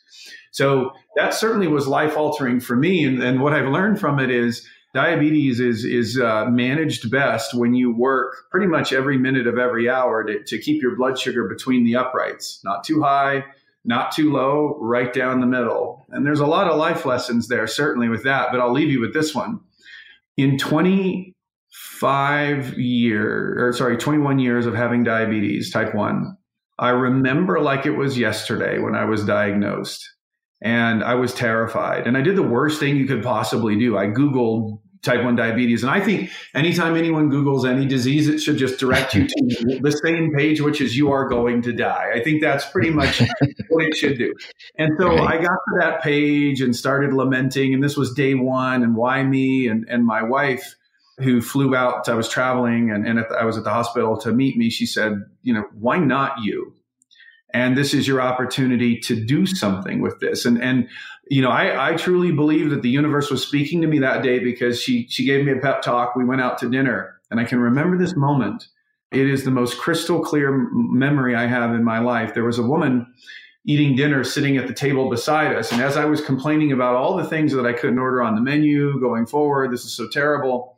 So 0.50 0.92
that 1.16 1.34
certainly 1.34 1.68
was 1.68 1.86
life 1.86 2.16
altering 2.16 2.60
for 2.60 2.76
me. 2.76 3.04
And, 3.04 3.22
and, 3.22 3.40
what 3.40 3.52
I've 3.52 3.68
learned 3.68 4.00
from 4.00 4.18
it 4.18 4.30
is 4.30 4.66
diabetes 4.94 5.60
is, 5.60 5.84
is 5.84 6.18
uh, 6.18 6.46
managed 6.46 7.10
best 7.10 7.54
when 7.54 7.74
you 7.74 7.94
work 7.94 8.50
pretty 8.50 8.66
much 8.66 8.92
every 8.92 9.18
minute 9.18 9.46
of 9.46 9.58
every 9.58 9.88
hour 9.88 10.24
to, 10.24 10.42
to 10.42 10.58
keep 10.58 10.82
your 10.82 10.96
blood 10.96 11.18
sugar 11.18 11.46
between 11.48 11.84
the 11.84 11.96
uprights, 11.96 12.60
not 12.64 12.84
too 12.84 13.02
high, 13.02 13.44
not 13.84 14.12
too 14.12 14.32
low, 14.32 14.76
right 14.80 15.12
down 15.12 15.40
the 15.40 15.46
middle. 15.46 16.06
And 16.10 16.26
there's 16.26 16.40
a 16.40 16.46
lot 16.46 16.68
of 16.68 16.76
life 16.76 17.06
lessons 17.06 17.48
there, 17.48 17.66
certainly 17.66 18.08
with 18.08 18.24
that, 18.24 18.48
but 18.50 18.60
I'll 18.60 18.72
leave 18.72 18.90
you 18.90 19.00
with 19.00 19.14
this 19.14 19.34
one. 19.34 19.60
In 20.36 20.58
25 20.58 22.78
years, 22.78 23.56
or 23.60 23.72
sorry, 23.72 23.96
21 23.96 24.38
years 24.38 24.66
of 24.66 24.74
having 24.74 25.04
diabetes, 25.04 25.72
type 25.72 25.94
1, 25.94 26.36
I 26.78 26.90
remember 26.90 27.60
like 27.60 27.86
it 27.86 27.96
was 27.96 28.18
yesterday 28.18 28.78
when 28.78 28.94
I 28.94 29.04
was 29.04 29.24
diagnosed 29.24 30.08
and 30.60 31.02
I 31.02 31.14
was 31.14 31.34
terrified. 31.34 32.06
And 32.06 32.16
I 32.16 32.20
did 32.20 32.36
the 32.36 32.42
worst 32.42 32.80
thing 32.80 32.96
you 32.96 33.06
could 33.06 33.22
possibly 33.22 33.76
do. 33.76 33.96
I 33.96 34.06
Googled 34.06 34.80
type 35.02 35.24
1 35.24 35.36
diabetes. 35.36 35.82
And 35.82 35.90
I 35.90 36.00
think 36.00 36.30
anytime 36.54 36.96
anyone 36.96 37.30
Googles 37.30 37.68
any 37.68 37.86
disease, 37.86 38.28
it 38.28 38.38
should 38.38 38.56
just 38.56 38.78
direct 38.78 39.14
you 39.14 39.26
to 39.26 39.34
the 39.82 40.00
same 40.04 40.32
page, 40.34 40.60
which 40.60 40.80
is 40.80 40.96
you 40.96 41.10
are 41.10 41.28
going 41.28 41.62
to 41.62 41.72
die. 41.72 42.10
I 42.14 42.22
think 42.22 42.42
that's 42.42 42.66
pretty 42.66 42.90
much 42.90 43.20
what 43.68 43.84
it 43.84 43.96
should 43.96 44.18
do. 44.18 44.34
And 44.76 44.92
so 44.98 45.08
right. 45.08 45.38
I 45.38 45.42
got 45.42 45.50
to 45.50 45.78
that 45.80 46.02
page 46.02 46.60
and 46.60 46.74
started 46.74 47.12
lamenting. 47.12 47.74
And 47.74 47.82
this 47.82 47.96
was 47.96 48.12
day 48.12 48.34
one. 48.34 48.82
And 48.82 48.96
why 48.96 49.22
me? 49.22 49.68
And, 49.68 49.86
and 49.88 50.04
my 50.04 50.22
wife, 50.22 50.74
who 51.18 51.40
flew 51.40 51.74
out, 51.74 52.08
I 52.08 52.14
was 52.14 52.28
traveling 52.28 52.92
and, 52.92 53.04
and 53.04 53.18
the, 53.18 53.26
I 53.36 53.44
was 53.44 53.58
at 53.58 53.64
the 53.64 53.70
hospital 53.70 54.16
to 54.18 54.32
meet 54.32 54.56
me. 54.56 54.70
She 54.70 54.86
said, 54.86 55.14
you 55.42 55.52
know, 55.52 55.64
why 55.72 55.98
not 55.98 56.42
you? 56.42 56.74
and 57.54 57.76
this 57.76 57.94
is 57.94 58.06
your 58.06 58.20
opportunity 58.20 58.98
to 58.98 59.16
do 59.24 59.46
something 59.46 60.00
with 60.00 60.20
this 60.20 60.44
and 60.44 60.62
and 60.62 60.88
you 61.30 61.42
know 61.42 61.50
I, 61.50 61.90
I 61.90 61.96
truly 61.96 62.32
believe 62.32 62.70
that 62.70 62.82
the 62.82 62.90
universe 62.90 63.30
was 63.30 63.46
speaking 63.46 63.80
to 63.82 63.86
me 63.86 63.98
that 64.00 64.22
day 64.22 64.38
because 64.38 64.80
she 64.80 65.06
she 65.08 65.24
gave 65.24 65.44
me 65.44 65.52
a 65.52 65.60
pep 65.60 65.82
talk. 65.82 66.16
We 66.16 66.24
went 66.24 66.40
out 66.40 66.58
to 66.58 66.70
dinner. 66.70 67.14
And 67.30 67.38
i 67.38 67.44
can 67.44 67.60
remember 67.60 67.98
this 67.98 68.16
moment. 68.16 68.66
It 69.10 69.28
is 69.28 69.44
the 69.44 69.50
most 69.50 69.78
crystal 69.78 70.20
clear 70.20 70.68
memory 70.72 71.34
i 71.34 71.46
have 71.46 71.74
in 71.74 71.84
my 71.84 71.98
life. 71.98 72.34
There 72.34 72.44
was 72.44 72.58
a 72.58 72.62
woman 72.66 73.06
eating 73.66 73.96
dinner 73.96 74.24
sitting 74.24 74.56
at 74.56 74.66
the 74.66 74.72
table 74.72 75.10
beside 75.10 75.54
us. 75.54 75.72
And 75.72 75.82
as 75.82 75.96
i 75.96 76.04
was 76.04 76.20
complaining 76.20 76.72
about 76.72 76.94
all 76.94 77.16
the 77.16 77.24
things 77.24 77.52
that 77.52 77.66
i 77.66 77.72
couldn't 77.72 77.98
order 77.98 78.22
on 78.22 78.34
the 78.34 78.40
menu 78.40 78.98
going 79.00 79.26
forward 79.26 79.72
this 79.72 79.84
is 79.84 79.94
so 79.94 80.08
terrible. 80.08 80.76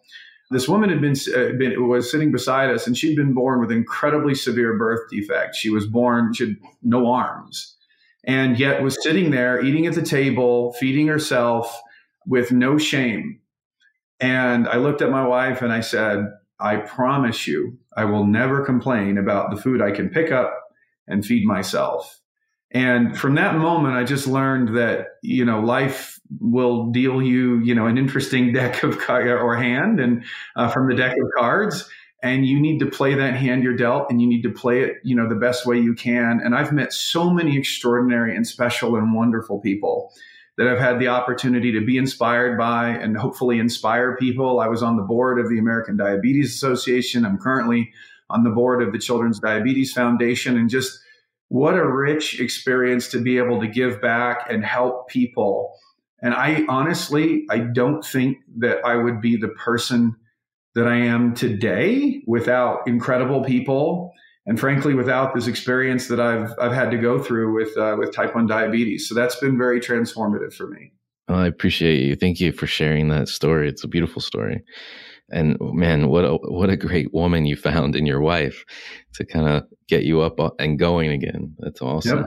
This 0.53 0.69
woman 0.69 0.91
had 0.91 1.01
been, 1.01 1.15
uh, 1.33 1.57
been, 1.59 1.89
was 1.89 2.11
sitting 2.11 2.33
beside 2.33 2.71
us 2.71 2.89
and 2.89 2.97
she'd 2.97 3.15
been 3.15 3.35
born 3.35 3.61
with 3.61 3.71
incredibly 3.71 4.35
severe 4.35 4.77
birth 4.77 5.09
defects. 5.09 5.59
She 5.59 5.71
was 5.71 5.87
born 5.87 6.33
she 6.33 6.47
had 6.47 6.57
no 6.83 7.07
arms 7.07 7.77
and 8.25 8.59
yet 8.59 8.83
was 8.83 9.03
sitting 9.03 9.31
there 9.31 9.63
eating 9.63 9.87
at 9.87 9.95
the 9.95 10.03
table 10.03 10.73
feeding 10.75 11.07
herself 11.07 11.81
with 12.27 12.53
no 12.53 12.79
shame 12.79 13.41
and 14.21 14.69
i 14.69 14.77
looked 14.77 15.03
at 15.03 15.11
my 15.11 15.27
wife 15.27 15.63
and 15.63 15.73
i 15.73 15.81
said 15.81 16.27
i 16.59 16.77
promise 16.77 17.47
you 17.47 17.79
i 17.97 18.05
will 18.05 18.27
never 18.27 18.65
complain 18.65 19.19
about 19.19 19.51
the 19.51 19.61
food 19.61 19.81
i 19.81 19.91
can 19.91 20.09
pick 20.09 20.31
up 20.31 20.53
and 21.07 21.25
feed 21.25 21.45
myself 21.45 22.21
and 22.73 23.19
from 23.19 23.35
that 23.35 23.57
moment, 23.57 23.97
I 23.97 24.05
just 24.05 24.27
learned 24.29 24.77
that, 24.77 25.07
you 25.23 25.45
know, 25.45 25.61
life 25.61 26.21
will 26.41 26.87
deal 26.87 27.21
you, 27.21 27.59
you 27.61 27.75
know, 27.75 27.87
an 27.87 27.99
interesting 27.99 28.53
deck 28.53 28.83
of 28.83 28.99
or 29.09 29.57
hand 29.57 29.99
and 29.99 30.25
uh, 30.57 30.69
from 30.69 30.89
the 30.89 30.95
deck 30.95 31.13
of 31.13 31.29
cards. 31.37 31.89
And 32.23 32.45
you 32.45 32.61
need 32.61 32.81
to 32.81 32.87
play 32.87 33.15
that 33.15 33.35
hand 33.35 33.63
you're 33.63 33.77
dealt 33.77 34.11
and 34.11 34.21
you 34.21 34.29
need 34.29 34.43
to 34.43 34.51
play 34.51 34.83
it, 34.83 34.97
you 35.03 35.17
know, 35.17 35.29
the 35.29 35.35
best 35.35 35.65
way 35.65 35.79
you 35.79 35.95
can. 35.95 36.41
And 36.45 36.55
I've 36.55 36.73
met 36.73 36.93
so 36.93 37.31
many 37.31 37.57
extraordinary 37.57 38.37
and 38.37 38.47
special 38.47 38.97
and 38.97 39.15
wonderful 39.15 39.59
people 39.59 40.13
that 40.59 40.69
I've 40.69 40.79
had 40.79 40.99
the 40.99 41.09
opportunity 41.09 41.73
to 41.73 41.81
be 41.81 41.97
inspired 41.97 42.59
by 42.59 42.89
and 42.89 43.17
hopefully 43.17 43.59
inspire 43.59 44.17
people. 44.17 44.61
I 44.61 44.69
was 44.69 44.83
on 44.83 44.97
the 44.97 45.03
board 45.03 45.39
of 45.39 45.49
the 45.49 45.59
American 45.59 45.97
Diabetes 45.97 46.55
Association. 46.55 47.25
I'm 47.25 47.39
currently 47.39 47.91
on 48.29 48.45
the 48.45 48.51
board 48.51 48.83
of 48.83 48.93
the 48.93 48.99
Children's 48.99 49.41
Diabetes 49.41 49.93
Foundation 49.93 50.59
and 50.59 50.69
just, 50.69 51.01
what 51.49 51.75
a 51.75 51.85
rich 51.85 52.39
experience 52.39 53.09
to 53.09 53.21
be 53.21 53.39
able 53.39 53.61
to 53.61 53.67
give 53.67 54.01
back 54.01 54.47
and 54.49 54.65
help 54.65 55.09
people. 55.09 55.75
And 56.23 56.35
I 56.35 56.65
honestly, 56.69 57.47
I 57.51 57.59
don't 57.59 58.05
think 58.05 58.39
that 58.59 58.85
I 58.85 58.97
would 58.97 59.21
be 59.21 59.37
the 59.37 59.49
person 59.49 60.15
that 60.75 60.87
I 60.87 60.97
am 60.97 61.35
today 61.35 62.23
without 62.27 62.87
incredible 62.87 63.45
people, 63.45 64.13
and 64.47 64.59
frankly, 64.59 64.95
without 64.95 65.35
this 65.35 65.47
experience 65.47 66.09
that 66.09 66.21
I've 66.21 66.53
I've 66.61 66.73
had 66.73 66.91
to 66.91 66.99
go 66.99 67.23
through 67.23 67.55
with 67.55 67.77
uh, 67.77 67.97
with 67.99 68.15
type 68.15 68.35
one 68.35 68.47
diabetes. 68.47 69.09
So 69.09 69.15
that's 69.15 69.37
been 69.37 69.59
very 69.59 69.81
transformative 69.81 70.55
for 70.55 70.69
me. 70.69 70.93
I 71.29 71.47
appreciate 71.47 72.03
you. 72.03 72.17
Thank 72.17 72.41
you 72.41 72.53
for 72.53 72.67
sharing 72.67 73.09
that 73.09 73.29
story. 73.29 73.69
It's 73.69 73.85
a 73.85 73.89
beautiful 73.89 74.21
story. 74.21 74.63
And 75.31 75.57
man, 75.61 76.09
what 76.09 76.25
a 76.25 76.35
what 76.35 76.71
a 76.71 76.77
great 76.77 77.15
woman 77.15 77.47
you 77.47 77.57
found 77.57 77.95
in 77.95 78.05
your 78.05 78.21
wife 78.21 78.65
to 79.15 79.25
kind 79.25 79.49
of 79.49 79.65
get 79.89 80.03
you 80.03 80.21
up 80.21 80.41
and 80.59 80.79
going 80.79 81.11
again. 81.11 81.55
That's 81.59 81.81
awesome. 81.81 82.19
Yep. 82.19 82.27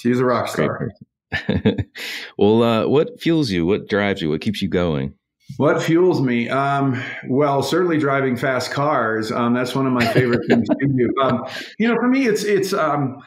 She's 0.00 0.20
a 0.20 0.24
rock 0.24 0.48
star. 0.48 0.90
well, 2.38 2.62
uh, 2.62 2.86
what 2.86 3.20
fuels 3.20 3.50
you? 3.50 3.66
What 3.66 3.88
drives 3.88 4.22
you? 4.22 4.30
What 4.30 4.40
keeps 4.40 4.62
you 4.62 4.68
going? 4.68 5.14
What 5.56 5.82
fuels 5.82 6.20
me? 6.20 6.48
Um, 6.48 7.02
well, 7.26 7.62
certainly 7.62 7.98
driving 7.98 8.36
fast 8.36 8.70
cars. 8.70 9.32
Um, 9.32 9.54
that's 9.54 9.74
one 9.74 9.86
of 9.86 9.92
my 9.92 10.06
favorite 10.12 10.46
things 10.48 10.68
to 10.68 10.86
do. 10.86 11.12
Um, 11.22 11.44
you 11.78 11.88
know, 11.88 11.96
for 11.96 12.06
me, 12.06 12.26
it's 12.26 12.44
it's 12.44 12.72
um, 12.72 13.18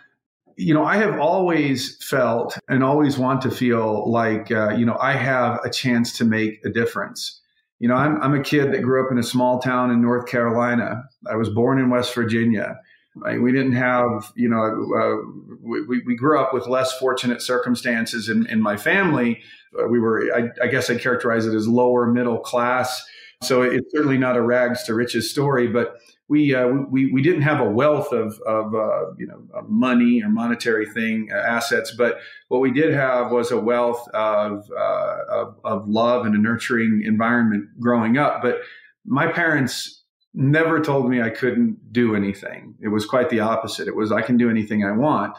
you 0.56 0.74
know, 0.74 0.86
I 0.86 0.98
have 0.98 1.20
always 1.20 1.98
felt 2.04 2.58
and 2.70 2.84
always 2.84 3.18
want 3.18 3.42
to 3.42 3.52
feel 3.52 4.10
like 4.10 4.52
uh, 4.52 4.70
you 4.70 4.86
know 4.86 4.98
I 5.02 5.14
have 5.14 5.60
a 5.66 5.70
chance 5.70 6.18
to 6.20 6.26
make 6.26 6.64
a 6.64 6.70
difference 6.70 7.42
you 7.82 7.88
know, 7.88 7.96
I'm, 7.96 8.22
I'm 8.22 8.36
a 8.36 8.44
kid 8.44 8.72
that 8.72 8.84
grew 8.84 9.04
up 9.04 9.12
in 9.12 9.18
a 9.18 9.24
small 9.24 9.58
town 9.58 9.90
in 9.90 10.04
North 10.04 10.28
Carolina. 10.28 11.02
I 11.28 11.36
was 11.36 11.50
born 11.50 11.80
in 11.80 11.90
West 11.90 12.14
Virginia. 12.14 12.76
We 13.16 13.52
didn't 13.52 13.74
have, 13.74 14.32
you 14.36 14.48
know, 14.48 14.62
uh, 14.62 15.52
we, 15.62 16.02
we 16.06 16.16
grew 16.16 16.40
up 16.40 16.54
with 16.54 16.68
less 16.68 16.98
fortunate 16.98 17.42
circumstances 17.42 18.30
in, 18.30 18.48
in 18.48 18.62
my 18.62 18.78
family. 18.78 19.42
Uh, 19.78 19.88
we 19.88 20.00
were, 20.00 20.34
I, 20.34 20.50
I 20.64 20.68
guess 20.68 20.90
I'd 20.90 21.02
characterize 21.02 21.46
it 21.46 21.54
as 21.54 21.68
lower 21.68 22.08
middle 22.08 22.40
class. 22.40 23.04
So 23.44 23.64
it's 23.64 23.92
certainly 23.92 24.18
not 24.18 24.38
a 24.38 24.42
rags 24.42 24.84
to 24.84 24.94
riches 24.94 25.30
story, 25.30 25.68
but 25.68 25.98
we 26.32 26.56
uh, 26.56 26.68
we 26.68 27.12
we 27.12 27.22
didn't 27.22 27.42
have 27.42 27.60
a 27.60 27.70
wealth 27.70 28.14
of 28.14 28.40
of 28.48 28.74
uh, 28.74 29.14
you 29.18 29.28
know 29.28 29.42
money 29.68 30.24
or 30.24 30.30
monetary 30.30 30.86
thing 30.86 31.30
uh, 31.30 31.36
assets, 31.36 31.92
but 31.92 32.20
what 32.48 32.62
we 32.62 32.72
did 32.72 32.94
have 32.94 33.32
was 33.32 33.52
a 33.52 33.60
wealth 33.60 34.08
of, 34.14 34.64
uh, 34.72 35.18
of, 35.30 35.56
of 35.66 35.90
love 35.90 36.26
and 36.26 36.34
a 36.34 36.38
nurturing 36.38 37.04
environment 37.06 37.66
growing 37.82 38.18
up. 38.18 38.42
But 38.42 38.62
my 39.06 39.30
parents 39.30 40.01
never 40.34 40.80
told 40.80 41.10
me 41.10 41.22
I 41.22 41.30
couldn't 41.30 41.92
do 41.92 42.16
anything. 42.16 42.76
It 42.82 42.88
was 42.88 43.06
quite 43.06 43.30
the 43.30 43.42
opposite. 43.42 43.88
It 43.88 43.96
was 43.96 44.12
I 44.12 44.22
can 44.22 44.38
do 44.38 44.50
anything 44.50 44.84
I 44.84 44.92
want, 44.92 45.38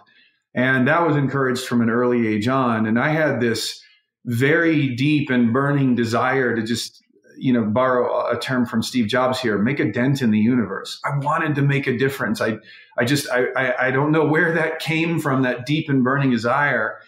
and 0.54 0.86
that 0.88 1.06
was 1.06 1.16
encouraged 1.16 1.66
from 1.66 1.80
an 1.80 1.90
early 1.90 2.26
age 2.26 2.48
on. 2.48 2.86
And 2.86 2.98
I 2.98 3.08
had 3.08 3.40
this 3.40 3.82
very 4.24 4.94
deep 4.94 5.30
and 5.30 5.52
burning 5.52 5.94
desire 5.94 6.54
to 6.54 6.62
just 6.62 7.02
you 7.36 7.52
know, 7.52 7.64
borrow 7.64 8.30
a 8.30 8.38
term 8.38 8.64
from 8.66 8.82
Steve 8.82 9.08
Jobs 9.08 9.40
here, 9.40 9.58
make 9.58 9.80
a 9.80 9.90
dent 9.90 10.22
in 10.22 10.30
the 10.30 10.38
universe. 10.38 11.00
I 11.04 11.18
wanted 11.18 11.54
to 11.56 11.62
make 11.62 11.86
a 11.86 11.96
difference. 11.96 12.40
I, 12.40 12.58
I 12.98 13.04
just, 13.04 13.28
I, 13.30 13.46
I, 13.56 13.86
I 13.88 13.90
don't 13.90 14.12
know 14.12 14.24
where 14.24 14.54
that 14.54 14.78
came 14.78 15.18
from, 15.18 15.42
that 15.42 15.66
deep 15.66 15.88
and 15.88 16.04
burning 16.04 16.30
desire. 16.30 16.98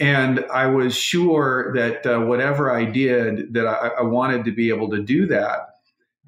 And 0.00 0.44
I 0.52 0.66
was 0.66 0.96
sure 0.96 1.72
that 1.74 2.04
uh, 2.04 2.18
whatever 2.20 2.72
I 2.72 2.84
did, 2.84 3.54
that 3.54 3.66
I, 3.66 3.90
I, 4.00 4.02
wanted 4.02 4.44
to 4.46 4.52
be 4.52 4.70
able 4.70 4.90
to 4.90 5.00
do 5.00 5.26
that. 5.28 5.73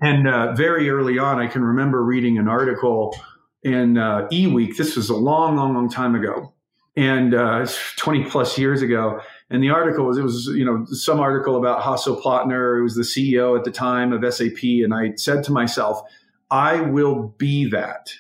And 0.01 0.29
uh, 0.29 0.55
very 0.55 0.91
early 0.91 1.19
on, 1.19 1.39
I 1.39 1.47
can 1.47 1.65
remember 1.65 2.03
reading 2.03 2.39
an 2.39 2.49
article 2.49 3.17
in 3.63 3.97
uh, 3.97 4.29
eWeek. 4.31 4.77
This 4.77 4.97
was 4.97 5.09
a 5.09 5.17
long, 5.17 5.57
long, 5.57 5.75
long 5.75 5.89
time 5.89 6.15
ago, 6.15 6.53
and 6.97 7.35
uh, 7.35 7.67
20 7.97 8.25
plus 8.25 8.59
years 8.59 8.83
ago 8.83 9.21
and 9.51 9.63
the 9.63 9.71
article 9.71 10.05
was 10.05 10.19
it 10.19 10.23
was 10.23 10.47
you 10.47 10.65
know 10.65 10.85
some 10.87 11.21
article 11.21 11.57
about 11.57 11.83
Hasso 11.83 12.21
Plattner, 12.21 12.77
who 12.77 12.83
was 12.83 12.95
the 12.95 13.03
CEO 13.03 13.57
at 13.57 13.65
the 13.65 13.71
time 13.71 14.13
of 14.13 14.35
SAP, 14.35 14.63
and 14.63 14.93
I 14.93 15.15
said 15.17 15.45
to 15.45 15.53
myself, 15.53 16.03
I 16.51 16.81
will 16.81 17.35
be 17.39 17.69
that. 17.71 18.13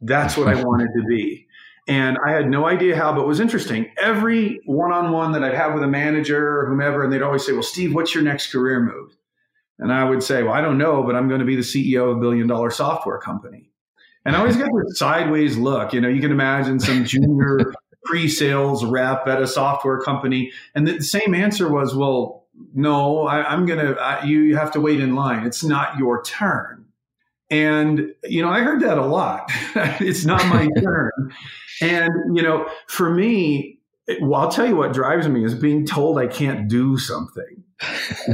That's 0.00 0.36
what 0.36 0.48
I 0.48 0.54
wanted 0.62 0.88
to 0.96 1.04
be. 1.06 1.46
And 1.88 2.16
I 2.24 2.30
had 2.30 2.48
no 2.48 2.66
idea 2.66 2.96
how, 2.96 3.12
but 3.12 3.22
it 3.22 3.26
was 3.26 3.40
interesting. 3.40 3.90
Every 4.00 4.60
one 4.66 4.92
on 4.92 5.10
one 5.10 5.32
that 5.32 5.42
I'd 5.42 5.54
have 5.54 5.74
with 5.74 5.82
a 5.82 5.88
manager 5.88 6.60
or 6.60 6.66
whomever, 6.66 7.02
and 7.02 7.12
they'd 7.12 7.22
always 7.22 7.44
say, 7.46 7.52
Well, 7.52 7.62
Steve, 7.62 7.94
what's 7.94 8.14
your 8.14 8.24
next 8.24 8.50
career 8.50 8.80
move? 8.80 9.16
And 9.78 9.92
I 9.92 10.08
would 10.08 10.22
say, 10.22 10.42
Well, 10.42 10.52
I 10.52 10.60
don't 10.60 10.78
know, 10.78 11.02
but 11.02 11.16
I'm 11.16 11.28
going 11.28 11.40
to 11.40 11.46
be 11.46 11.56
the 11.56 11.62
CEO 11.62 12.10
of 12.10 12.18
a 12.18 12.20
billion 12.20 12.46
dollar 12.46 12.70
software 12.70 13.18
company. 13.18 13.70
And 14.24 14.36
I 14.36 14.38
always 14.38 14.56
get 14.56 14.66
this 14.66 14.98
sideways 14.98 15.56
look. 15.56 15.92
You 15.92 16.00
know, 16.00 16.08
you 16.08 16.20
can 16.20 16.30
imagine 16.30 16.78
some 16.78 17.04
junior 17.04 17.72
pre 18.04 18.28
sales 18.28 18.84
rep 18.84 19.26
at 19.26 19.42
a 19.42 19.46
software 19.46 20.00
company. 20.00 20.52
And 20.74 20.86
the 20.86 21.02
same 21.02 21.34
answer 21.34 21.70
was, 21.70 21.94
Well, 21.94 22.46
no, 22.74 23.26
I, 23.26 23.52
am 23.52 23.66
going 23.66 23.78
to, 23.78 24.26
you 24.26 24.56
have 24.56 24.72
to 24.72 24.80
wait 24.80 25.00
in 25.00 25.14
line. 25.14 25.46
It's 25.46 25.64
not 25.64 25.98
your 25.98 26.22
turn. 26.22 26.86
And, 27.50 28.14
you 28.24 28.40
know, 28.40 28.48
I 28.48 28.60
heard 28.60 28.80
that 28.82 28.98
a 28.98 29.04
lot. 29.04 29.50
it's 30.00 30.24
not 30.24 30.46
my 30.46 30.68
turn. 30.80 31.10
And, 31.80 32.36
you 32.36 32.42
know, 32.42 32.68
for 32.88 33.10
me, 33.10 33.80
well, 34.20 34.42
I'll 34.42 34.50
tell 34.50 34.66
you 34.66 34.76
what 34.76 34.92
drives 34.92 35.28
me 35.28 35.44
is 35.44 35.54
being 35.54 35.86
told 35.86 36.18
I 36.18 36.26
can't 36.26 36.68
do 36.68 36.96
something. 36.96 37.62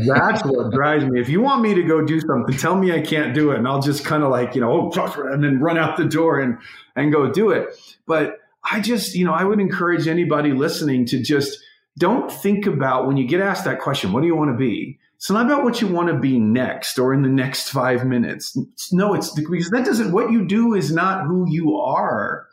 That's 0.07 0.45
what 0.45 0.73
drives 0.73 1.05
me. 1.05 1.21
If 1.21 1.29
you 1.29 1.41
want 1.41 1.63
me 1.63 1.75
to 1.75 1.83
go 1.83 2.05
do 2.05 2.21
something, 2.21 2.57
tell 2.57 2.77
me 2.77 2.93
I 2.93 3.01
can't 3.01 3.35
do 3.35 3.51
it, 3.53 3.59
and 3.59 3.67
I'll 3.67 3.83
just 3.83 4.05
kind 4.05 4.23
of 4.23 4.31
like 4.31 4.55
you 4.55 4.61
know, 4.61 4.91
oh, 4.95 5.23
and 5.33 5.43
then 5.43 5.61
run 5.61 5.79
out 5.79 5.97
the 5.97 6.05
door 6.05 6.41
and 6.41 6.59
and 6.97 7.13
go 7.13 7.31
do 7.31 7.51
it. 7.51 7.69
But 8.07 8.39
I 8.71 8.81
just 8.81 9.15
you 9.15 9.25
know, 9.25 9.33
I 9.33 9.45
would 9.45 9.61
encourage 9.61 10.07
anybody 10.07 10.53
listening 10.53 11.07
to 11.07 11.23
just 11.23 11.59
don't 11.99 12.31
think 12.31 12.67
about 12.67 13.07
when 13.07 13.17
you 13.17 13.27
get 13.27 13.41
asked 13.41 13.65
that 13.65 13.81
question, 13.81 14.13
what 14.13 14.21
do 14.21 14.27
you 14.27 14.37
want 14.37 14.51
to 14.51 14.57
be? 14.57 14.99
It's 15.17 15.31
not 15.31 15.47
about 15.47 15.65
what 15.65 15.81
you 15.81 15.89
want 15.89 16.09
to 16.09 16.15
be 16.15 16.39
next 16.39 16.97
or 16.97 17.13
in 17.13 17.23
the 17.23 17.29
next 17.29 17.71
five 17.71 18.07
minutes. 18.07 18.57
No, 18.93 19.15
it's 19.15 19.31
because 19.31 19.71
that 19.71 19.85
doesn't. 19.85 20.13
What 20.13 20.31
you 20.31 20.47
do 20.47 20.75
is 20.75 20.93
not 20.93 21.27
who 21.27 21.51
you 21.51 21.77
are 21.77 22.47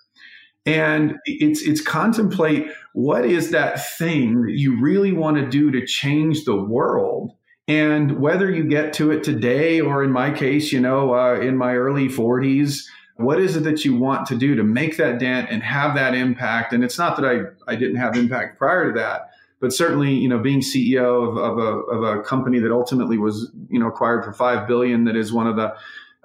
and 0.65 1.17
it's 1.25 1.61
it's 1.61 1.81
contemplate 1.81 2.67
what 2.95 3.25
is 3.25 3.51
that 3.51 3.85
thing 3.97 4.43
that 4.43 4.53
you 4.53 4.79
really 4.79 5.11
want 5.11 5.35
to 5.35 5.45
do 5.45 5.69
to 5.69 5.85
change 5.85 6.45
the 6.45 6.55
world 6.55 7.33
and 7.67 8.21
whether 8.21 8.49
you 8.49 8.63
get 8.63 8.93
to 8.93 9.11
it 9.11 9.21
today 9.21 9.81
or 9.81 10.01
in 10.01 10.09
my 10.09 10.31
case 10.31 10.71
you 10.71 10.79
know 10.79 11.13
uh, 11.13 11.37
in 11.37 11.57
my 11.57 11.75
early 11.75 12.07
40s 12.07 12.83
what 13.17 13.37
is 13.37 13.57
it 13.57 13.65
that 13.65 13.83
you 13.83 13.97
want 13.97 14.25
to 14.27 14.37
do 14.37 14.55
to 14.55 14.63
make 14.63 14.95
that 14.95 15.19
dent 15.19 15.49
and 15.49 15.61
have 15.61 15.93
that 15.95 16.15
impact 16.15 16.71
and 16.71 16.85
it's 16.85 16.97
not 16.97 17.17
that 17.17 17.25
i, 17.25 17.41
I 17.69 17.75
didn't 17.75 17.97
have 17.97 18.15
impact 18.15 18.57
prior 18.57 18.93
to 18.93 18.97
that 18.97 19.29
but 19.59 19.73
certainly 19.73 20.13
you 20.13 20.29
know 20.29 20.39
being 20.39 20.61
ceo 20.61 21.29
of, 21.29 21.35
of, 21.35 21.57
a, 21.57 21.79
of 21.91 22.19
a 22.19 22.23
company 22.23 22.59
that 22.59 22.71
ultimately 22.71 23.17
was 23.17 23.51
you 23.69 23.77
know 23.77 23.87
acquired 23.87 24.23
for 24.23 24.31
5 24.31 24.69
billion 24.69 25.03
that 25.03 25.17
is 25.17 25.33
one 25.33 25.47
of 25.47 25.57
the 25.57 25.75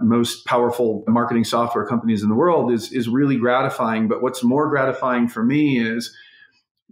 most 0.01 0.47
powerful 0.47 1.03
marketing 1.09 1.43
software 1.43 1.85
companies 1.85 2.23
in 2.23 2.29
the 2.29 2.35
world 2.35 2.73
is 2.73 2.91
is 2.91 3.07
really 3.07 3.37
gratifying. 3.37 4.09
But 4.09 4.23
what's 4.23 4.43
more 4.43 4.67
gratifying 4.71 5.29
for 5.29 5.45
me 5.45 5.79
is 5.79 6.17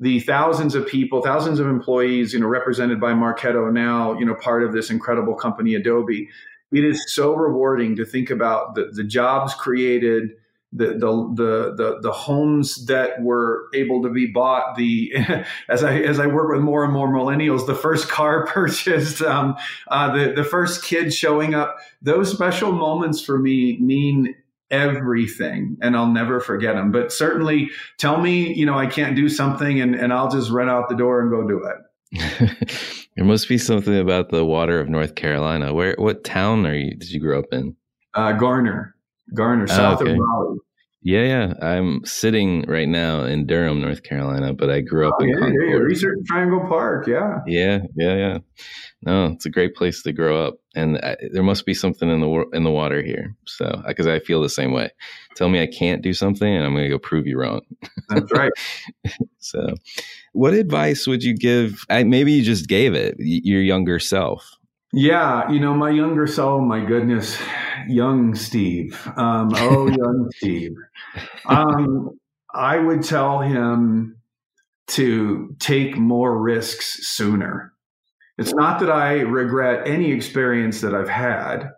the 0.01 0.20
thousands 0.20 0.74
of 0.74 0.86
people, 0.86 1.22
thousands 1.22 1.59
of 1.59 1.66
employees, 1.66 2.32
you 2.32 2.40
know, 2.40 2.46
represented 2.46 3.01
by 3.01 3.12
Marketo 3.12 3.72
now, 3.72 4.16
you 4.18 4.24
know, 4.24 4.34
part 4.34 4.62
of 4.62 4.72
this 4.72 4.90
incredible 4.90 5.34
company, 5.34 5.74
Adobe. 5.74 6.28
It 6.70 6.84
is 6.84 7.12
so 7.12 7.34
rewarding 7.34 7.96
to 7.96 8.05
think 8.05 8.30
about 8.30 8.74
the, 8.74 8.90
the 8.92 9.05
jobs 9.05 9.55
created, 9.55 10.30
the, 10.70 10.88
the 10.88 11.74
the 11.78 11.99
the 12.03 12.12
homes 12.12 12.84
that 12.86 13.22
were 13.22 13.68
able 13.72 14.03
to 14.03 14.11
be 14.11 14.26
bought 14.26 14.76
the 14.76 15.14
as 15.68 15.82
I 15.82 16.01
as 16.01 16.20
I 16.20 16.26
work 16.26 16.53
with 16.53 16.61
more 16.61 16.84
and 16.84 16.92
more 16.92 17.09
millennials 17.09 17.66
the 17.66 17.74
first 17.74 18.11
car 18.11 18.44
purchased 18.53 19.22
um, 19.22 19.57
uh, 19.88 20.12
the 20.12 20.34
the 20.34 20.44
first 20.44 20.84
kid 20.84 21.14
showing 21.14 21.55
up 21.55 21.76
those 22.03 22.30
special 22.30 22.70
moments 22.70 23.22
for 23.22 23.38
me 23.38 23.78
mean 23.78 24.34
everything 24.71 25.77
and 25.81 25.97
I'll 25.97 26.12
never 26.12 26.41
forget 26.41 26.75
them 26.75 26.93
but 26.93 27.12
certainly 27.12 27.71
tell 27.99 28.21
me 28.21 28.53
you 28.55 28.66
know 28.66 28.79
I 28.79 28.87
can't 28.87 29.16
do 29.16 29.29
something 29.29 29.81
and 29.81 29.95
and 29.95 30.12
I'll 30.12 30.31
just 30.31 30.51
run 30.51 30.69
out 30.69 30.89
the 30.89 30.97
door 30.97 31.21
and 31.21 31.31
go 31.31 31.47
do 31.47 31.64
it. 31.64 31.77
There 33.19 33.27
must 33.27 33.49
be 33.49 33.59
something 33.59 33.99
about 33.99 34.29
the 34.29 34.45
water 34.45 34.79
of 34.79 34.89
North 34.89 35.16
Carolina. 35.16 35.75
Where 35.75 35.97
what 35.99 36.23
town 36.23 36.64
are 36.69 36.75
you 36.77 36.95
did 36.95 37.11
you 37.11 37.19
grow 37.19 37.41
up 37.41 37.47
in? 37.51 37.75
Uh, 38.14 38.31
Garner. 38.31 38.95
Garner, 39.35 39.64
oh, 39.64 39.66
south 39.66 40.01
okay. 40.01 40.12
of 40.12 40.19
Raleigh. 40.19 40.59
Yeah, 41.03 41.22
yeah. 41.22 41.55
I'm 41.62 42.05
sitting 42.05 42.62
right 42.66 42.88
now 42.88 43.22
in 43.22 43.46
Durham, 43.46 43.80
North 43.80 44.03
Carolina, 44.03 44.53
but 44.53 44.68
I 44.68 44.80
grew 44.80 45.09
up 45.09 45.14
oh, 45.20 45.22
in 45.22 45.30
yeah, 45.30 45.38
Concord. 45.38 45.68
Yeah, 45.68 45.76
Research 45.76 46.18
Triangle 46.26 46.66
Park. 46.68 47.07
Yeah. 47.07 47.38
Yeah, 47.46 47.80
yeah, 47.96 48.16
yeah. 48.16 48.38
No, 49.03 49.26
it's 49.26 49.46
a 49.46 49.51
great 49.51 49.76
place 49.76 50.03
to 50.03 50.12
grow 50.12 50.44
up, 50.44 50.55
and 50.74 50.99
I, 50.99 51.16
there 51.32 51.44
must 51.44 51.64
be 51.64 51.74
something 51.74 52.11
in 52.11 52.20
the 52.20 52.44
in 52.53 52.64
the 52.64 52.70
water 52.70 53.01
here. 53.01 53.36
So, 53.46 53.80
because 53.86 54.09
I 54.09 54.18
feel 54.18 54.42
the 54.42 54.49
same 54.49 54.72
way. 54.72 54.90
Tell 55.36 55.49
me 55.49 55.62
I 55.62 55.68
can't 55.68 56.03
do 56.03 56.12
something, 56.12 56.53
and 56.53 56.64
I'm 56.64 56.72
going 56.72 56.82
to 56.82 56.90
go 56.90 56.99
prove 56.99 57.28
you 57.28 57.38
wrong. 57.38 57.61
That's 58.09 58.32
right. 58.32 58.51
so, 59.38 59.74
what 60.32 60.55
advice 60.55 61.07
would 61.07 61.22
you 61.22 61.36
give? 61.36 61.84
I, 61.88 62.03
maybe 62.03 62.32
you 62.32 62.42
just 62.42 62.66
gave 62.66 62.94
it 62.94 63.14
your 63.18 63.62
younger 63.62 64.01
self. 64.01 64.58
Yeah, 64.93 65.51
you 65.51 65.61
know, 65.61 65.74
my 65.74 65.91
younger 65.91 66.26
self, 66.26 66.62
my 66.62 66.84
goodness, 66.84 67.39
young 67.89 68.34
Steve. 68.34 69.01
Um, 69.16 69.51
oh, 69.55 69.86
young 69.89 70.30
Steve. 70.36 70.72
Um, 71.47 72.18
I 72.55 72.78
would 72.78 73.03
tell 73.03 73.41
him 73.41 74.16
to 74.89 75.55
take 75.59 75.99
more 75.99 76.39
risks 76.41 77.07
sooner. 77.09 77.74
It's 78.39 78.55
not 78.55 78.80
that 78.80 78.91
I 78.91 79.20
regret 79.20 79.86
any 79.86 80.12
experience 80.12 80.80
that 80.80 80.95
I've 80.95 81.09
had, 81.09 81.70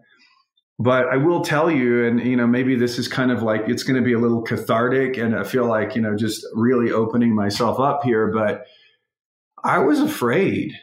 but 0.79 1.07
I 1.09 1.17
will 1.17 1.41
tell 1.41 1.71
you, 1.71 2.07
and 2.07 2.21
you 2.25 2.37
know, 2.37 2.47
maybe 2.47 2.77
this 2.77 2.99
is 2.99 3.09
kind 3.09 3.33
of 3.33 3.43
like 3.43 3.63
it's 3.67 3.83
going 3.83 3.97
to 3.97 4.05
be 4.05 4.13
a 4.13 4.19
little 4.19 4.43
cathartic, 4.43 5.17
and 5.17 5.35
I 5.35 5.43
feel 5.43 5.67
like 5.67 5.97
you 5.97 6.03
know, 6.03 6.17
just 6.17 6.47
really 6.55 6.93
opening 6.93 7.35
myself 7.35 7.81
up 7.81 8.05
here. 8.05 8.29
But 8.29 8.67
I 9.65 9.79
was 9.79 9.99
afraid 10.01 10.75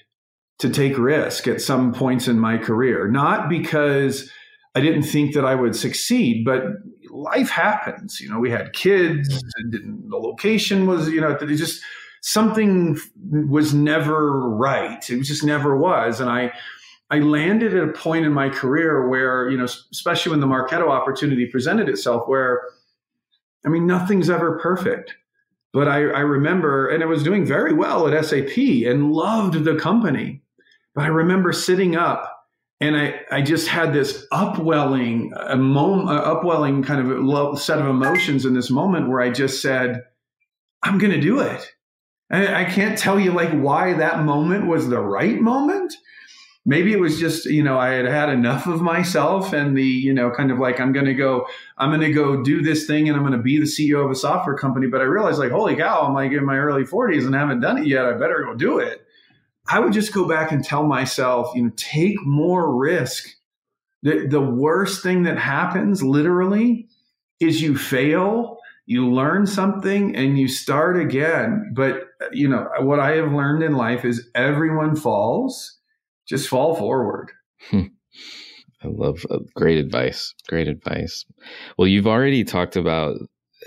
to 0.60 0.70
take 0.70 0.97
risk 0.97 1.47
at 1.47 1.62
some 1.62 1.93
points 1.93 2.28
in 2.28 2.39
my 2.39 2.58
career, 2.58 3.08
not 3.08 3.49
because 3.49 4.32
I 4.76 4.82
didn't 4.82 5.03
think 5.03 5.34
that 5.34 5.45
I 5.45 5.55
would 5.55 5.76
succeed, 5.76 6.45
but 6.45 6.64
life 7.10 7.49
happens. 7.49 8.20
You 8.20 8.30
know, 8.30 8.39
we 8.39 8.51
had 8.51 8.74
kids, 8.74 9.43
mm-hmm. 9.43 10.10
the 10.10 10.18
location 10.18 10.86
was, 10.86 11.10
you 11.10 11.22
know, 11.22 11.32
it 11.32 11.55
just 11.55 11.82
something 12.22 12.97
was 13.49 13.74
never 13.74 14.49
right. 14.49 15.08
It 15.10 15.24
just 15.24 15.43
never 15.43 15.78
was. 15.78 16.20
And 16.20 16.30
I, 16.30 16.51
I 17.10 17.20
landed 17.20 17.74
at 17.74 17.88
a 17.88 17.93
point 17.93 18.26
in 18.26 18.34
my 18.34 18.49
career 18.49 19.08
where, 19.08 19.49
you 19.49 19.58
know, 19.58 19.64
especially 19.64 20.32
when 20.32 20.41
the 20.41 20.47
Marketo 20.47 20.89
opportunity 20.89 21.45
presented 21.45 21.88
itself, 21.88 22.28
where, 22.28 22.62
I 23.66 23.70
mean, 23.70 23.88
nothing's 23.88 24.30
ever 24.30 24.60
perfect. 24.60 25.16
But 25.74 25.88
I, 25.88 25.97
I 25.97 26.22
remember, 26.22 26.89
and 26.89 27.03
I 27.03 27.05
was 27.05 27.24
doing 27.24 27.45
very 27.45 27.74
well 27.74 28.08
at 28.08 28.26
SAP 28.26 28.58
and 28.58 29.12
loved 29.12 29.64
the 29.64 29.76
company. 29.76 30.41
But 30.98 31.04
I 31.04 31.10
remember 31.10 31.54
sitting 31.54 31.95
up 31.95 32.43
and 32.82 32.98
I, 32.98 33.22
I 33.30 33.43
just 33.43 33.68
had 33.68 33.93
this 33.93 34.26
upwelling, 34.32 35.32
a 35.39 35.56
mom, 35.56 36.08
upwelling 36.08 36.82
kind 36.82 37.08
of 37.08 37.62
set 37.62 37.78
of 37.78 37.86
emotions 37.86 38.45
in 38.45 38.56
this 38.56 38.72
moment 38.72 39.08
where 39.08 39.22
I 39.22 39.30
just 39.30 39.62
said, 39.62 40.02
I'm 40.82 40.98
going 40.98 41.12
to 41.12 41.22
do 41.22 41.39
it. 41.41 41.72
And 42.32 42.50
I 42.50 42.66
can't 42.66 42.98
tell 42.98 43.20
you 43.20 43.32
like 43.32 43.52
why 43.52 43.93
that 43.93 44.24
moment 44.24 44.66
was 44.66 44.89
the 44.89 45.00
right 45.00 45.39
moment. 45.39 45.93
Maybe 46.66 46.93
it 46.93 47.00
was 47.00 47.20
just, 47.20 47.45
you 47.45 47.64
know, 47.64 47.78
I 47.78 47.89
had 47.89 48.06
had 48.06 48.30
enough 48.30 48.66
of 48.66 48.82
myself 48.82 49.54
and 49.54 49.78
the, 49.78 49.86
you 49.86 50.16
know, 50.16 50.32
kind 50.32 50.50
of 50.50 50.58
like, 50.58 50.80
I'm 50.80 50.93
going 50.93 51.06
to 51.06 51.14
go, 51.14 51.45
I'm 51.78 51.91
going 51.91 52.02
to 52.02 52.12
go 52.12 52.41
do 52.41 52.64
this 52.64 52.88
thing 52.88 53.08
and 53.08 53.16
I'm 53.16 53.22
going 53.22 53.38
to 53.38 53.43
be 53.43 53.60
the 53.60 53.66
CEO 53.66 54.04
of 54.04 54.10
a 54.10 54.16
software 54.16 54.58
company. 54.58 54.88
But 54.88 55.02
I 55.02 55.04
realized 55.04 55.38
like, 55.38 55.52
holy 55.52 55.76
cow, 55.76 56.08
I'm 56.08 56.16
like 56.16 56.32
in 56.32 56.43
my 56.43 56.58
early 56.58 56.86
40s 56.86 57.28
and 57.28 57.36
I 57.36 57.39
haven't 57.39 57.60
done 57.60 57.78
it 57.78 57.86
yet. 57.86 58.06
I 58.06 58.14
better 58.14 58.43
go 58.43 58.56
do 58.56 58.80
it. 58.80 59.07
I 59.70 59.80
would 59.80 59.93
just 59.93 60.13
go 60.13 60.28
back 60.28 60.51
and 60.51 60.63
tell 60.63 60.84
myself, 60.84 61.53
you 61.55 61.63
know, 61.63 61.72
take 61.76 62.15
more 62.26 62.76
risk. 62.76 63.28
The, 64.03 64.28
the 64.28 64.41
worst 64.41 65.03
thing 65.03 65.24
that 65.24 65.38
happens 65.38 66.03
literally 66.03 66.88
is 67.39 67.61
you 67.61 67.78
fail, 67.78 68.57
you 68.86 69.11
learn 69.11 69.45
something 69.45 70.15
and 70.15 70.38
you 70.38 70.47
start 70.47 70.99
again. 70.99 71.72
But, 71.74 72.03
you 72.32 72.47
know, 72.47 72.68
what 72.80 72.99
I 72.99 73.15
have 73.15 73.32
learned 73.32 73.63
in 73.63 73.74
life 73.74 74.05
is 74.05 74.30
everyone 74.34 74.95
falls, 74.95 75.78
just 76.28 76.47
fall 76.47 76.76
forward. 76.76 77.32
I 77.74 77.89
love 78.84 79.26
uh, 79.30 79.39
great 79.55 79.78
advice. 79.78 80.34
Great 80.47 80.68
advice. 80.68 81.26
Well, 81.78 81.88
you've 81.88 82.07
already 82.07 82.43
talked 82.43 82.76
about 82.76 83.18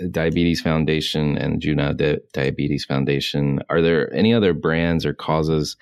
Diabetes 0.09 0.61
Foundation 0.61 1.37
and 1.37 1.61
Juno 1.61 1.93
Diabetes 2.33 2.85
Foundation. 2.85 3.61
Are 3.69 3.81
there 3.81 4.13
any 4.13 4.33
other 4.33 4.53
brands 4.53 5.05
or 5.05 5.13
causes 5.13 5.77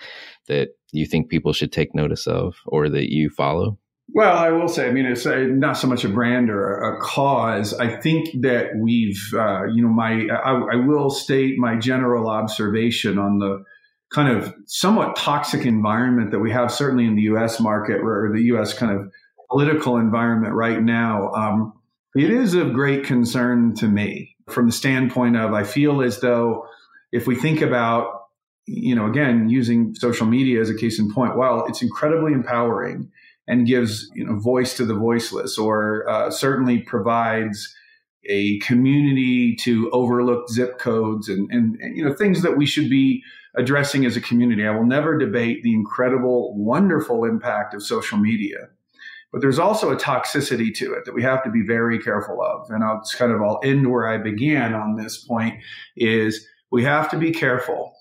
that 0.47 0.69
you 0.91 1.05
think 1.05 1.29
people 1.29 1.53
should 1.53 1.71
take 1.71 1.93
notice 1.93 2.27
of 2.27 2.55
or 2.65 2.89
that 2.89 3.13
you 3.13 3.29
follow? 3.29 3.77
Well, 4.11 4.35
I 4.35 4.49
will 4.49 4.67
say, 4.67 4.87
I 4.87 4.91
mean, 4.91 5.05
it's 5.05 5.27
uh, 5.27 5.45
not 5.49 5.73
so 5.73 5.87
much 5.87 6.03
a 6.03 6.09
brand 6.09 6.49
or 6.49 6.81
a, 6.81 6.99
cause. 6.99 7.75
I 7.75 7.95
think 7.95 8.41
that 8.41 8.71
we've, 8.75 9.21
uh, 9.35 9.65
you 9.65 9.83
know, 9.83 9.89
my, 9.89 10.25
I, 10.33 10.73
I 10.73 10.75
will 10.77 11.11
state 11.11 11.59
my 11.59 11.75
general 11.77 12.27
observation 12.27 13.19
on 13.19 13.37
the 13.37 13.63
kind 14.11 14.35
of 14.35 14.55
somewhat 14.65 15.15
toxic 15.15 15.63
environment 15.63 16.31
that 16.31 16.39
we 16.39 16.51
have, 16.51 16.71
certainly 16.71 17.05
in 17.05 17.15
the 17.15 17.21
U.S. 17.23 17.59
market 17.59 18.01
or 18.01 18.31
the 18.33 18.41
U.S. 18.45 18.73
kind 18.73 18.99
of 18.99 19.11
political 19.51 19.97
environment 19.97 20.55
right 20.55 20.81
now. 20.81 21.31
Um, 21.33 21.73
It 22.15 22.31
is 22.31 22.55
of 22.55 22.73
great 22.73 23.03
concern 23.03 23.75
to 23.75 23.87
me 23.87 24.35
from 24.49 24.65
the 24.65 24.71
standpoint 24.71 25.37
of 25.37 25.53
I 25.53 25.63
feel 25.63 26.01
as 26.01 26.21
though 26.21 26.65
if 27.11 27.27
we 27.27 27.35
think 27.35 27.61
about, 27.61 28.23
you 28.65 28.95
know, 28.95 29.05
again, 29.05 29.49
using 29.49 29.93
social 29.95 30.25
media 30.25 30.59
as 30.59 30.69
a 30.69 30.75
case 30.75 30.99
in 30.99 31.13
point, 31.13 31.37
well, 31.37 31.65
it's 31.67 31.81
incredibly 31.81 32.33
empowering 32.33 33.11
and 33.47 33.67
gives, 33.67 34.09
you 34.13 34.25
know, 34.25 34.39
voice 34.39 34.75
to 34.77 34.85
the 34.85 34.93
voiceless 34.93 35.57
or 35.57 36.07
uh, 36.09 36.31
certainly 36.31 36.79
provides 36.79 37.73
a 38.25 38.59
community 38.59 39.55
to 39.55 39.89
overlook 39.91 40.49
zip 40.49 40.77
codes 40.77 41.29
and, 41.29 41.49
and, 41.51 41.77
and, 41.79 41.97
you 41.97 42.03
know, 42.03 42.13
things 42.13 42.41
that 42.41 42.57
we 42.57 42.65
should 42.65 42.89
be 42.89 43.23
addressing 43.55 44.05
as 44.05 44.15
a 44.15 44.21
community. 44.21 44.65
I 44.65 44.71
will 44.71 44.85
never 44.85 45.17
debate 45.17 45.63
the 45.63 45.73
incredible, 45.73 46.55
wonderful 46.55 47.25
impact 47.25 47.73
of 47.73 47.83
social 47.83 48.17
media. 48.17 48.69
But 49.31 49.41
there's 49.41 49.59
also 49.59 49.91
a 49.91 49.95
toxicity 49.95 50.73
to 50.75 50.93
it 50.93 51.05
that 51.05 51.13
we 51.13 51.21
have 51.21 51.43
to 51.43 51.51
be 51.51 51.61
very 51.65 51.99
careful 51.99 52.41
of. 52.41 52.69
And 52.71 52.83
I'll 52.83 53.01
just 53.01 53.17
kind 53.17 53.31
of 53.31 53.41
I'll 53.41 53.59
end 53.63 53.89
where 53.89 54.07
I 54.07 54.17
began 54.17 54.73
on 54.73 54.95
this 54.95 55.23
point 55.23 55.59
is 55.95 56.47
we 56.71 56.83
have 56.83 57.09
to 57.11 57.17
be 57.17 57.31
careful. 57.31 57.93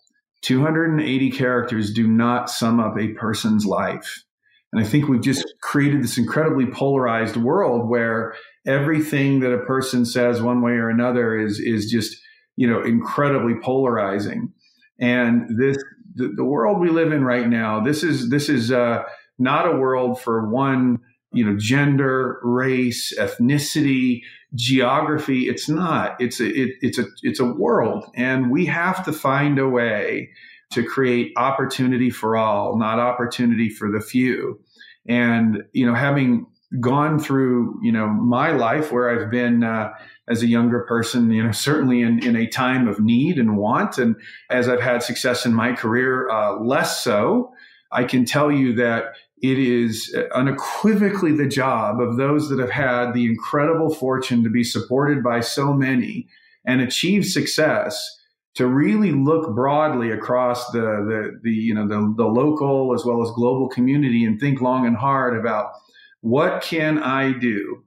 280 0.42 1.30
characters 1.30 1.92
do 1.92 2.06
not 2.06 2.48
sum 2.48 2.80
up 2.80 2.98
a 2.98 3.08
person's 3.08 3.66
life. 3.66 4.24
And 4.72 4.84
I 4.84 4.86
think 4.86 5.08
we've 5.08 5.22
just 5.22 5.54
created 5.60 6.02
this 6.02 6.18
incredibly 6.18 6.66
polarized 6.66 7.36
world 7.36 7.88
where 7.88 8.34
everything 8.66 9.40
that 9.40 9.52
a 9.52 9.64
person 9.64 10.04
says 10.04 10.42
one 10.42 10.62
way 10.62 10.72
or 10.72 10.90
another 10.90 11.38
is 11.38 11.58
is 11.58 11.90
just, 11.90 12.20
you 12.56 12.68
know, 12.68 12.82
incredibly 12.82 13.54
polarizing. 13.62 14.52
And 15.00 15.58
this 15.58 15.76
the, 16.14 16.28
the 16.28 16.44
world 16.44 16.80
we 16.80 16.90
live 16.90 17.12
in 17.12 17.24
right 17.24 17.48
now, 17.48 17.80
this 17.80 18.02
is 18.02 18.28
this 18.28 18.48
is 18.48 18.70
uh, 18.70 19.04
not 19.38 19.66
a 19.66 19.76
world 19.76 20.20
for 20.20 20.50
one 20.50 21.00
you 21.32 21.44
know 21.44 21.56
gender 21.58 22.40
race 22.42 23.12
ethnicity 23.18 24.22
geography. 24.54 25.48
It's 25.48 25.68
not. 25.68 26.16
It's 26.20 26.40
a 26.40 26.46
it, 26.46 26.76
it's 26.80 26.98
a 26.98 27.04
it's 27.22 27.40
a 27.40 27.44
world. 27.44 28.04
And 28.14 28.50
we 28.50 28.66
have 28.66 29.04
to 29.04 29.12
find 29.12 29.58
a 29.58 29.68
way 29.68 30.30
to 30.70 30.84
create 30.84 31.32
opportunity 31.36 32.10
for 32.10 32.36
all 32.36 32.78
not 32.78 32.98
opportunity 32.98 33.68
for 33.68 33.90
the 33.90 34.00
few. 34.00 34.60
And 35.08 35.64
you 35.72 35.86
know 35.86 35.94
having 35.94 36.46
gone 36.80 37.18
through 37.18 37.78
you 37.82 37.90
know 37.90 38.06
my 38.06 38.50
life 38.50 38.92
where 38.92 39.08
i've 39.08 39.30
been 39.30 39.64
uh, 39.64 39.90
as 40.28 40.42
a 40.42 40.46
younger 40.46 40.80
person 40.80 41.30
you 41.30 41.42
know 41.42 41.50
certainly 41.50 42.02
in, 42.02 42.22
in 42.22 42.36
a 42.36 42.46
time 42.46 42.86
of 42.86 43.00
need 43.00 43.38
and 43.38 43.56
want 43.56 43.96
and 43.96 44.14
as 44.50 44.68
i've 44.68 44.80
had 44.80 45.02
success 45.02 45.46
in 45.46 45.54
my 45.54 45.72
career 45.72 46.28
uh, 46.28 46.60
less 46.60 47.02
so 47.02 47.50
i 47.90 48.04
can 48.04 48.26
tell 48.26 48.52
you 48.52 48.74
that 48.74 49.14
it 49.42 49.58
is 49.58 50.14
unequivocally 50.34 51.32
the 51.32 51.46
job 51.46 52.00
of 52.00 52.16
those 52.16 52.48
that 52.48 52.58
have 52.58 52.70
had 52.70 53.12
the 53.12 53.26
incredible 53.26 53.94
fortune 53.94 54.42
to 54.42 54.50
be 54.50 54.64
supported 54.64 55.22
by 55.22 55.40
so 55.40 55.72
many 55.72 56.28
and 56.64 56.80
achieve 56.80 57.24
success 57.24 58.18
to 58.54 58.66
really 58.66 59.12
look 59.12 59.54
broadly 59.54 60.10
across 60.10 60.70
the, 60.72 60.80
the, 60.80 61.40
the 61.42 61.50
you 61.52 61.74
know 61.74 61.86
the, 61.86 62.14
the 62.16 62.26
local 62.26 62.92
as 62.94 63.04
well 63.04 63.22
as 63.22 63.30
global 63.30 63.68
community 63.68 64.24
and 64.24 64.40
think 64.40 64.60
long 64.60 64.86
and 64.86 64.96
hard 64.96 65.38
about 65.38 65.72
what 66.20 66.62
can 66.62 66.98
I 66.98 67.32
do 67.38 67.84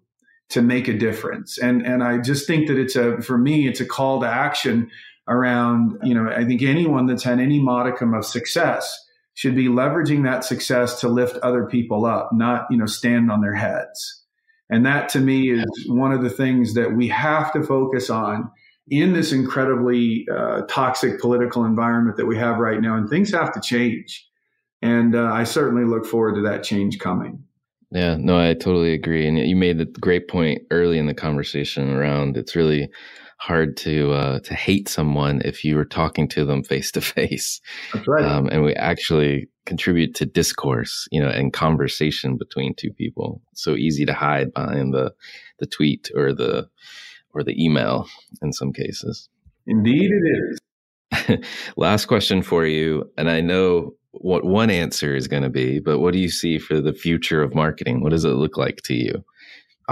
to 0.49 0.61
make 0.61 0.87
a 0.87 0.97
difference? 0.97 1.57
And 1.57 1.85
and 1.85 2.03
I 2.03 2.19
just 2.19 2.47
think 2.47 2.67
that 2.67 2.77
it's 2.77 2.95
a 2.95 3.21
for 3.21 3.37
me 3.37 3.67
it's 3.67 3.81
a 3.81 3.85
call 3.85 4.21
to 4.21 4.27
action 4.27 4.89
around 5.27 5.97
you 6.03 6.13
know 6.13 6.31
I 6.31 6.45
think 6.45 6.61
anyone 6.61 7.05
that's 7.05 7.23
had 7.23 7.39
any 7.39 7.59
modicum 7.59 8.13
of 8.13 8.25
success 8.25 8.97
should 9.33 9.55
be 9.55 9.67
leveraging 9.67 10.23
that 10.23 10.43
success 10.43 10.99
to 11.01 11.07
lift 11.07 11.37
other 11.37 11.65
people 11.65 12.05
up, 12.05 12.29
not, 12.33 12.67
you 12.69 12.77
know, 12.77 12.85
stand 12.85 13.31
on 13.31 13.41
their 13.41 13.55
heads. 13.55 14.23
And 14.69 14.85
that 14.85 15.09
to 15.09 15.19
me 15.19 15.51
is 15.51 15.65
one 15.87 16.11
of 16.11 16.23
the 16.23 16.29
things 16.29 16.73
that 16.75 16.93
we 16.95 17.07
have 17.09 17.51
to 17.53 17.63
focus 17.63 18.09
on 18.09 18.49
in 18.89 19.13
this 19.13 19.31
incredibly 19.31 20.25
uh, 20.33 20.61
toxic 20.67 21.19
political 21.19 21.65
environment 21.65 22.17
that 22.17 22.25
we 22.25 22.37
have 22.37 22.57
right 22.57 22.81
now. 22.81 22.95
And 22.95 23.09
things 23.09 23.31
have 23.31 23.53
to 23.53 23.61
change. 23.61 24.27
And 24.81 25.15
uh, 25.15 25.31
I 25.31 25.43
certainly 25.43 25.85
look 25.85 26.05
forward 26.05 26.35
to 26.35 26.41
that 26.41 26.63
change 26.63 26.99
coming. 26.99 27.43
Yeah, 27.91 28.15
no, 28.17 28.39
I 28.39 28.53
totally 28.53 28.93
agree. 28.93 29.27
And 29.27 29.37
you 29.37 29.55
made 29.55 29.79
a 29.81 29.85
great 29.85 30.29
point 30.29 30.61
early 30.71 30.97
in 30.97 31.07
the 31.07 31.13
conversation 31.13 31.91
around 31.91 32.37
it's 32.37 32.55
really 32.55 32.89
hard 33.41 33.75
to 33.75 34.11
uh, 34.11 34.39
to 34.41 34.53
hate 34.53 34.87
someone 34.87 35.41
if 35.43 35.65
you 35.65 35.75
were 35.75 35.85
talking 35.85 36.27
to 36.27 36.45
them 36.45 36.63
face 36.63 36.91
to 36.91 37.01
face. 37.15 37.59
That's 37.93 38.07
right. 38.07 38.23
Um, 38.23 38.47
and 38.47 38.63
we 38.63 38.73
actually 38.75 39.49
contribute 39.65 40.15
to 40.15 40.25
discourse, 40.25 41.07
you 41.11 41.21
know, 41.21 41.29
and 41.29 41.51
conversation 41.51 42.37
between 42.37 42.75
two 42.75 42.91
people. 42.91 43.41
It's 43.51 43.63
so 43.63 43.75
easy 43.75 44.05
to 44.05 44.13
hide 44.13 44.53
behind 44.53 44.93
the 44.93 45.13
the 45.59 45.65
tweet 45.65 46.11
or 46.15 46.33
the 46.33 46.69
or 47.33 47.43
the 47.43 47.63
email 47.63 48.07
in 48.41 48.53
some 48.53 48.73
cases. 48.73 49.27
Indeed, 49.65 50.11
it 50.11 51.33
is. 51.33 51.47
Last 51.77 52.05
question 52.05 52.41
for 52.41 52.65
you, 52.65 53.09
and 53.17 53.29
I 53.29 53.41
know 53.41 53.95
what 54.11 54.43
one 54.43 54.69
answer 54.69 55.15
is 55.15 55.27
going 55.27 55.43
to 55.43 55.49
be, 55.49 55.79
but 55.79 55.99
what 55.99 56.13
do 56.13 56.19
you 56.19 56.29
see 56.29 56.59
for 56.59 56.79
the 56.81 56.93
future 56.93 57.41
of 57.41 57.55
marketing? 57.55 58.01
What 58.01 58.11
does 58.11 58.25
it 58.25 58.29
look 58.29 58.57
like 58.57 58.81
to 58.83 58.93
you? 58.93 59.23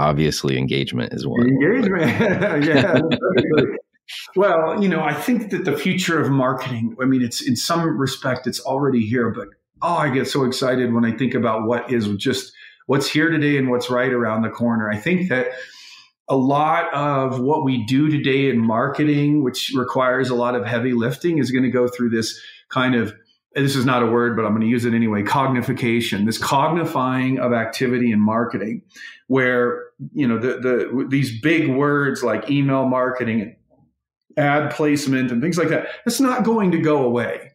Obviously 0.00 0.56
engagement 0.56 1.12
is 1.12 1.26
one. 1.26 1.46
Engagement, 1.46 2.64
yeah. 2.64 3.00
well, 4.34 4.82
you 4.82 4.88
know, 4.88 5.02
I 5.02 5.14
think 5.14 5.50
that 5.50 5.64
the 5.64 5.76
future 5.76 6.20
of 6.20 6.30
marketing. 6.30 6.96
I 7.00 7.04
mean, 7.04 7.22
it's 7.22 7.46
in 7.46 7.56
some 7.56 7.98
respect, 7.98 8.46
it's 8.46 8.60
already 8.60 9.06
here. 9.06 9.30
But 9.30 9.48
oh, 9.82 9.94
I 9.94 10.08
get 10.10 10.26
so 10.26 10.44
excited 10.44 10.92
when 10.92 11.04
I 11.04 11.16
think 11.16 11.34
about 11.34 11.66
what 11.66 11.92
is 11.92 12.08
just 12.16 12.52
what's 12.86 13.08
here 13.08 13.30
today 13.30 13.56
and 13.56 13.70
what's 13.70 13.90
right 13.90 14.12
around 14.12 14.42
the 14.42 14.50
corner. 14.50 14.90
I 14.90 14.96
think 14.96 15.28
that 15.28 15.48
a 16.28 16.36
lot 16.36 16.92
of 16.94 17.40
what 17.40 17.64
we 17.64 17.84
do 17.86 18.08
today 18.08 18.48
in 18.48 18.58
marketing, 18.58 19.42
which 19.42 19.72
requires 19.74 20.30
a 20.30 20.34
lot 20.34 20.54
of 20.54 20.64
heavy 20.64 20.92
lifting, 20.92 21.38
is 21.38 21.50
going 21.50 21.64
to 21.64 21.70
go 21.70 21.88
through 21.88 22.10
this 22.10 22.40
kind 22.70 22.94
of 22.94 23.12
this 23.54 23.74
is 23.74 23.84
not 23.84 24.02
a 24.02 24.06
word, 24.06 24.36
but 24.36 24.44
I'm 24.44 24.52
going 24.52 24.62
to 24.62 24.68
use 24.68 24.84
it 24.84 24.94
anyway. 24.94 25.22
Cognification, 25.22 26.24
this 26.24 26.38
cognifying 26.38 27.40
of 27.40 27.52
activity 27.52 28.12
in 28.12 28.20
marketing, 28.20 28.82
where 29.26 29.89
you 30.12 30.26
know 30.26 30.38
the 30.38 30.58
the 30.58 31.06
these 31.08 31.40
big 31.40 31.68
words 31.68 32.22
like 32.22 32.50
email 32.50 32.86
marketing 32.86 33.40
and 33.40 33.56
ad 34.36 34.70
placement 34.72 35.30
and 35.30 35.42
things 35.42 35.58
like 35.58 35.68
that. 35.68 35.88
It's 36.06 36.20
not 36.20 36.44
going 36.44 36.70
to 36.72 36.78
go 36.78 37.04
away. 37.04 37.52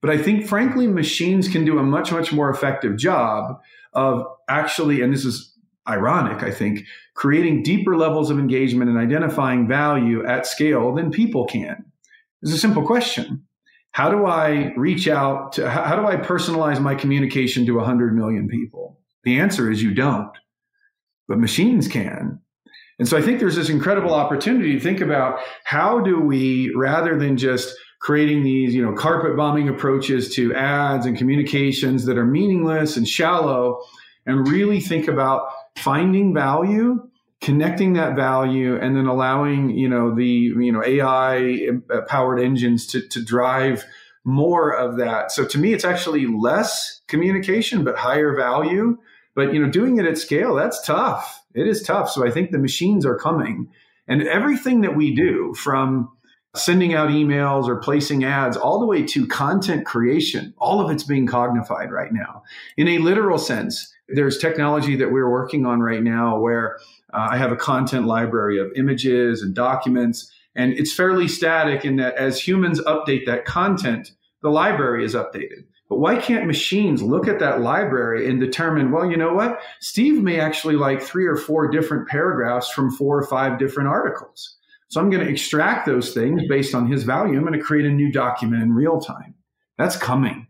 But 0.00 0.10
I 0.10 0.18
think, 0.18 0.46
frankly, 0.46 0.86
machines 0.86 1.48
can 1.48 1.64
do 1.64 1.78
a 1.78 1.82
much 1.82 2.12
much 2.12 2.32
more 2.32 2.50
effective 2.50 2.96
job 2.96 3.60
of 3.92 4.24
actually, 4.48 5.02
and 5.02 5.12
this 5.12 5.24
is 5.24 5.52
ironic, 5.88 6.42
I 6.42 6.50
think, 6.50 6.84
creating 7.14 7.62
deeper 7.62 7.96
levels 7.96 8.30
of 8.30 8.38
engagement 8.38 8.90
and 8.90 8.98
identifying 8.98 9.66
value 9.66 10.24
at 10.26 10.46
scale 10.46 10.94
than 10.94 11.10
people 11.10 11.46
can. 11.46 11.84
It's 12.42 12.52
a 12.52 12.58
simple 12.58 12.86
question 12.86 13.44
how 13.92 14.10
do 14.10 14.26
I 14.26 14.72
reach 14.76 15.08
out 15.08 15.52
to, 15.54 15.68
how 15.68 15.96
do 15.96 16.06
I 16.06 16.16
personalize 16.16 16.80
my 16.80 16.94
communication 16.94 17.66
to 17.66 17.76
100 17.76 18.14
million 18.14 18.46
people? 18.46 19.00
The 19.24 19.40
answer 19.40 19.70
is 19.70 19.82
you 19.82 19.92
don't, 19.92 20.30
but 21.28 21.38
machines 21.38 21.86
can. 21.86 22.40
And 22.98 23.06
so 23.06 23.16
I 23.16 23.22
think 23.22 23.38
there's 23.38 23.54
this 23.54 23.68
incredible 23.68 24.12
opportunity 24.12 24.72
to 24.72 24.80
think 24.80 25.00
about 25.00 25.38
how 25.64 26.00
do 26.00 26.20
we, 26.20 26.72
rather 26.74 27.16
than 27.16 27.36
just 27.36 27.76
creating 28.00 28.42
these, 28.42 28.74
you 28.74 28.84
know, 28.84 28.92
carpet 28.92 29.36
bombing 29.36 29.68
approaches 29.68 30.34
to 30.34 30.54
ads 30.54 31.06
and 31.06 31.16
communications 31.16 32.06
that 32.06 32.18
are 32.18 32.26
meaningless 32.26 32.96
and 32.96 33.06
shallow, 33.06 33.80
and 34.26 34.48
really 34.48 34.80
think 34.80 35.06
about 35.06 35.48
finding 35.76 36.34
value 36.34 37.08
connecting 37.40 37.92
that 37.92 38.16
value 38.16 38.76
and 38.76 38.96
then 38.96 39.06
allowing 39.06 39.70
you 39.70 39.88
know 39.88 40.14
the 40.14 40.26
you 40.26 40.72
know 40.72 40.82
AI 40.84 41.68
uh, 41.90 42.00
powered 42.08 42.40
engines 42.40 42.86
to 42.86 43.06
to 43.08 43.22
drive 43.22 43.84
more 44.24 44.70
of 44.70 44.98
that. 44.98 45.30
So 45.32 45.44
to 45.46 45.58
me, 45.58 45.72
it's 45.72 45.84
actually 45.84 46.26
less 46.26 47.00
communication 47.06 47.84
but 47.84 47.96
higher 47.96 48.36
value. 48.36 48.98
But 49.38 49.54
you 49.54 49.62
know, 49.62 49.70
doing 49.70 49.98
it 49.98 50.04
at 50.04 50.18
scale 50.18 50.56
that's 50.56 50.84
tough. 50.84 51.44
It 51.54 51.68
is 51.68 51.82
tough. 51.82 52.10
So 52.10 52.26
I 52.26 52.30
think 52.32 52.50
the 52.50 52.58
machines 52.58 53.06
are 53.06 53.16
coming, 53.16 53.68
and 54.08 54.26
everything 54.26 54.80
that 54.80 54.96
we 54.96 55.14
do 55.14 55.54
from 55.54 56.10
sending 56.56 56.94
out 56.94 57.10
emails 57.10 57.68
or 57.68 57.76
placing 57.76 58.24
ads 58.24 58.56
all 58.56 58.80
the 58.80 58.86
way 58.86 59.04
to 59.04 59.26
content 59.26 59.84
creation 59.84 60.54
all 60.58 60.80
of 60.80 60.90
it's 60.90 61.04
being 61.04 61.26
cognified 61.26 61.90
right 61.90 62.10
now 62.10 62.42
in 62.78 62.88
a 62.88 62.98
literal 62.98 63.38
sense 63.38 63.94
there's 64.08 64.38
technology 64.38 64.96
that 64.96 65.12
we're 65.12 65.30
working 65.30 65.66
on 65.66 65.80
right 65.80 66.02
now 66.02 66.38
where 66.38 66.78
uh, 67.12 67.28
I 67.30 67.36
have 67.36 67.52
a 67.52 67.56
content 67.56 68.06
library 68.06 68.58
of 68.58 68.72
images 68.74 69.42
and 69.42 69.54
documents, 69.54 70.32
and 70.54 70.72
it's 70.72 70.92
fairly 70.92 71.28
static 71.28 71.84
in 71.84 71.96
that 71.96 72.16
as 72.16 72.40
humans 72.40 72.80
update 72.80 73.26
that 73.26 73.44
content, 73.44 74.12
the 74.42 74.50
library 74.50 75.04
is 75.04 75.14
updated. 75.14 75.64
But 75.88 76.00
why 76.00 76.16
can't 76.16 76.46
machines 76.46 77.02
look 77.02 77.26
at 77.28 77.38
that 77.38 77.60
library 77.60 78.28
and 78.28 78.38
determine, 78.38 78.90
well, 78.90 79.10
you 79.10 79.16
know 79.16 79.32
what? 79.32 79.60
Steve 79.80 80.22
may 80.22 80.38
actually 80.38 80.76
like 80.76 81.00
three 81.00 81.26
or 81.26 81.36
four 81.36 81.70
different 81.70 82.08
paragraphs 82.08 82.70
from 82.70 82.90
four 82.90 83.18
or 83.18 83.26
five 83.26 83.58
different 83.58 83.88
articles. 83.88 84.56
So 84.88 85.00
I'm 85.00 85.10
going 85.10 85.24
to 85.24 85.30
extract 85.30 85.86
those 85.86 86.12
things 86.12 86.42
based 86.48 86.74
on 86.74 86.90
his 86.90 87.04
value. 87.04 87.36
I'm 87.36 87.44
going 87.44 87.58
to 87.58 87.64
create 87.64 87.86
a 87.86 87.90
new 87.90 88.12
document 88.12 88.62
in 88.62 88.72
real 88.72 89.00
time. 89.00 89.34
That's 89.76 89.96
coming 89.96 90.46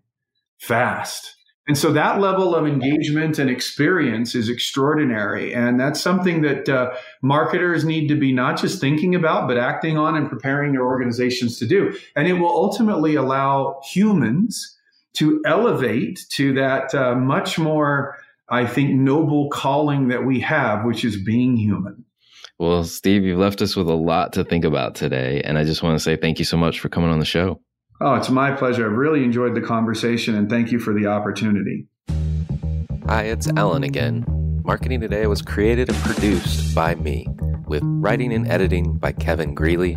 fast. 0.58 1.36
And 1.68 1.76
so 1.76 1.92
that 1.92 2.18
level 2.18 2.54
of 2.54 2.66
engagement 2.66 3.38
and 3.38 3.50
experience 3.50 4.34
is 4.34 4.48
extraordinary. 4.48 5.54
And 5.54 5.78
that's 5.78 6.00
something 6.00 6.40
that 6.40 6.66
uh, 6.66 6.92
marketers 7.20 7.84
need 7.84 8.08
to 8.08 8.16
be 8.16 8.32
not 8.32 8.58
just 8.58 8.80
thinking 8.80 9.14
about, 9.14 9.46
but 9.46 9.58
acting 9.58 9.98
on 9.98 10.16
and 10.16 10.30
preparing 10.30 10.72
their 10.72 10.86
organizations 10.86 11.58
to 11.58 11.66
do. 11.66 11.94
And 12.16 12.26
it 12.26 12.34
will 12.34 12.48
ultimately 12.48 13.16
allow 13.16 13.80
humans 13.84 14.77
to 15.14 15.42
elevate 15.44 16.20
to 16.32 16.54
that 16.54 16.94
uh, 16.94 17.14
much 17.14 17.58
more, 17.58 18.16
I 18.48 18.66
think, 18.66 18.90
noble 18.90 19.48
calling 19.50 20.08
that 20.08 20.24
we 20.24 20.40
have, 20.40 20.84
which 20.84 21.04
is 21.04 21.22
being 21.22 21.56
human. 21.56 22.04
Well, 22.58 22.84
Steve, 22.84 23.24
you've 23.24 23.38
left 23.38 23.62
us 23.62 23.76
with 23.76 23.88
a 23.88 23.94
lot 23.94 24.32
to 24.34 24.44
think 24.44 24.64
about 24.64 24.94
today. 24.94 25.40
And 25.44 25.56
I 25.56 25.64
just 25.64 25.82
want 25.82 25.96
to 25.96 26.02
say 26.02 26.16
thank 26.16 26.38
you 26.38 26.44
so 26.44 26.56
much 26.56 26.80
for 26.80 26.88
coming 26.88 27.10
on 27.10 27.20
the 27.20 27.24
show. 27.24 27.60
Oh, 28.00 28.14
it's 28.14 28.30
my 28.30 28.52
pleasure. 28.52 28.88
I've 28.88 28.96
really 28.96 29.24
enjoyed 29.24 29.54
the 29.54 29.60
conversation 29.60 30.34
and 30.34 30.48
thank 30.48 30.70
you 30.70 30.78
for 30.78 30.92
the 30.92 31.06
opportunity. 31.06 31.86
Hi, 33.08 33.24
it's 33.24 33.48
Alan 33.56 33.84
again. 33.84 34.24
Marketing 34.64 35.00
Today 35.00 35.26
was 35.26 35.40
created 35.40 35.88
and 35.88 35.98
produced 35.98 36.74
by 36.74 36.94
me, 36.96 37.26
with 37.66 37.82
writing 37.84 38.32
and 38.32 38.46
editing 38.46 38.98
by 38.98 39.12
Kevin 39.12 39.54
Greeley, 39.54 39.96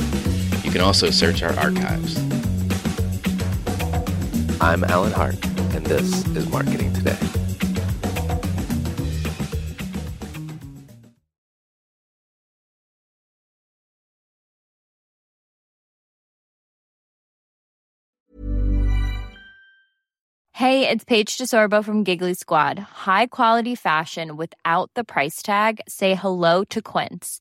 You 0.65 0.71
can 0.71 0.81
also 0.81 1.11
search 1.11 1.43
our 1.43 1.59
archives. 1.59 2.34
I'm 4.61 4.85
Alan 4.85 5.13
Hart, 5.13 5.45
and 5.75 5.85
this 5.85 6.27
is 6.29 6.49
Marketing 6.49 6.93
Today. 6.93 7.17
Hey, 20.53 20.89
it's 20.89 21.05
Paige 21.05 21.37
DeSorbo 21.37 21.85
from 21.85 22.05
Giggly 22.05 22.35
Squad. 22.35 22.79
High 22.79 23.27
quality 23.27 23.75
fashion 23.75 24.37
without 24.37 24.91
the 24.95 25.05
price 25.05 25.43
tag. 25.43 25.81
Say 25.89 26.15
hello 26.15 26.65
to 26.65 26.81
Quince. 26.81 27.41